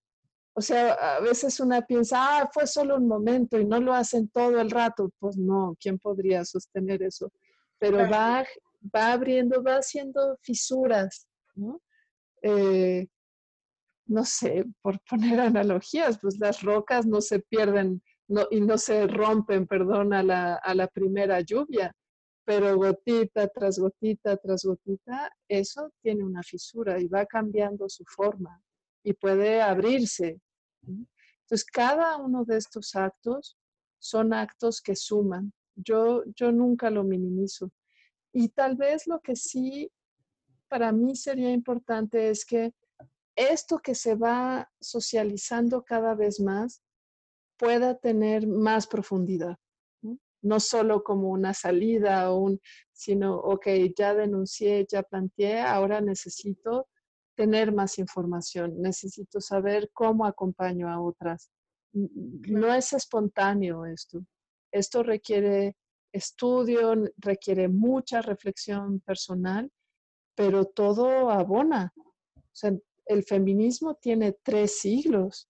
[0.53, 4.27] o sea, a veces una piensa, ah, fue solo un momento y no lo hacen
[4.29, 5.09] todo el rato.
[5.17, 7.31] Pues no, ¿quién podría sostener eso?
[7.79, 8.45] Pero va
[8.95, 11.81] va abriendo, va haciendo fisuras, ¿no?
[12.41, 13.07] Eh,
[14.07, 18.01] no sé, por poner analogías, pues las rocas no se pierden
[18.49, 21.93] y no se rompen, perdón, a la, a la primera lluvia,
[22.45, 28.61] pero gotita tras gotita tras gotita, eso tiene una fisura y va cambiando su forma
[29.03, 30.39] y puede abrirse.
[30.83, 33.57] Entonces, cada uno de estos actos
[33.99, 35.53] son actos que suman.
[35.75, 37.71] Yo, yo nunca lo minimizo.
[38.33, 39.91] Y tal vez lo que sí
[40.67, 42.73] para mí sería importante es que
[43.35, 46.81] esto que se va socializando cada vez más
[47.57, 49.57] pueda tener más profundidad.
[50.43, 52.61] No, solo como una salida, o un,
[52.91, 56.87] sino, ok, ya denuncié, ya planteé, ahora necesito
[57.35, 61.51] tener más información, necesito saber cómo acompaño a otras.
[61.93, 64.23] No es espontáneo esto.
[64.71, 65.75] Esto requiere
[66.13, 69.71] estudio, requiere mucha reflexión personal,
[70.35, 71.93] pero todo abona.
[72.37, 72.71] O sea,
[73.05, 75.49] el feminismo tiene tres siglos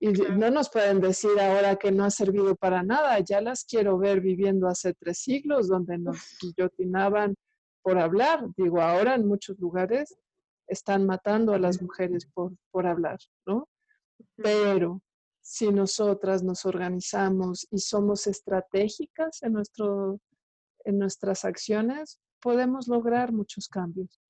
[0.00, 3.18] y no nos pueden decir ahora que no ha servido para nada.
[3.20, 7.34] Ya las quiero ver viviendo hace tres siglos donde nos guillotinaban
[7.82, 8.44] por hablar.
[8.56, 10.16] Digo, ahora en muchos lugares
[10.72, 13.68] están matando a las mujeres por, por hablar, ¿no?
[14.36, 15.02] Pero
[15.40, 20.20] si nosotras nos organizamos y somos estratégicas en, nuestro,
[20.84, 24.20] en nuestras acciones, podemos lograr muchos cambios.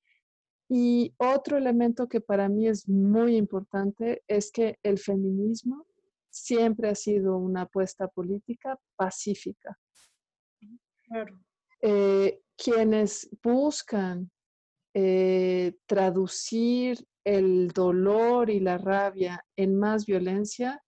[0.69, 5.85] Y otro elemento que para mí es muy importante es que el feminismo
[6.29, 9.77] siempre ha sido una apuesta política pacífica.
[11.81, 14.31] Eh, quienes buscan
[14.93, 20.83] eh, traducir el dolor y la rabia en más violencia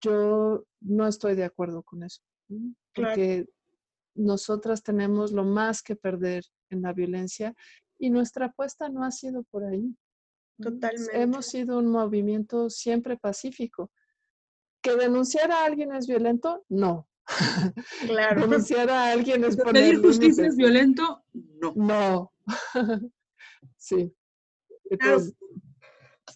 [0.00, 2.22] yo no estoy de acuerdo con eso,
[2.94, 3.46] porque
[4.14, 7.54] nosotras tenemos lo más que perder en la violencia
[7.98, 9.94] y nuestra apuesta no ha sido por ahí.
[10.58, 11.20] Totalmente.
[11.20, 13.90] Hemos sido un movimiento siempre pacífico.
[14.82, 16.64] ¿Que denunciar a alguien es violento?
[16.68, 17.09] No.
[18.06, 18.40] Claro.
[18.42, 21.22] denunciar a alguien es poner ¿Pedir justicia es violento?
[21.32, 21.72] No.
[21.76, 22.32] No.
[23.76, 24.12] sí.
[24.98, 25.20] Claro.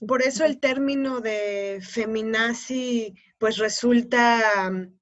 [0.06, 4.98] Por eso el término de feminazi pues resulta mm,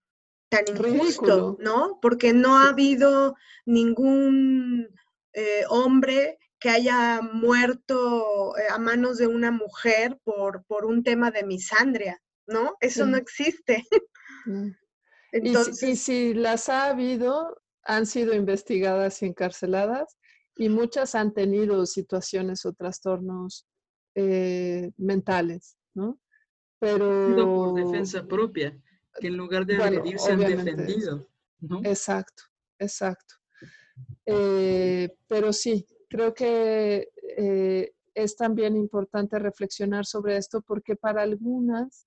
[0.49, 1.57] tan injusto, Ridículo.
[1.61, 1.99] ¿no?
[2.01, 3.35] Porque no ha habido
[3.67, 4.89] ningún
[5.33, 11.31] eh, hombre que haya muerto eh, a manos de una mujer por, por un tema
[11.31, 12.77] de misandria, ¿no?
[12.81, 13.23] Eso no Sí.
[13.23, 13.85] existe.
[14.47, 14.73] no.
[15.33, 20.19] Entonces, y si las ha habido, han sido investigadas y encarceladas
[20.57, 23.67] y muchas han tenido situaciones o trastornos
[24.15, 26.21] eh, mentales, ¿no?
[26.79, 27.35] Pero...
[27.35, 28.79] Por defensa propia,
[29.19, 31.27] que en lugar de Bueno, agredir se han defendido.
[31.61, 31.81] ¿no?
[31.85, 32.43] Exacto,
[32.79, 33.37] exacto.
[34.27, 42.07] Eh, pero sí, creo que eh, es también importante reflexionar sobre esto porque para algunas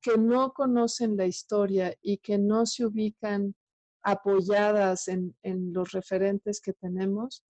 [0.00, 3.54] que no conocen la historia y que no se ubican
[4.02, 7.44] apoyadas en, en los referentes que tenemos,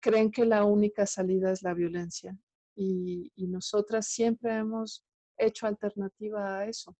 [0.00, 2.36] creen que la única salida es la violencia.
[2.74, 5.04] Y, y nosotras siempre hemos
[5.36, 6.96] hecho alternativa a eso.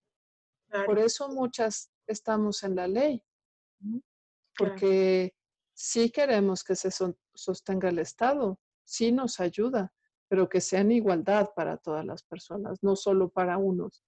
[0.69, 3.23] claro, Por eso muchas estamos en la ley,
[3.81, 4.01] ¿no?
[4.55, 4.75] Claro.
[4.75, 5.35] porque
[5.73, 6.91] sí queremos que se
[7.35, 9.93] sostenga el Estado, sí nos ayuda,
[10.29, 14.03] pero que sea en igualdad para todas las personas, no solo para unos.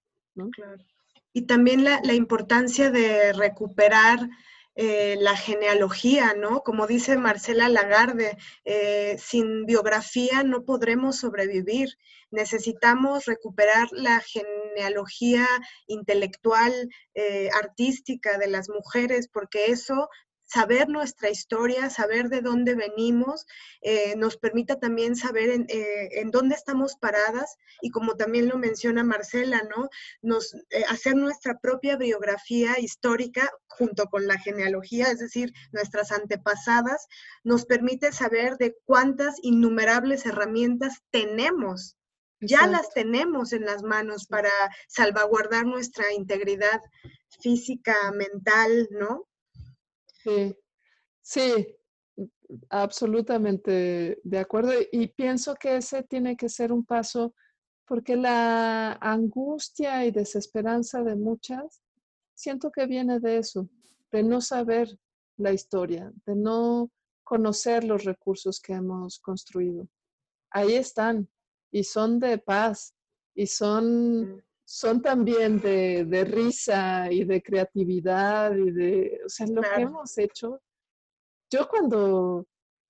[1.33, 4.29] Y también la, la importancia de recuperar
[4.75, 6.61] eh, la genealogía, ¿no?
[6.61, 11.97] Como dice Marcela Lagarde, eh, sin biografía no podremos sobrevivir.
[12.29, 15.45] Necesitamos recuperar la genealogía
[15.87, 16.71] intelectual,
[17.15, 20.07] eh, artística de las mujeres, porque eso
[20.51, 23.45] saber nuestra historia, saber de dónde venimos,
[23.81, 28.57] eh, nos permita también saber en, eh, en, dónde estamos paradas y como también lo
[28.57, 29.89] menciona Marcela, ¿no?
[30.21, 37.07] Nos, eh, hacer nuestra propia biografía histórica junto con la genealogía, es decir, nuestras antepasadas,
[37.45, 41.95] nos permite saber de cuántas innumerables herramientas tenemos.
[42.41, 42.71] Ya Exacto.
[42.71, 44.51] las tenemos en las manos para
[44.89, 46.81] salvaguardar nuestra integridad
[47.39, 49.30] física, mental, ¿no?
[50.23, 50.55] Sí,
[51.21, 51.77] sí,
[52.69, 54.73] absolutamente de acuerdo.
[54.91, 57.33] Y pienso que ese tiene que ser un paso
[57.85, 61.81] porque la angustia y desesperanza de muchas,
[62.33, 63.67] siento que viene de eso,
[64.11, 64.97] de no saber
[65.37, 66.89] la historia, de no
[67.23, 69.87] conocer los recursos que hemos construido.
[70.51, 71.29] Ahí están
[71.71, 72.95] y son de paz
[73.33, 79.61] y son son también de, de, risa y de creatividad y de, o sea, lo
[79.61, 79.75] claro.
[79.75, 80.61] que hemos hecho.
[81.49, 82.45] Yo cuando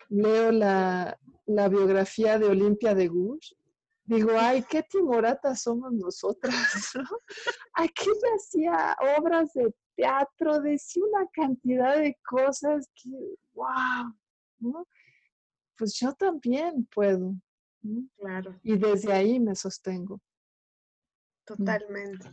[0.10, 3.54] leo la, la biografía de Olimpia de Gush,
[4.04, 6.54] digo, ay, qué timoratas somos nosotras,
[6.96, 7.18] ¿no?
[7.74, 13.10] Aquella hacía obras de teatro, decía una cantidad de cosas que,
[13.54, 14.14] wow,
[14.60, 14.88] ¿no?
[15.78, 17.36] Pues yo también puedo.
[17.82, 18.08] ¿no?
[18.18, 18.60] Claro.
[18.64, 20.20] Y desde ahí me sostengo.
[21.46, 22.30] Totalmente.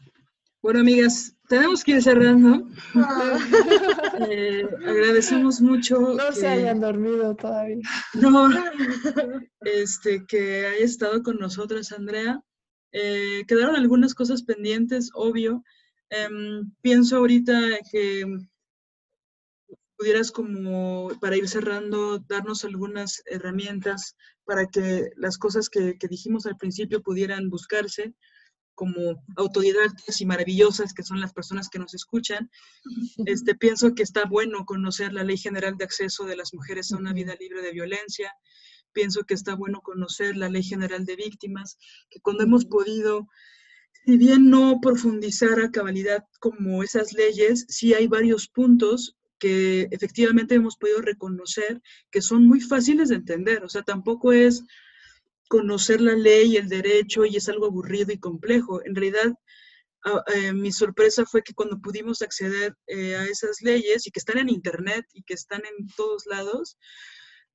[0.61, 2.69] Bueno, amigas, tenemos que ir cerrando.
[2.95, 3.39] Ah.
[4.31, 6.01] Eh, agradecemos mucho.
[6.01, 7.79] No que, se hayan dormido todavía.
[8.15, 8.49] No,
[9.61, 12.43] este, que haya estado con nosotras, Andrea.
[12.91, 15.63] Eh, quedaron algunas cosas pendientes, obvio.
[16.11, 16.29] Eh,
[16.83, 18.25] pienso ahorita que
[19.97, 26.47] pudieras como, para ir cerrando, darnos algunas herramientas para que las cosas que, que dijimos
[26.47, 28.15] al principio pudieran buscarse
[28.79, 32.49] como autodidactas y maravillosas que son las personas que nos escuchan,
[33.27, 36.97] este, pienso que está bueno conocer la Ley General de Acceso de las Mujeres a
[36.97, 38.33] una Vida Libre de Violencia,
[38.93, 41.77] pienso que está bueno conocer la Ley General de Víctimas,
[42.09, 43.27] que cuando hemos podido,
[44.05, 50.55] si bien no profundizar a cabalidad como esas leyes, sí hay varios puntos que efectivamente
[50.55, 51.83] hemos podido reconocer
[52.13, 54.63] que son muy fáciles de entender, o sea, tampoco es
[55.49, 58.85] conocer la ley y el derecho y es algo aburrido y complejo.
[58.85, 59.33] En realidad,
[60.35, 64.39] eh, mi sorpresa fue que cuando pudimos acceder eh, a esas leyes y que están
[64.39, 66.79] en Internet y que están en todos lados,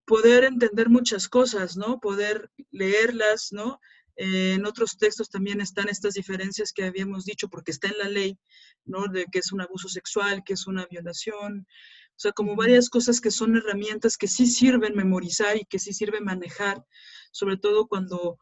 [0.05, 1.99] poder entender muchas cosas, ¿no?
[1.99, 3.79] Poder leerlas, ¿no?
[4.15, 8.09] Eh, en otros textos también están estas diferencias que habíamos dicho porque está en la
[8.09, 8.37] ley,
[8.85, 9.07] ¿no?
[9.07, 11.67] De que es un abuso sexual, que es una violación,
[12.15, 15.93] o sea, como varias cosas que son herramientas que sí sirven memorizar y que sí
[15.93, 16.85] sirven manejar,
[17.31, 18.37] sobre todo cuando,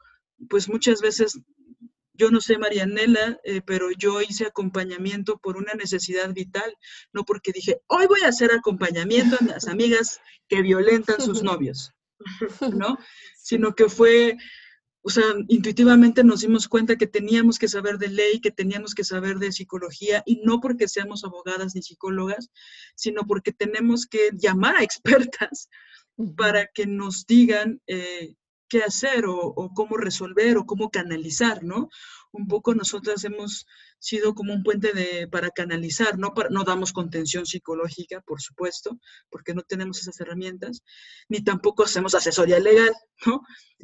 [0.49, 1.39] pues muchas veces
[2.13, 6.77] yo no sé, Marianela, eh, pero yo hice acompañamiento por una necesidad vital,
[7.13, 11.93] no porque dije, hoy voy a hacer acompañamiento a las amigas que violentan sus novios,
[12.75, 12.97] ¿no?
[13.41, 14.37] Sino que fue,
[15.03, 19.03] o sea, intuitivamente nos dimos cuenta que teníamos que saber de ley, que teníamos que
[19.03, 22.51] saber de psicología, y no porque seamos abogadas ni psicólogas,
[22.95, 25.69] sino porque tenemos que llamar a expertas
[26.37, 28.35] para que nos digan eh,
[28.71, 31.89] qué hacer o, cómo resolver o cómo canalizar, ¿no?
[32.33, 33.65] Un poco nosotras hemos
[33.99, 36.33] sido como un puente de, para canalizar, ¿no?
[36.49, 38.99] no damos contención psicológica, por supuesto,
[39.29, 40.81] porque no tenemos esas herramientas,
[41.27, 42.93] ni tampoco hacemos asesoría legal,
[43.25, 43.41] ¿no?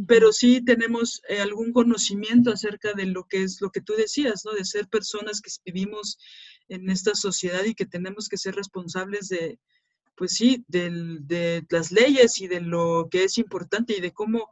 [0.08, 4.44] Pero sí tenemos eh, algún conocimiento acerca de lo que es lo que tú decías,
[4.46, 4.54] ¿no?
[4.54, 6.18] De ser personas que vivimos
[6.70, 9.60] en esta sociedad y que tenemos que ser responsables de,
[10.16, 14.50] pues sí, de las leyes y de lo que es importante y de cómo,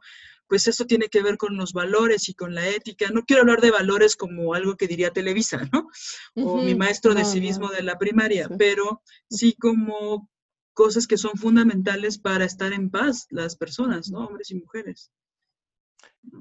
[0.48, 3.10] pues esto tiene que ver con los valores y con la ética.
[3.10, 5.88] No quiero hablar de valores como algo que diría Televisa, ¿no?
[6.36, 10.30] O mi maestro de civismo de la primaria, pero sí como
[10.72, 14.26] cosas que son fundamentales para estar en paz las personas, ¿no?
[14.26, 15.10] Hombres y mujeres.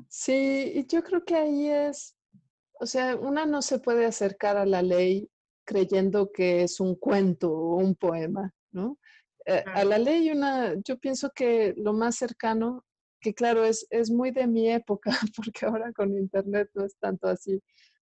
[0.10, 2.16] Sí, y yo creo que ahí es,
[2.80, 5.30] o sea, una no se puede acercar a la ley
[5.64, 9.00] creyendo que es un cuento o un poema, ¿no?
[9.46, 12.84] Eh, a la ley una, yo pienso que lo más cercano,
[13.26, 17.28] que claro, es, es muy de mi época, porque ahora con internet no es tanto
[17.28, 17.60] así,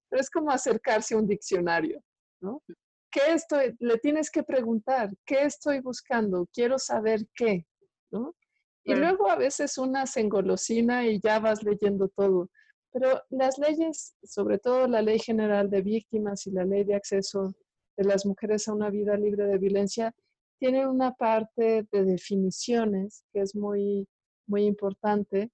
[0.10, 2.04] pero es como acercarse a un diccionario,
[2.42, 2.62] ¿no?
[3.10, 3.74] ¿Qué estoy?
[3.80, 6.46] Le tienes que preguntar, ¿qué estoy buscando?
[6.52, 7.66] Quiero saber qué,
[8.12, 8.36] ¿no?
[8.84, 12.50] Y luego a veces una se engolosina y ya vas leyendo todo.
[12.92, 17.54] Pero las leyes, sobre todo la Ley General de Víctimas y la Ley de Acceso
[17.96, 20.14] de las Mujeres a una Vida Libre de Violencia,
[20.60, 24.06] tienen una parte de definiciones que es muy,
[24.48, 25.52] muy importante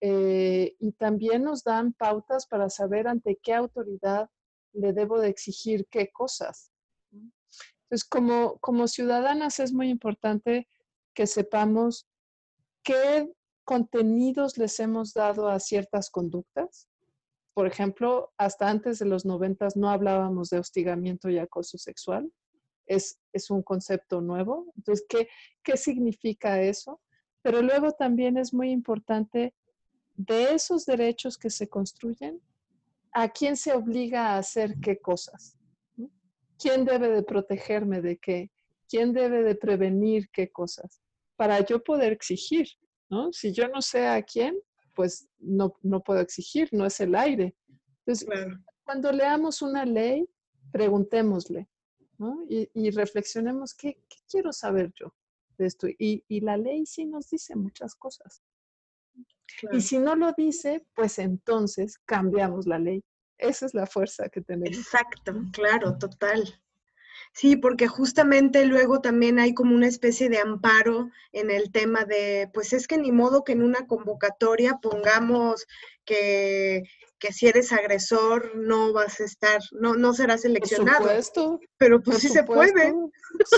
[0.00, 4.28] eh, y también nos dan pautas para saber ante qué autoridad
[4.72, 6.72] le debo de exigir qué cosas.
[7.12, 10.68] Entonces, como, como ciudadanas es muy importante
[11.14, 12.08] que sepamos
[12.82, 13.30] qué
[13.64, 16.88] contenidos les hemos dado a ciertas conductas.
[17.54, 22.32] Por ejemplo, hasta antes de los noventas no hablábamos de hostigamiento y acoso sexual
[22.86, 23.18] es,
[23.50, 24.72] un concepto nuevo.
[24.76, 25.28] Entonces, ¿qué,
[25.62, 27.00] ¿qué significa eso?
[27.42, 29.54] Pero luego también es muy importante
[30.14, 32.40] de esos derechos que se construyen,
[33.12, 35.56] ¿a quién se obliga a hacer qué cosas?
[36.58, 38.50] ¿Quién debe de protegerme de qué?
[38.88, 41.00] ¿Quién debe de prevenir qué cosas?
[41.36, 42.68] Para yo poder exigir,
[43.10, 43.32] ¿no?
[43.32, 44.56] Si yo no sé a quién,
[44.94, 47.56] pues no, no puedo exigir, no es el aire.
[48.04, 48.28] Entonces,
[48.84, 50.28] cuando leamos una ley,
[50.70, 51.68] preguntémosle,
[52.48, 53.98] y, reflexionemos, ¿qué,
[54.28, 55.12] quiero saber yo
[55.62, 55.86] de esto?
[55.98, 58.42] Y, la ley sí nos dice muchas cosas.
[59.72, 63.02] Y si no lo dice, pues entonces cambiamos la ley.
[63.38, 64.76] Esa es la fuerza que tenemos.
[64.76, 66.60] Exacto, claro, total.
[67.34, 72.50] Sí, porque justamente luego también hay como una especie de amparo en el tema de,
[72.52, 75.66] pues es que ni modo que en una convocatoria pongamos
[76.04, 76.84] que
[77.22, 80.98] que si eres agresor no vas a estar, no, no serás seleccionado.
[80.98, 81.60] Por supuesto.
[81.78, 82.92] Pero pues sí se puede.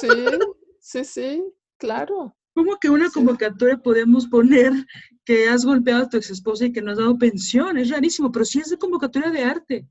[0.01, 0.09] Sí,
[0.81, 1.45] sí, sí,
[1.85, 2.37] claro.
[2.55, 4.73] ¿Cómo que una convocatoria podemos poner
[5.25, 7.77] que has golpeado a tu ex esposa y que no has dado pensión?
[7.79, 9.89] Es rarísimo, pero sí es de convocatoria de arte.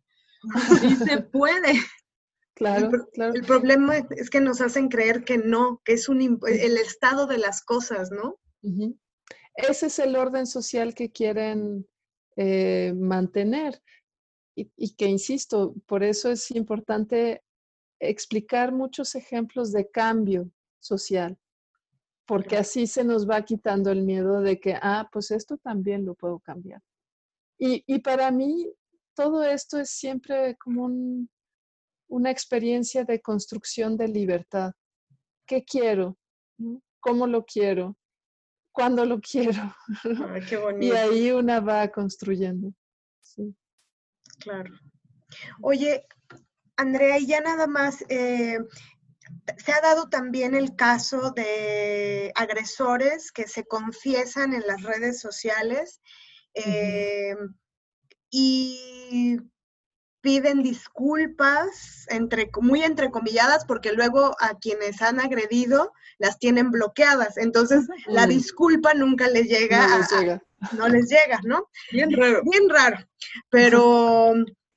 [0.79, 1.73] Sí se puede.
[2.55, 3.33] Claro el, claro.
[3.33, 7.39] el problema es que nos hacen creer que no, que es un el estado de
[7.39, 8.39] las cosas, ¿no?
[9.55, 11.87] Ese es el orden social que quieren
[12.35, 13.81] eh, mantener.
[14.55, 17.43] Y, que, insisto, por eso es importante
[17.99, 21.39] explicar muchos ejemplos de cambio social,
[22.25, 26.15] porque así se nos va quitando el miedo de que, ah, pues esto también lo
[26.15, 26.81] puedo cambiar.
[27.59, 28.71] Y, y para mí,
[29.15, 30.89] todo esto es siempre como
[32.07, 34.73] una experiencia de construcción de libertad.
[35.45, 36.17] ¿Qué quiero?
[36.99, 37.97] ¿Cómo lo quiero?
[38.73, 39.73] cuando lo quiero.
[40.81, 42.73] Y ahí una va construyendo.
[43.21, 43.55] Sí.
[44.39, 44.73] Claro.
[45.61, 46.05] Oye,
[46.75, 48.57] Andrea, y ya nada más, eh,
[49.57, 56.01] se ha dado también el caso de agresores que se confiesan en las redes sociales
[56.53, 57.35] eh,
[58.29, 59.39] y
[60.21, 67.37] piden disculpas, entre, muy entrecomilladas, porque luego a quienes han agredido las tienen bloqueadas.
[67.37, 69.85] Entonces, la disculpa nunca les llega.
[69.85, 70.43] No les llega.
[70.77, 71.67] no les llega, ¿no?
[71.91, 72.41] Bien raro.
[72.45, 72.97] Bien raro.
[73.49, 74.33] Pero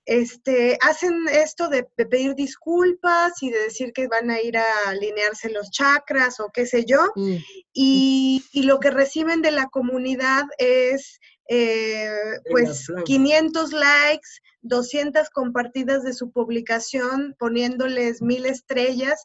[0.06, 5.50] este, hacen esto de, pedir disculpas y de decir que van a ir a alinearse
[5.50, 7.36] los chakras o qué sé yo, mm.
[7.72, 12.08] y, lo que reciben de la comunidad es eh,
[12.50, 14.28] pues 500 likes,
[14.62, 19.24] 200 compartidas de su publicación, poniéndoles mil estrellas,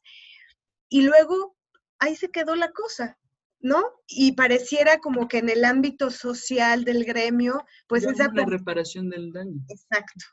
[0.89, 1.55] y luego
[1.99, 3.17] ahí se quedó la cosa.
[3.63, 3.83] ¿no?
[4.07, 8.27] Y pareciera como que en el ámbito social del gremio, pues esa...
[8.33, 9.61] La reparación del daño.
[9.69, 10.25] Exacto.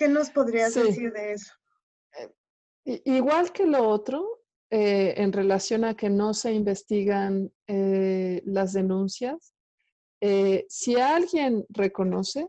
[0.00, 1.52] ¿Qué nos podrías decir de eso?
[2.86, 4.40] Eh, igual que lo otro,
[4.70, 9.54] eh, en relación a que no se investigan eh, las denuncias,
[10.68, 12.48] si alguien reconoce,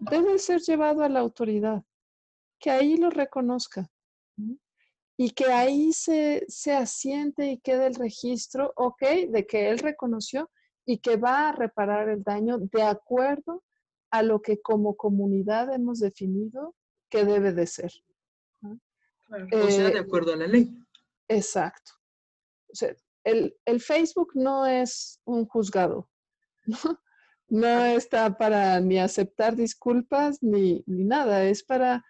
[0.00, 1.82] debe ser llevado a la autoridad,
[2.58, 3.86] que ahí lo reconozca
[5.18, 10.50] y que ahí se, se asiente y quede el registro, ok, de que él reconoció
[10.86, 13.62] y que va a reparar el daño de acuerdo
[14.10, 16.74] a lo que como comunidad hemos definido
[17.08, 17.92] que debe de ser.
[18.62, 20.70] o sea, de eh, acuerdo a la ley.
[21.28, 21.92] Exacto.
[22.70, 22.94] O sea,
[23.24, 26.08] el, el, Facebook no es un juzgado,
[26.66, 27.00] ¿no?
[27.50, 32.04] No está para ni aceptar disculpas ni, ni nada, es para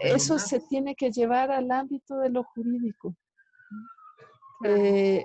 [0.00, 3.16] eso se tiene que llevar al ámbito de lo jurídico.
[4.64, 5.24] Eh,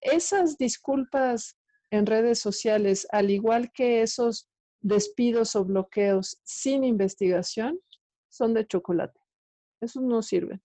[0.00, 1.56] esas disculpas
[1.90, 4.48] en redes sociales, al igual que esos
[4.80, 7.80] despidos o bloqueos sin investigación,
[8.36, 9.18] son de chocolate.
[9.80, 10.62] Esos no sirven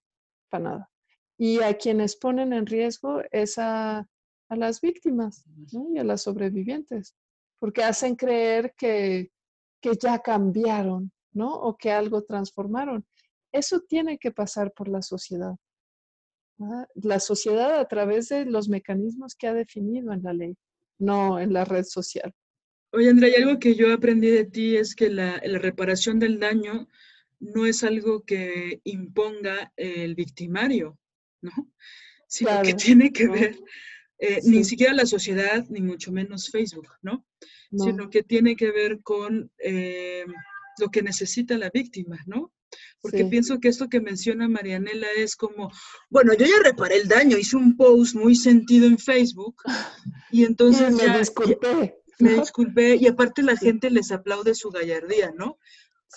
[0.49, 0.91] para nada.
[1.37, 4.07] Y a quienes ponen en riesgo es a,
[4.49, 7.15] las víctimas y a las sobrevivientes,
[7.57, 9.31] porque hacen creer que,
[9.79, 11.53] que ya cambiaron ¿no?
[11.53, 13.05] O que algo transformaron.
[13.51, 15.55] Eso tiene que pasar por la sociedad.
[16.95, 20.55] La sociedad a través de los mecanismos que ha definido en la ley,
[20.99, 22.33] no en la red social.
[22.93, 26.87] Oye, Andrea, algo que yo aprendí de ti es que la, reparación del daño
[27.41, 30.97] no es algo que imponga el victimario,
[31.41, 31.51] ¿no?
[32.27, 33.59] Sino que tiene que ver
[34.19, 37.25] eh, ni siquiera la sociedad, ni mucho menos Facebook, ¿no?
[37.71, 40.25] Sino que tiene que ver con eh,
[40.79, 42.53] lo que necesita la víctima, ¿no?
[43.01, 45.71] Porque pienso que esto que menciona Marianela es como,
[46.09, 49.63] bueno, yo ya reparé el daño, hice un post muy sentido en Facebook
[50.31, 51.97] y entonces me disculpé.
[52.19, 55.57] Me disculpé y aparte la gente les aplaude su gallardía, ¿no?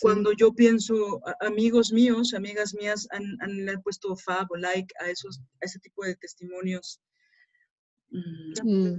[0.00, 4.92] Cuando yo pienso, amigos míos, amigas mías han, han, le han puesto fab o like
[5.00, 7.00] a, esos, a ese tipo de testimonios.
[8.10, 8.92] Mm.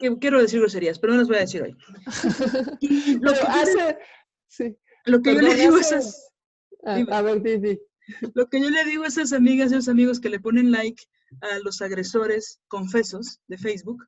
[0.00, 0.18] mm.
[0.20, 1.76] quiero decir groserías, pero no las voy a decir hoy.
[3.20, 3.98] lo que hace,
[4.48, 4.76] Sí.
[5.04, 6.32] Lo que yo le digo a esas...
[6.84, 7.80] A, ver, Didi.
[8.34, 11.02] Lo que yo le digo a esas amigas y esos amigos que le ponen like
[11.40, 14.04] a los agresores confesos de Facebook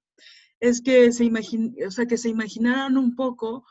[0.60, 3.64] es que se, imagin, o sea, que se imaginaran un poco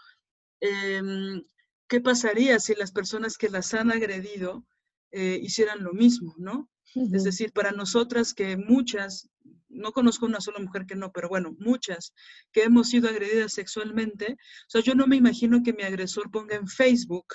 [0.62, 1.44] em,
[1.88, 4.66] qué pasaría si las personas que las han agredido
[5.12, 6.70] eh, hicieran lo mismo, ¿no?
[7.14, 9.30] Es decir, para nosotras que muchas
[9.70, 12.14] no conozco una sola mujer que no, pero bueno, muchas
[12.52, 14.34] que hemos sido agredidas sexualmente.
[14.34, 17.28] O sea, yo no me imagino que mi agresor ponga en Facebook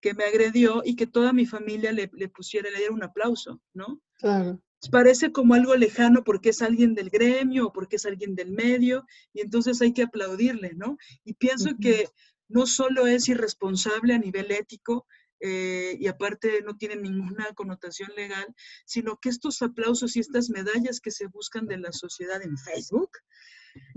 [0.00, 4.00] que me agredió y que toda mi familia le, pusiera, le diera un aplauso, ¿no?
[4.18, 4.60] Claro.
[4.92, 9.04] Parece como algo lejano porque es alguien del gremio o porque es alguien del medio
[9.32, 10.96] y entonces hay que aplaudirle, ¿no?
[11.24, 12.08] Y pienso que
[12.48, 15.06] no solo es irresponsable a nivel ético,
[15.40, 18.46] eh, y aparte no tienen ninguna connotación legal,
[18.84, 23.10] sino que estos aplausos y estas medallas que se buscan de la sociedad en Facebook,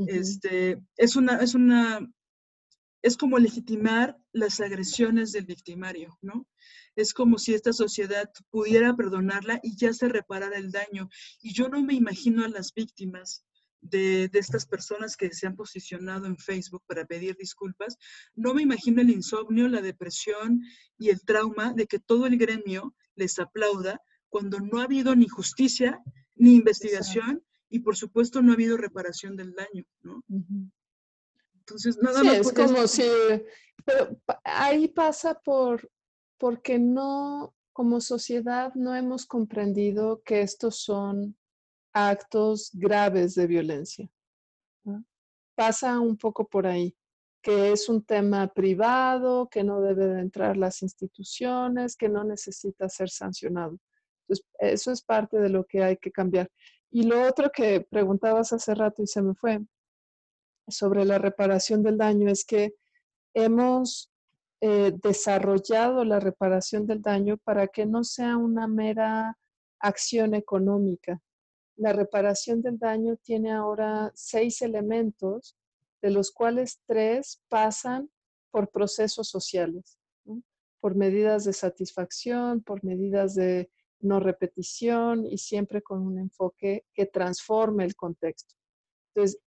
[0.07, 2.07] este, es una, es una,
[3.02, 6.48] es como legitimar las agresiones del victimario, ¿no?
[6.95, 11.10] Es como si esta sociedad pudiera perdonarla y ya se reparara el daño.
[11.41, 13.45] Y yo no me imagino a las víctimas
[13.82, 17.98] de, estas personas que se han posicionado en Facebook para pedir disculpas,
[18.36, 20.62] no me imagino el insomnio, la depresión
[20.98, 25.28] y el trauma de que todo el gremio les aplauda cuando no ha habido ni
[25.28, 26.02] justicia
[26.36, 30.24] ni investigación y por supuesto no ha habido reparación del daño, ¿no?
[31.60, 32.38] Entonces, nada más.
[32.38, 33.03] Es como si,
[33.86, 35.90] pero ahí pasa por,
[36.38, 41.38] porque no, como sociedad, no hemos comprendido que estos son
[41.93, 44.09] actos graves de violencia.
[45.55, 46.95] Pasa un poco por ahí,
[47.41, 52.89] que es un tema privado, que no debe de entrar las instituciones, que no necesita
[52.89, 53.77] ser sancionado.
[54.22, 56.49] Entonces, eso es parte de lo que hay que cambiar.
[56.89, 59.59] Y lo otro que preguntabas hace rato y se me fue
[60.68, 62.76] sobre la reparación del daño es que
[63.34, 64.11] hemos
[64.61, 69.38] eh, desarrollado la reparación del daño para que no sea una mera
[69.80, 71.19] acción económica,
[71.82, 75.58] la reparación del daño tiene ahora seis elementos,
[75.99, 78.12] de los cuales tres pasan
[78.52, 79.98] por procesos sociales.
[80.80, 87.06] por medidas de satisfacción, por medidas de no repetición y siempre con un enfoque que
[87.06, 88.56] transforme el contexto.
[89.14, 89.40] Entonces,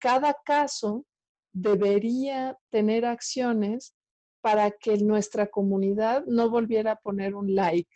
[0.00, 1.06] cada caso
[1.52, 3.94] debería tener acciones
[4.40, 7.94] para que nuestra comunidad no volviera a poner un like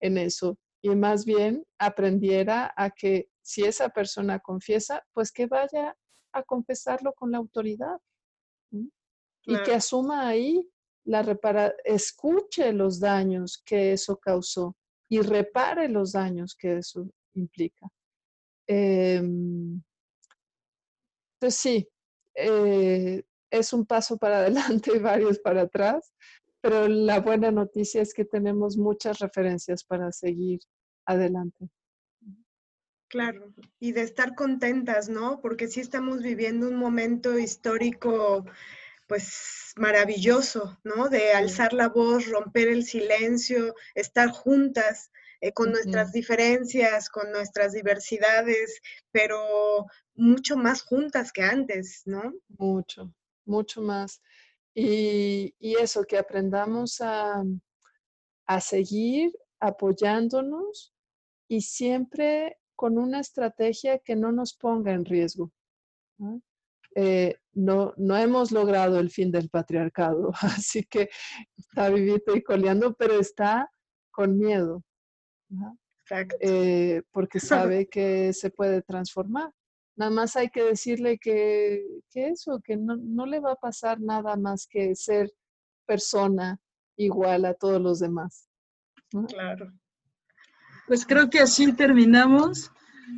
[0.00, 5.96] en eso y más bien aprendiera a que si esa persona confiesa, pues que vaya
[6.32, 7.98] a confesarlo con la autoridad
[8.70, 10.68] y que asuma ahí
[11.04, 14.76] la repara escuche los daños que eso causó
[15.08, 17.88] y repare los daños que eso implica.
[18.66, 19.82] Em,
[21.40, 21.88] pues sí,
[22.34, 24.40] eh, es un paso para
[24.82, 26.12] adelante y varios para atrás,
[26.60, 30.60] pero la buena noticia es que tenemos muchas referencias para seguir
[31.04, 31.68] adelante.
[33.08, 35.40] Claro, y de estar contentas, ¿no?
[35.40, 38.44] Porque sí estamos viviendo un momento histórico
[39.06, 41.08] pues maravilloso, ¿no?
[41.08, 45.10] De alzar la voz, romper el silencio, estar juntas
[45.40, 52.34] eh, con nuestras diferencias, con nuestras diversidades, pero mucho más juntas que antes, ¿no?
[52.58, 53.14] Mucho,
[53.46, 54.20] mucho más.
[54.80, 57.42] Y, eso, que aprendamos a,
[58.46, 60.94] a seguir apoyándonos
[61.48, 65.50] y siempre con una estrategia que no nos ponga en riesgo.
[66.18, 66.40] ¿no?
[66.94, 71.10] Eh, no, no hemos logrado el fin del patriarcado, así que
[71.56, 73.70] está vivito y coleando, pero está
[74.10, 74.82] con miedo,
[76.40, 79.52] eh, porque sabe que se puede transformar.
[79.98, 81.84] Nada más hay que decirle que,
[82.14, 85.32] eso, que no, no, le va a pasar nada más que ser
[85.86, 86.60] persona
[86.96, 88.48] igual a todos los demás.
[89.28, 89.72] Claro.
[90.86, 92.70] Pues creo que así terminamos.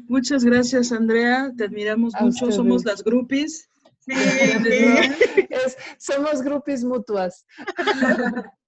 [0.08, 1.52] Muchas gracias, Andrea.
[1.54, 2.50] Te admiramos mucho.
[2.50, 3.68] Somos las groupies.
[3.98, 4.12] Sí,
[5.98, 7.44] somos groupies mutuas.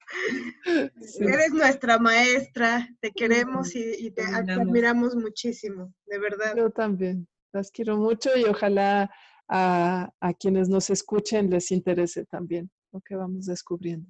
[1.19, 6.55] Eres nuestra maestra, te queremos y, te, admiramos muchísimo, de verdad.
[6.55, 9.11] Yo también, las quiero mucho y ojalá
[9.49, 14.09] a, quienes nos escuchen les interese también lo que vamos descubriendo.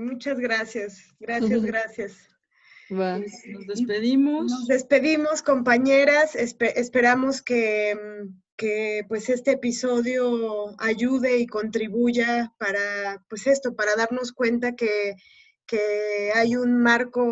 [0.00, 2.28] muchas gracias, gracias, gracias.
[2.90, 4.50] Nos despedimos.
[4.50, 6.34] Nos despedimos, compañeras.
[6.34, 7.96] esperamos que,
[8.56, 15.14] que, pues este episodio ayude y contribuya para pues esto, para darnos cuenta que,
[15.70, 17.24] que hay un marco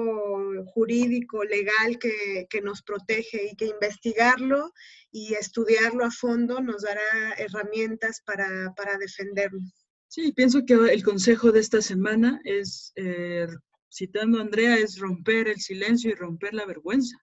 [0.67, 4.73] jurídico, legal que, que, nos protege y que investigarlo
[5.11, 9.73] y estudiarlo a fondo nos dará herramientas para, para defendernos.
[10.07, 13.49] Sí, pienso que el consejo de esta semana es eh,
[13.93, 17.19] citando a Andrea, es romper el silencio y romper la vergüenza,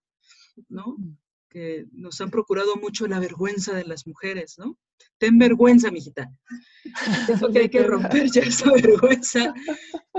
[0.68, 0.98] ¿no?
[1.50, 4.78] Que nos han procurado mucho la vergüenza de las mujeres, ¿no?
[5.18, 6.30] Ten vergüenza, mijita.
[7.30, 9.54] Eso que hay que romper ya esa vergüenza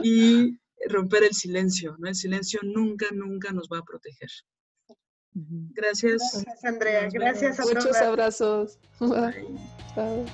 [0.02, 0.59] y
[0.89, 2.09] romper el silencio, ¿no?
[2.09, 4.31] El silencio nunca, nunca nos va a proteger.
[5.32, 6.23] Gracias.
[6.32, 7.09] Gracias, Andrea.
[7.12, 8.78] Gracias a Muchos abrazos.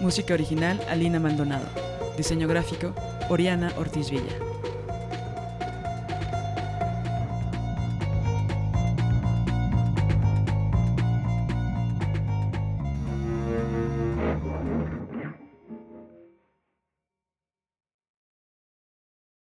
[0.00, 1.66] Música original, Alina Maldonado.
[2.16, 2.94] Diseño gráfico,
[3.28, 4.49] Oriana Ortiz Villa.